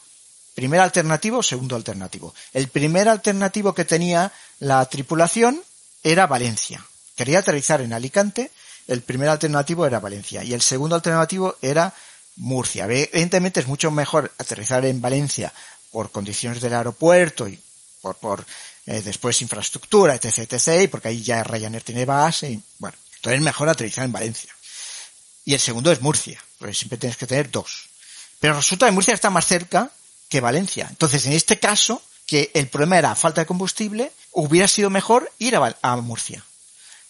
primer 0.53 0.79
alternativo, 0.79 1.43
segundo 1.43 1.75
alternativo. 1.75 2.33
El 2.53 2.67
primer 2.67 3.09
alternativo 3.09 3.73
que 3.73 3.85
tenía 3.85 4.31
la 4.59 4.83
tripulación 4.85 5.61
era 6.11 6.27
Valencia. 6.27 6.83
Quería 7.15 7.39
aterrizar 7.39 7.81
en 7.81 7.93
Alicante, 7.93 8.51
el 8.87 9.01
primer 9.01 9.29
alternativo 9.29 9.85
era 9.85 9.99
Valencia 9.99 10.43
y 10.43 10.53
el 10.53 10.61
segundo 10.61 10.95
alternativo 10.95 11.57
era 11.61 11.93
Murcia. 12.37 12.85
Evidentemente 12.85 13.59
es 13.59 13.67
mucho 13.67 13.91
mejor 13.91 14.31
aterrizar 14.37 14.85
en 14.85 15.01
Valencia 15.01 15.53
por 15.91 16.11
condiciones 16.11 16.61
del 16.61 16.73
aeropuerto 16.73 17.47
y 17.47 17.59
por, 18.01 18.15
por 18.15 18.45
eh, 18.85 19.01
después 19.01 19.41
infraestructura, 19.41 20.15
etc, 20.15 20.39
etc, 20.39 20.83
y 20.83 20.87
porque 20.87 21.09
ahí 21.09 21.21
ya 21.21 21.43
Ryanair 21.43 21.83
tiene 21.83 22.05
base 22.05 22.51
y 22.51 22.61
bueno, 22.79 22.95
entonces 23.15 23.39
es 23.39 23.43
mejor 23.43 23.67
aterrizar 23.67 24.05
en 24.05 24.11
Valencia. 24.13 24.53
Y 25.43 25.53
el 25.53 25.59
segundo 25.59 25.91
es 25.91 26.01
Murcia, 26.01 26.41
porque 26.57 26.73
siempre 26.73 26.97
tienes 26.97 27.17
que 27.17 27.27
tener 27.27 27.51
dos. 27.51 27.89
Pero 28.39 28.53
resulta 28.53 28.85
que 28.85 28.91
Murcia 28.91 29.13
está 29.13 29.29
más 29.29 29.45
cerca 29.45 29.91
que 30.29 30.41
Valencia. 30.41 30.87
Entonces, 30.89 31.25
en 31.25 31.33
este 31.33 31.59
caso, 31.59 32.01
que 32.27 32.51
el 32.53 32.67
problema 32.67 32.99
era 32.99 33.15
falta 33.15 33.41
de 33.41 33.47
combustible, 33.47 34.11
hubiera 34.33 34.67
sido 34.67 34.91
mejor 34.91 35.31
ir 35.39 35.55
a, 35.55 35.95
Murcia. 35.95 36.43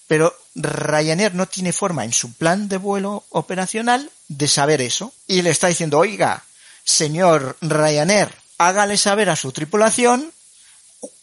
Pero 0.07 0.33
Ryanair 0.55 1.33
no 1.35 1.47
tiene 1.47 1.73
forma 1.73 2.05
en 2.05 2.13
su 2.13 2.33
plan 2.33 2.69
de 2.69 2.77
vuelo 2.77 3.25
operacional 3.31 4.09
de 4.29 4.47
saber 4.47 4.79
eso. 4.79 5.11
Y 5.27 5.41
le 5.41 5.49
está 5.49 5.67
diciendo, 5.67 5.97
oiga, 5.99 6.45
señor 6.85 7.57
Ryanair, 7.59 8.33
hágale 8.59 8.97
saber 8.97 9.29
a 9.29 9.35
su 9.35 9.51
tripulación 9.51 10.31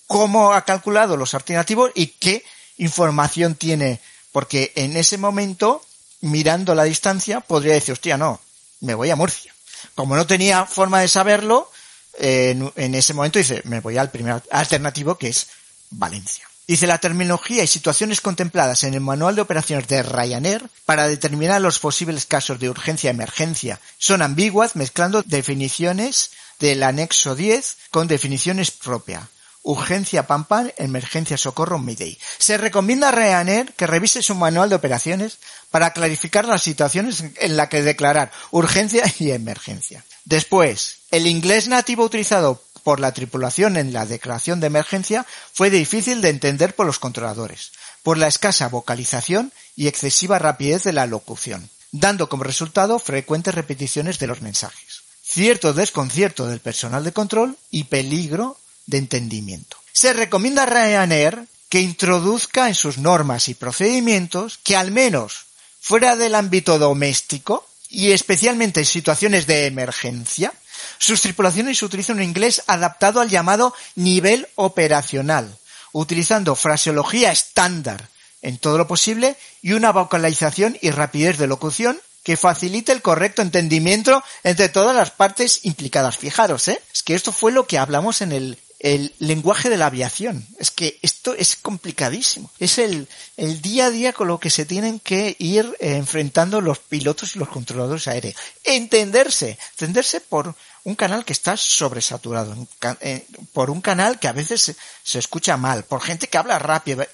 cómo 0.06 0.52
ha 0.52 0.64
calculado 0.64 1.16
los 1.16 1.32
alternativos 1.32 1.90
y 1.94 2.08
qué 2.08 2.44
información 2.76 3.54
tiene. 3.54 4.00
Porque 4.32 4.72
en 4.74 4.96
ese 4.96 5.16
momento, 5.16 5.82
mirando 6.20 6.74
la 6.74 6.84
distancia, 6.84 7.40
podría 7.40 7.74
decir, 7.74 7.92
hostia, 7.92 8.18
no, 8.18 8.40
me 8.80 8.94
voy 8.94 9.10
a 9.10 9.16
Murcia. 9.16 9.54
Como 9.94 10.16
no 10.16 10.26
tenía 10.26 10.66
forma 10.66 11.00
de 11.00 11.08
saberlo, 11.08 11.70
en, 12.18 12.94
ese 12.94 13.14
momento 13.14 13.38
dice, 13.38 13.62
me 13.64 13.80
voy 13.80 13.98
al 13.98 14.10
primer 14.10 14.42
alternativo 14.50 15.16
que 15.16 15.28
es 15.28 15.48
Valencia. 15.90 16.46
Dice 16.66 16.86
la 16.86 16.98
terminología 16.98 17.62
y 17.62 17.66
situaciones 17.66 18.22
contempladas 18.22 18.84
en 18.84 18.94
el 18.94 19.00
manual 19.00 19.34
de 19.34 19.42
operaciones 19.42 19.86
de 19.86 20.02
Ryanair 20.02 20.70
para 20.86 21.08
determinar 21.08 21.60
los 21.60 21.78
posibles 21.78 22.24
casos 22.24 22.58
de 22.58 22.70
urgencia 22.70 23.08
y 23.08 23.10
emergencia 23.10 23.80
son 23.98 24.22
ambiguas 24.22 24.74
mezclando 24.74 25.22
definiciones 25.22 26.30
del 26.60 26.82
anexo 26.82 27.34
10 27.34 27.76
con 27.90 28.08
definiciones 28.08 28.70
propias. 28.70 29.24
Urgencia 29.62 30.26
pam 30.26 30.46
emergencia 30.76 31.36
socorro 31.36 31.78
Mayday. 31.78 32.18
Se 32.38 32.56
recomienda 32.56 33.08
a 33.08 33.12
Ryanair 33.12 33.72
que 33.74 33.86
revise 33.86 34.22
su 34.22 34.34
manual 34.34 34.70
de 34.70 34.76
operaciones 34.76 35.38
para 35.70 35.92
clarificar 35.92 36.46
las 36.46 36.62
situaciones 36.62 37.24
en 37.36 37.56
las 37.56 37.68
que 37.68 37.82
declarar 37.82 38.30
urgencia 38.50 39.04
y 39.18 39.32
emergencia. 39.32 40.04
Después, 40.24 40.96
el 41.10 41.26
inglés 41.26 41.68
nativo 41.68 42.04
utilizado 42.04 42.62
por 42.82 43.00
la 43.00 43.12
tripulación 43.12 43.76
en 43.76 43.92
la 43.92 44.06
declaración 44.06 44.60
de 44.60 44.68
emergencia 44.68 45.26
fue 45.52 45.70
difícil 45.70 46.20
de 46.20 46.28
entender 46.28 46.74
por 46.74 46.86
los 46.86 46.98
controladores, 46.98 47.72
por 48.02 48.18
la 48.18 48.28
escasa 48.28 48.68
vocalización 48.68 49.52
y 49.74 49.88
excesiva 49.88 50.38
rapidez 50.38 50.84
de 50.84 50.92
la 50.92 51.06
locución. 51.06 51.70
dando 51.96 52.28
como 52.28 52.42
resultado 52.42 52.98
frecuentes 52.98 53.54
repeticiones 53.54 54.18
de 54.18 54.26
los 54.26 54.42
mensajes, 54.42 55.04
cierto 55.22 55.72
desconcierto 55.72 56.48
del 56.48 56.58
personal 56.58 57.04
de 57.04 57.12
control 57.12 57.56
y 57.70 57.84
peligro 57.84 58.58
de 58.86 58.98
entendimiento. 58.98 59.76
Se 59.92 60.12
recomienda 60.12 60.64
a 60.64 60.66
Ryanair 60.66 61.46
que 61.68 61.80
introduzca 61.80 62.66
en 62.66 62.74
sus 62.74 62.98
normas 62.98 63.48
y 63.48 63.54
procedimientos 63.54 64.58
que 64.64 64.76
al 64.76 64.90
menos 64.90 65.46
fuera 65.80 66.16
del 66.16 66.34
ámbito 66.34 66.80
doméstico 66.80 67.64
y 67.94 68.12
especialmente 68.12 68.80
en 68.80 68.86
situaciones 68.86 69.46
de 69.46 69.66
emergencia, 69.66 70.52
sus 70.98 71.20
tripulaciones 71.20 71.82
utilizan 71.82 72.16
un 72.16 72.22
inglés 72.22 72.62
adaptado 72.66 73.20
al 73.20 73.30
llamado 73.30 73.72
nivel 73.94 74.48
operacional, 74.56 75.56
utilizando 75.92 76.56
fraseología 76.56 77.30
estándar 77.30 78.08
en 78.42 78.58
todo 78.58 78.78
lo 78.78 78.88
posible 78.88 79.36
y 79.62 79.72
una 79.72 79.92
vocalización 79.92 80.76
y 80.82 80.90
rapidez 80.90 81.38
de 81.38 81.46
locución 81.46 82.00
que 82.24 82.36
facilite 82.36 82.90
el 82.90 83.02
correcto 83.02 83.42
entendimiento 83.42 84.24
entre 84.42 84.68
todas 84.68 84.96
las 84.96 85.10
partes 85.10 85.60
implicadas. 85.62 86.18
Fijaros, 86.18 86.66
¿eh? 86.68 86.82
es 86.92 87.02
que 87.02 87.14
esto 87.14 87.32
fue 87.32 87.52
lo 87.52 87.66
que 87.66 87.78
hablamos 87.78 88.22
en 88.22 88.32
el 88.32 88.58
el 88.84 89.14
lenguaje 89.18 89.70
de 89.70 89.78
la 89.78 89.86
aviación. 89.86 90.46
Es 90.58 90.70
que 90.70 90.98
esto 91.00 91.32
es 91.32 91.56
complicadísimo. 91.56 92.50
Es 92.58 92.76
el, 92.76 93.08
el 93.38 93.62
día 93.62 93.86
a 93.86 93.90
día 93.90 94.12
con 94.12 94.28
lo 94.28 94.38
que 94.38 94.50
se 94.50 94.66
tienen 94.66 95.00
que 95.00 95.36
ir 95.38 95.74
eh, 95.80 95.96
enfrentando 95.96 96.60
los 96.60 96.80
pilotos 96.80 97.34
y 97.34 97.38
los 97.38 97.48
controladores 97.48 98.06
aéreos. 98.08 98.36
Entenderse, 98.62 99.58
entenderse 99.70 100.20
por 100.20 100.54
un 100.84 100.94
canal 100.96 101.24
que 101.24 101.32
está 101.32 101.56
sobresaturado, 101.56 102.54
eh, 103.00 103.26
por 103.54 103.70
un 103.70 103.80
canal 103.80 104.18
que 104.18 104.28
a 104.28 104.32
veces 104.32 104.60
se, 104.60 104.76
se 105.02 105.18
escucha 105.18 105.56
mal, 105.56 105.84
por 105.84 106.02
gente 106.02 106.28
que 106.28 106.36
habla 106.36 106.58
rápido. 106.58 107.06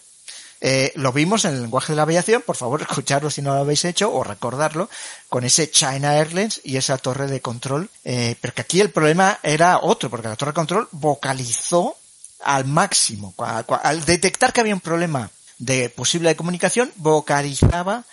Eh, 0.61 0.92
lo 0.96 1.12
vimos 1.12 1.44
en 1.44 1.54
el 1.54 1.62
lenguaje 1.62 1.92
de 1.92 1.96
la 1.96 2.02
aviación, 2.02 2.42
por 2.42 2.56
favor 2.56 2.82
escucharlo 2.82 3.30
si 3.30 3.40
no 3.40 3.54
lo 3.54 3.61
habéis 3.61 3.84
hecho 3.84 4.12
o 4.12 4.22
recordarlo, 4.22 4.90
con 5.28 5.44
ese 5.44 5.70
China 5.70 6.16
Airlines 6.16 6.61
y 6.64 6.76
esa 6.76 6.98
torre 6.98 7.28
de 7.28 7.40
control, 7.40 7.88
eh, 8.04 8.36
pero 8.40 8.54
que 8.54 8.61
aquí 8.62 8.80
el 8.80 8.90
problema 8.90 9.38
era 9.42 9.78
otro, 9.78 10.11
porque 10.11 10.28
la 10.28 10.36
torre 10.36 10.50
de 10.50 10.56
control 10.56 10.88
vocalizó 10.92 11.96
al 12.44 12.66
máximo. 12.66 13.34
Al 13.82 14.04
detectar 14.04 14.52
que 14.52 14.61
había 14.61 14.74
un 14.74 14.80
problema 14.80 15.30
de 15.58 15.90
posible 15.90 16.30
de 16.30 16.36
comunicación, 16.36 16.92
vocalizaba 16.96 18.04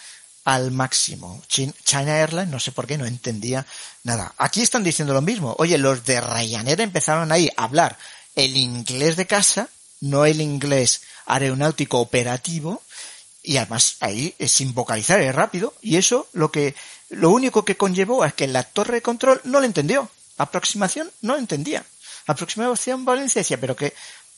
al 0.45 0.71
máximo. 0.71 1.41
China 1.49 2.19
Airlines, 2.19 2.47
no 2.47 2.59
sé 2.59 2.71
por 2.71 2.87
qué, 2.87 2.97
no 2.97 3.05
entendía 3.05 3.65
nada. 4.03 4.33
Aquí 4.37 4.61
están 4.61 4.83
diciendo 4.83 5.13
lo 5.13 5.21
mismo. 5.21 5.55
Oye, 5.59 5.77
los 5.77 6.05
de 6.05 6.21
Ryanair 6.21 6.79
empezaron 6.79 7.31
ahí 7.33 7.49
a 7.57 7.65
hablar 7.65 7.97
el 8.35 8.55
inglés 8.55 9.17
de 9.17 9.27
casa, 9.27 9.67
no 10.01 10.25
el 10.25 10.41
inglés 10.41 11.01
aeronáutico 11.25 11.99
operativo 11.99 12.81
y 13.43 13.57
además 13.57 13.97
ahí 14.01 14.35
es 14.39 14.51
sin 14.51 14.73
vocalizar 14.73 15.21
es 15.21 15.33
rápido 15.33 15.73
y 15.81 15.97
eso 15.97 16.27
lo 16.33 16.51
que 16.51 16.75
lo 17.09 17.29
único 17.29 17.63
que 17.63 17.77
conllevó 17.77 18.25
es 18.25 18.33
que 18.33 18.47
la 18.47 18.63
torre 18.63 18.95
de 18.95 19.01
control 19.01 19.39
no 19.45 19.59
lo 19.61 19.65
entendió. 19.65 20.09
Aproximación 20.37 21.09
no 21.21 21.33
lo 21.33 21.39
entendía. 21.39 21.85
Aproximación 22.25 23.05
Valencia 23.05 23.41
decía 23.41 23.59
pero 23.59 23.75
qué, 23.75 23.93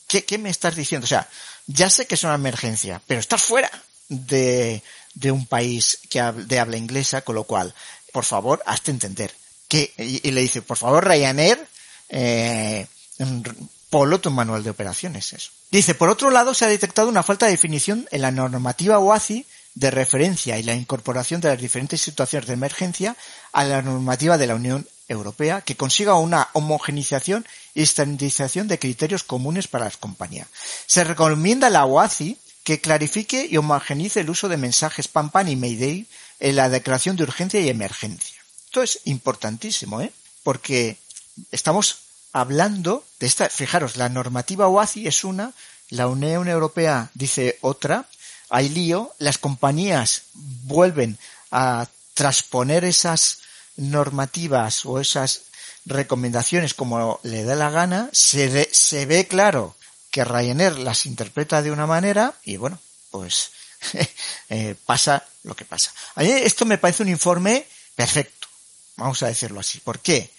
qué, 0.07 0.23
qué 0.23 0.37
me 0.37 0.49
estás 0.49 0.75
diciendo 0.75 1.05
o 1.05 1.07
sea 1.07 1.27
ya 1.65 1.89
sé 1.89 2.05
que 2.05 2.15
es 2.15 2.23
una 2.23 2.35
emergencia 2.35 3.01
pero 3.07 3.19
estás 3.19 3.41
fuera 3.41 3.71
de, 4.07 4.81
de 5.13 5.31
un 5.31 5.45
país 5.45 5.99
que 6.09 6.21
de 6.21 6.59
habla 6.59 6.77
inglesa 6.77 7.21
con 7.21 7.35
lo 7.35 7.43
cual 7.43 7.73
por 8.11 8.25
favor 8.25 8.61
hazte 8.65 8.91
entender. 8.91 9.33
Que 9.67 9.93
y, 9.97 10.31
le 10.31 10.41
dice 10.41 10.61
por 10.61 10.77
favor 10.77 11.07
Ryanair 11.07 11.67
eh, 12.09 12.87
Polo 13.89 14.19
tu 14.19 14.29
manual 14.29 14.63
de 14.63 14.69
operaciones 14.69 15.33
eso 15.33 15.51
Dice, 15.71 15.95
por 15.95 16.09
otro 16.09 16.31
lado, 16.31 16.53
se 16.53 16.65
ha 16.65 16.67
detectado 16.67 17.09
una 17.09 17.23
falta 17.23 17.45
de 17.45 17.51
definición 17.51 18.07
en 18.11 18.21
la 18.21 18.31
normativa 18.31 18.99
OACI 18.99 19.45
de 19.75 19.91
referencia 19.91 20.57
y 20.57 20.63
la 20.63 20.73
incorporación 20.73 21.41
de 21.41 21.49
las 21.49 21.61
diferentes 21.61 22.01
situaciones 22.01 22.47
de 22.47 22.53
emergencia 22.53 23.15
a 23.51 23.63
la 23.63 23.81
normativa 23.81 24.37
de 24.37 24.47
la 24.47 24.55
Unión 24.55 24.87
Europea 25.07 25.61
que 25.61 25.75
consiga 25.75 26.15
una 26.15 26.49
homogenización 26.53 27.45
y 27.73 27.83
estandarización 27.83 28.67
de 28.67 28.79
criterios 28.79 29.23
comunes 29.23 29.67
para 29.67 29.85
las 29.85 29.97
compañías. 29.97 30.47
Se 30.85 31.03
recomienda 31.03 31.67
a 31.67 31.71
la 31.71 31.85
OACI 31.85 32.37
que 32.63 32.81
clarifique 32.81 33.47
y 33.49 33.57
homogenice 33.57 34.21
el 34.21 34.29
uso 34.29 34.49
de 34.49 34.57
mensajes 34.57 35.07
PAN-PAN 35.07 35.49
y 35.49 35.55
Mayday 35.55 36.07
en 36.39 36.55
la 36.55 36.69
declaración 36.69 37.15
de 37.15 37.23
urgencia 37.23 37.59
y 37.59 37.69
emergencia. 37.69 38.39
Esto 38.65 38.83
es 38.83 38.99
importantísimo, 39.05 40.01
¿eh? 40.01 40.11
Porque 40.43 40.97
estamos 41.51 42.08
hablando 42.31 43.03
de 43.19 43.27
esta, 43.27 43.49
fijaros, 43.49 43.97
la 43.97 44.09
normativa 44.09 44.67
OACI 44.67 45.07
es 45.07 45.23
una, 45.23 45.53
la 45.89 46.07
Unión 46.07 46.47
Europea 46.47 47.09
dice 47.13 47.57
otra, 47.61 48.07
hay 48.49 48.69
lío, 48.69 49.13
las 49.19 49.37
compañías 49.37 50.23
vuelven 50.33 51.17
a 51.51 51.87
transponer 52.13 52.83
esas 52.83 53.39
normativas 53.75 54.85
o 54.85 54.99
esas 54.99 55.43
recomendaciones 55.85 56.73
como 56.73 57.19
le 57.23 57.43
da 57.43 57.55
la 57.55 57.69
gana, 57.69 58.09
se, 58.11 58.69
se 58.71 59.05
ve 59.05 59.27
claro 59.27 59.75
que 60.11 60.25
Ryanair 60.25 60.77
las 60.79 61.05
interpreta 61.05 61.61
de 61.61 61.71
una 61.71 61.87
manera 61.87 62.35
y 62.43 62.57
bueno, 62.57 62.79
pues 63.11 63.51
eh, 64.49 64.75
pasa 64.85 65.25
lo 65.43 65.55
que 65.55 65.65
pasa. 65.65 65.91
A 66.15 66.23
esto 66.23 66.65
me 66.65 66.77
parece 66.77 67.03
un 67.03 67.09
informe 67.09 67.65
perfecto, 67.95 68.47
vamos 68.97 69.21
a 69.23 69.27
decirlo 69.27 69.59
así. 69.59 69.79
¿Por 69.79 69.99
qué? 69.99 70.29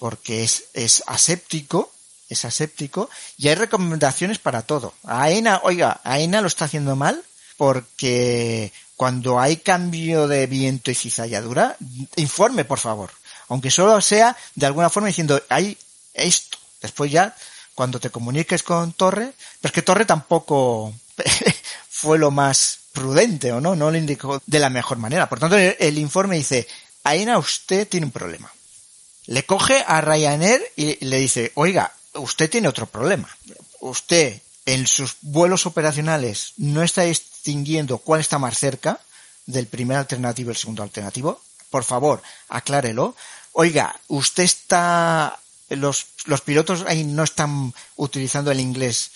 Porque 0.00 0.42
es, 0.42 0.64
es 0.72 1.04
aséptico, 1.06 1.92
es 2.30 2.44
aséptico, 2.46 3.10
y 3.36 3.48
hay 3.48 3.54
recomendaciones 3.54 4.38
para 4.38 4.62
todo. 4.62 4.94
AENA, 5.04 5.60
oiga, 5.62 6.00
AENA 6.02 6.40
lo 6.40 6.48
está 6.48 6.64
haciendo 6.64 6.96
mal 6.96 7.22
porque 7.58 8.72
cuando 8.96 9.38
hay 9.38 9.58
cambio 9.58 10.26
de 10.26 10.46
viento 10.46 10.90
y 10.90 10.94
cizalladura, 10.94 11.76
informe, 12.16 12.64
por 12.64 12.78
favor. 12.78 13.10
Aunque 13.48 13.70
solo 13.70 14.00
sea 14.00 14.34
de 14.54 14.66
alguna 14.66 14.88
forma 14.88 15.08
diciendo, 15.08 15.42
hay 15.50 15.76
esto. 16.14 16.56
Después 16.80 17.12
ya, 17.12 17.36
cuando 17.74 18.00
te 18.00 18.08
comuniques 18.08 18.62
con 18.62 18.94
Torre, 18.94 19.34
pero 19.60 19.70
es 19.70 19.72
que 19.72 19.82
Torre 19.82 20.06
tampoco 20.06 20.94
fue 21.90 22.18
lo 22.18 22.30
más 22.30 22.78
prudente 22.92 23.52
o 23.52 23.60
no, 23.60 23.76
no 23.76 23.90
lo 23.90 23.98
indicó 23.98 24.40
de 24.46 24.58
la 24.58 24.70
mejor 24.70 24.96
manera. 24.96 25.28
Por 25.28 25.40
tanto, 25.40 25.58
el, 25.58 25.98
informe 25.98 26.36
dice, 26.36 26.66
AENA 27.04 27.36
usted 27.36 27.86
tiene 27.86 28.06
un 28.06 28.12
problema 28.12 28.50
le 29.30 29.44
coge 29.44 29.84
a 29.86 30.00
Ryanair 30.00 30.60
y 30.74 31.04
le 31.04 31.18
dice, 31.18 31.52
oiga, 31.54 31.92
usted 32.14 32.50
tiene 32.50 32.66
otro 32.66 32.86
problema. 32.86 33.28
Usted 33.78 34.42
en 34.66 34.88
sus 34.88 35.18
vuelos 35.20 35.66
operacionales 35.66 36.52
no 36.56 36.82
está 36.82 37.02
distinguiendo 37.02 37.98
cuál 37.98 38.20
está 38.20 38.40
más 38.40 38.58
cerca 38.58 38.98
del 39.46 39.68
primer 39.68 39.98
alternativo 39.98 40.50
y 40.50 40.54
el 40.54 40.56
segundo 40.56 40.82
alternativo. 40.82 41.40
Por 41.70 41.84
favor, 41.84 42.20
aclárelo. 42.48 43.14
Oiga, 43.52 43.94
usted 44.08 44.42
está, 44.42 45.38
los, 45.68 46.06
los 46.24 46.40
pilotos 46.40 46.84
ahí 46.88 47.04
no 47.04 47.22
están 47.22 47.72
utilizando 47.94 48.50
el 48.50 48.58
inglés 48.58 49.12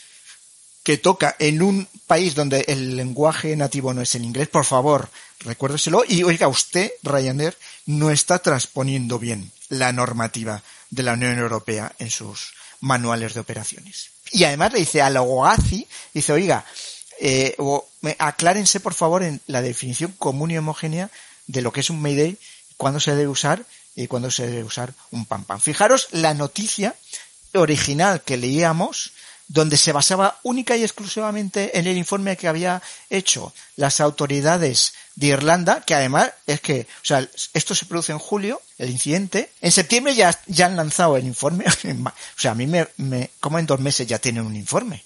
que 0.84 0.96
toca 0.96 1.34
en 1.40 1.60
un 1.60 1.88
país 2.06 2.36
donde 2.36 2.64
el 2.68 2.94
lenguaje 2.94 3.56
nativo 3.56 3.92
no 3.92 4.02
es 4.02 4.14
el 4.14 4.24
inglés, 4.24 4.46
por 4.46 4.64
favor, 4.64 5.10
recuérdeselo. 5.40 6.04
Y 6.06 6.22
oiga, 6.22 6.46
usted, 6.46 6.92
Ryanair, 7.02 7.58
no 7.86 8.12
está 8.12 8.38
transponiendo 8.38 9.18
bien 9.18 9.50
la 9.78 9.92
normativa 9.92 10.62
de 10.90 11.02
la 11.02 11.14
Unión 11.14 11.38
Europea 11.38 11.92
en 11.98 12.10
sus 12.10 12.54
manuales 12.80 13.34
de 13.34 13.40
operaciones. 13.40 14.10
Y 14.30 14.44
además 14.44 14.72
le 14.72 14.80
dice 14.80 15.02
a 15.02 15.10
la 15.10 15.22
OACI, 15.22 15.86
dice, 16.12 16.32
oiga, 16.32 16.64
eh, 17.20 17.56
aclárense 18.18 18.80
por 18.80 18.94
favor 18.94 19.22
en 19.22 19.40
la 19.46 19.62
definición 19.62 20.12
común 20.18 20.50
y 20.50 20.58
homogénea 20.58 21.10
de 21.46 21.62
lo 21.62 21.72
que 21.72 21.80
es 21.80 21.90
un 21.90 22.00
Mayday, 22.00 22.36
cuándo 22.76 23.00
se 23.00 23.12
debe 23.12 23.28
usar 23.28 23.64
y 23.94 24.06
cuándo 24.06 24.30
se 24.30 24.46
debe 24.46 24.64
usar 24.64 24.92
un 25.10 25.24
pam 25.26 25.44
pam. 25.44 25.60
Fijaros 25.60 26.08
la 26.10 26.34
noticia 26.34 26.94
original 27.54 28.22
que 28.22 28.36
leíamos 28.36 29.12
donde 29.49 29.76
se 29.76 29.92
basaba 29.92 30.38
única 30.42 30.76
y 30.76 30.82
exclusivamente 30.82 31.78
en 31.78 31.86
el 31.86 31.97
informe 31.97 32.36
que 32.36 32.49
había 32.49 32.82
hecho 33.11 33.53
las 33.76 34.01
autoridades 34.01 34.95
de 35.16 35.28
Irlanda, 35.28 35.82
que 35.82 35.95
además 35.95 36.32
es 36.47 36.61
que, 36.61 36.86
o 37.03 37.05
sea, 37.05 37.28
esto 37.53 37.74
se 37.74 37.86
produce 37.86 38.12
en 38.12 38.18
julio, 38.18 38.61
el 38.78 38.90
incidente, 38.90 39.51
en 39.61 39.70
septiembre 39.70 40.14
ya, 40.14 40.38
ya 40.47 40.66
han 40.66 40.76
lanzado 40.76 41.16
el 41.16 41.26
informe, 41.26 41.64
o 41.66 42.40
sea, 42.40 42.53
a 42.53 42.55
mí 42.55 42.66
me, 42.66 42.88
me 42.97 43.30
como 43.40 43.59
en 43.59 43.66
dos 43.66 43.80
meses 43.80 44.07
ya 44.07 44.18
tienen 44.18 44.47
un 44.47 44.57
informe. 44.57 45.05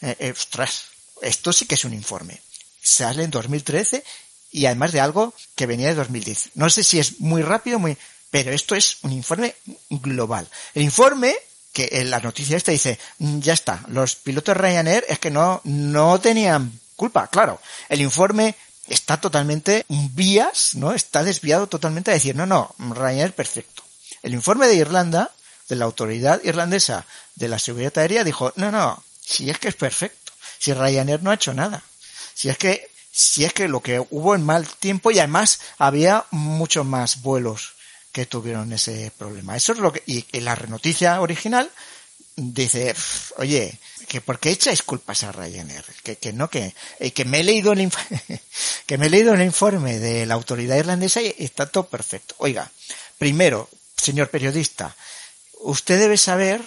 Eh, 0.00 0.16
eh, 0.18 0.32
ostras, 0.32 0.84
esto 1.22 1.52
sí 1.52 1.66
que 1.66 1.76
es 1.76 1.84
un 1.84 1.94
informe. 1.94 2.40
Sale 2.82 3.24
en 3.24 3.30
2013 3.30 4.04
y 4.52 4.66
además 4.66 4.92
de 4.92 5.00
algo 5.00 5.34
que 5.54 5.66
venía 5.66 5.88
de 5.88 5.94
2010. 5.94 6.50
No 6.54 6.70
sé 6.70 6.84
si 6.84 6.98
es 6.98 7.20
muy 7.20 7.42
rápido, 7.42 7.78
muy, 7.78 7.96
pero 8.30 8.52
esto 8.52 8.74
es 8.74 8.98
un 9.02 9.12
informe 9.12 9.54
global. 9.88 10.48
El 10.74 10.82
informe 10.82 11.34
que 11.76 12.00
en 12.00 12.08
la 12.08 12.20
noticia 12.20 12.56
esta 12.56 12.72
dice, 12.72 12.98
mm, 13.18 13.40
ya 13.40 13.52
está, 13.52 13.84
los 13.88 14.16
pilotos 14.16 14.56
Ryanair 14.56 15.04
es 15.10 15.18
que 15.18 15.30
no, 15.30 15.60
no 15.64 16.18
tenían 16.18 16.80
culpa, 16.96 17.26
claro. 17.26 17.60
El 17.90 18.00
informe 18.00 18.54
está 18.88 19.20
totalmente 19.20 19.84
vías, 19.88 20.70
¿no? 20.74 20.94
Está 20.94 21.22
desviado 21.22 21.66
totalmente 21.66 22.10
a 22.10 22.14
decir, 22.14 22.34
no, 22.34 22.46
no, 22.46 22.74
Ryanair 22.78 23.34
perfecto. 23.34 23.82
El 24.22 24.32
informe 24.32 24.68
de 24.68 24.76
Irlanda, 24.76 25.32
de 25.68 25.76
la 25.76 25.84
autoridad 25.84 26.40
irlandesa 26.44 27.04
de 27.34 27.48
la 27.48 27.58
seguridad 27.58 27.98
aérea, 27.98 28.24
dijo, 28.24 28.54
no, 28.56 28.72
no, 28.72 29.04
si 29.20 29.50
es 29.50 29.58
que 29.58 29.68
es 29.68 29.76
perfecto, 29.76 30.32
si 30.58 30.72
Ryanair 30.72 31.22
no 31.22 31.30
ha 31.30 31.34
hecho 31.34 31.52
nada, 31.52 31.82
si 32.32 32.48
es 32.48 32.56
que 32.56 32.88
si 33.12 33.44
es 33.44 33.52
que 33.52 33.68
lo 33.68 33.82
que 33.82 34.00
hubo 34.10 34.34
en 34.34 34.44
mal 34.46 34.66
tiempo 34.66 35.10
y 35.10 35.18
además 35.18 35.60
había 35.76 36.24
muchos 36.30 36.86
más 36.86 37.20
vuelos 37.20 37.75
que 38.16 38.24
tuvieron 38.24 38.72
ese 38.72 39.12
problema. 39.18 39.58
Eso 39.58 39.74
es 39.74 39.78
lo 39.78 39.92
que, 39.92 40.02
y, 40.06 40.24
la 40.40 40.54
renoticia 40.54 41.20
original 41.20 41.70
dice, 42.34 42.94
oye, 43.36 43.78
que 44.08 44.22
por 44.22 44.38
qué 44.38 44.52
echáis 44.52 44.82
culpas 44.82 45.22
a 45.22 45.32
Ryanair, 45.32 45.84
que, 46.02 46.16
que 46.16 46.32
no, 46.32 46.48
que, 46.48 46.74
eh, 46.98 47.10
que 47.10 47.26
me 47.26 47.40
he 47.40 47.44
leído 47.44 47.74
el 47.74 47.92
que 48.86 48.96
me 48.96 49.06
he 49.06 49.10
leído 49.10 49.34
el 49.34 49.42
informe 49.42 49.98
de 49.98 50.24
la 50.24 50.32
autoridad 50.32 50.78
irlandesa 50.78 51.20
y 51.20 51.34
está 51.36 51.66
todo 51.66 51.88
perfecto. 51.88 52.34
Oiga, 52.38 52.72
primero, 53.18 53.68
señor 53.98 54.30
periodista, 54.30 54.96
usted 55.60 55.98
debe 55.98 56.16
saber 56.16 56.62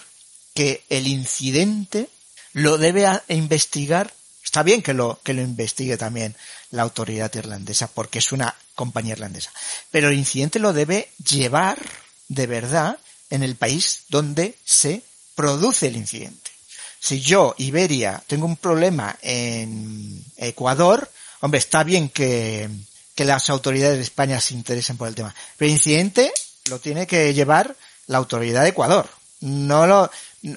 que 0.53 0.83
el 0.89 1.07
incidente 1.07 2.09
lo 2.53 2.77
debe 2.77 3.07
investigar 3.27 4.13
Está 4.49 4.63
bien 4.63 4.81
que 4.81 4.95
lo, 4.95 5.19
que 5.21 5.35
lo 5.35 5.43
investigue 5.43 5.95
también 5.95 6.35
la 6.71 6.83
autoridad 6.83 7.33
irlandesa, 7.33 7.87
porque 7.87 8.19
es 8.19 8.31
una 8.31 8.55
compañía 8.75 9.13
irlandesa. 9.13 9.51
Pero 9.91 10.09
el 10.09 10.17
incidente 10.17 10.59
lo 10.59 10.73
debe 10.73 11.09
llevar 11.17 11.79
de 12.27 12.47
verdad 12.47 12.99
en 13.29 13.43
el 13.43 13.55
país 13.55 14.03
donde 14.09 14.55
se 14.63 15.01
produce 15.35 15.87
el 15.87 15.97
incidente. 15.97 16.51
Si 16.99 17.21
yo, 17.21 17.55
Iberia, 17.57 18.21
tengo 18.27 18.45
un 18.45 18.57
problema 18.57 19.17
en 19.21 20.23
Ecuador, 20.37 21.09
hombre, 21.39 21.59
está 21.59 21.83
bien 21.83 22.09
que, 22.09 22.69
que 23.15 23.25
las 23.25 23.49
autoridades 23.49 23.97
de 23.97 24.03
España 24.03 24.41
se 24.41 24.53
interesen 24.53 24.97
por 24.97 25.07
el 25.07 25.15
tema. 25.15 25.33
Pero 25.57 25.67
el 25.67 25.75
incidente 25.75 26.31
lo 26.69 26.79
tiene 26.79 27.07
que 27.07 27.33
llevar 27.33 27.75
la 28.07 28.17
autoridad 28.17 28.63
de 28.63 28.69
Ecuador. 28.69 29.09
No 29.41 29.87
lo, 29.87 30.11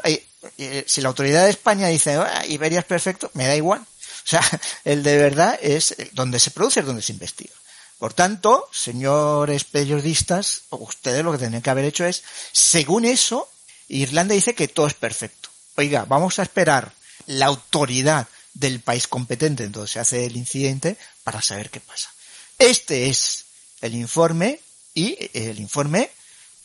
eh, 0.04 0.24
eh, 0.58 0.84
si 0.86 1.00
la 1.00 1.08
autoridad 1.08 1.44
de 1.44 1.50
España 1.50 1.86
dice, 1.88 2.14
ah, 2.14 2.44
Iberia 2.46 2.80
es 2.80 2.84
perfecto, 2.84 3.30
me 3.34 3.46
da 3.46 3.54
igual. 3.54 3.84
O 4.24 4.28
sea, 4.28 4.42
el 4.84 5.02
de 5.02 5.16
verdad 5.18 5.58
es 5.60 5.96
donde 6.12 6.38
se 6.38 6.50
produce, 6.50 6.80
es 6.80 6.86
donde 6.86 7.02
se 7.02 7.12
investiga. 7.12 7.54
Por 7.98 8.14
tanto, 8.14 8.68
señores 8.72 9.64
periodistas, 9.64 10.62
ustedes 10.70 11.24
lo 11.24 11.32
que 11.32 11.38
tienen 11.38 11.62
que 11.62 11.70
haber 11.70 11.84
hecho 11.84 12.04
es, 12.04 12.22
según 12.50 13.04
eso, 13.04 13.48
Irlanda 13.88 14.34
dice 14.34 14.54
que 14.54 14.68
todo 14.68 14.88
es 14.88 14.94
perfecto. 14.94 15.50
Oiga, 15.76 16.04
vamos 16.04 16.38
a 16.38 16.42
esperar 16.42 16.92
la 17.26 17.46
autoridad 17.46 18.26
del 18.54 18.80
país 18.80 19.06
competente 19.06 19.64
en 19.64 19.72
donde 19.72 19.88
se 19.88 20.00
hace 20.00 20.26
el 20.26 20.36
incidente 20.36 20.96
para 21.24 21.40
saber 21.42 21.70
qué 21.70 21.80
pasa. 21.80 22.10
Este 22.58 23.08
es 23.08 23.44
el 23.80 23.94
informe 23.94 24.60
y 24.94 25.16
el 25.32 25.58
informe 25.60 26.10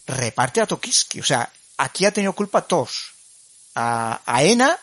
reparte 0.05 0.61
a 0.61 0.67
Tokiski. 0.67 1.19
O 1.19 1.23
sea, 1.23 1.51
aquí 1.77 2.05
ha 2.05 2.11
tenido 2.11 2.33
culpa 2.33 2.67
todos 2.67 3.11
a, 3.75 4.21
ENA 4.41 4.77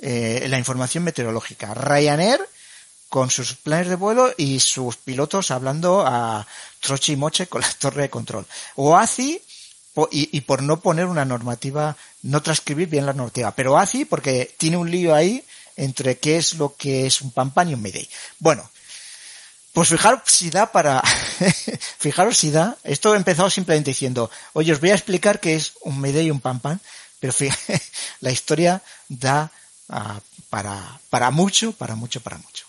eh, 0.00 0.46
la 0.48 0.58
información 0.58 1.04
meteorológica. 1.04 1.74
Ryanair 1.74 2.40
con 3.08 3.30
sus 3.30 3.54
planes 3.54 3.88
de 3.88 3.96
vuelo 3.96 4.32
y 4.36 4.60
sus 4.60 4.96
pilotos 4.96 5.50
hablando 5.50 6.04
a 6.06 6.46
troche 6.80 7.12
y 7.12 7.16
moche 7.16 7.46
con 7.46 7.62
la 7.62 7.70
torre 7.78 8.02
de 8.02 8.10
control. 8.10 8.46
O 8.76 8.96
ACI 8.96 9.40
y, 10.10 10.40
por 10.42 10.62
no 10.62 10.80
poner 10.80 11.06
una 11.06 11.24
normativa, 11.24 11.96
no 12.22 12.42
transcribir 12.42 12.88
bien 12.88 13.06
la 13.06 13.14
normativa. 13.14 13.52
Pero 13.52 13.78
ACI 13.78 14.04
porque 14.04 14.54
tiene 14.58 14.76
un 14.76 14.90
lío 14.90 15.14
ahí 15.14 15.42
entre 15.76 16.18
qué 16.18 16.36
es 16.36 16.54
lo 16.54 16.74
que 16.76 17.06
es 17.06 17.22
un 17.22 17.30
pan 17.30 17.68
y 17.68 17.74
un 17.74 17.82
mayday. 17.82 18.08
Bueno, 18.38 18.70
pues 19.72 19.88
fijaros 19.88 20.22
si 20.26 20.50
da 20.50 20.72
para, 20.72 21.02
fijaros 21.98 22.36
si 22.36 22.50
da, 22.50 22.76
esto 22.82 23.14
he 23.14 23.16
empezado 23.16 23.50
simplemente 23.50 23.90
diciendo, 23.90 24.30
oye, 24.54 24.72
os 24.72 24.80
voy 24.80 24.90
a 24.90 24.94
explicar 24.94 25.38
qué 25.38 25.54
es 25.54 25.74
un 25.82 26.00
mayday 26.00 26.26
y 26.26 26.30
un 26.30 26.40
pan 26.40 26.60
pero 27.20 27.32
fíjate, 27.32 27.80
la 28.20 28.30
historia 28.30 28.82
da 29.08 29.50
para, 30.50 31.00
para 31.10 31.30
mucho, 31.30 31.72
para 31.72 31.94
mucho, 31.94 32.20
para 32.20 32.38
mucho. 32.38 32.64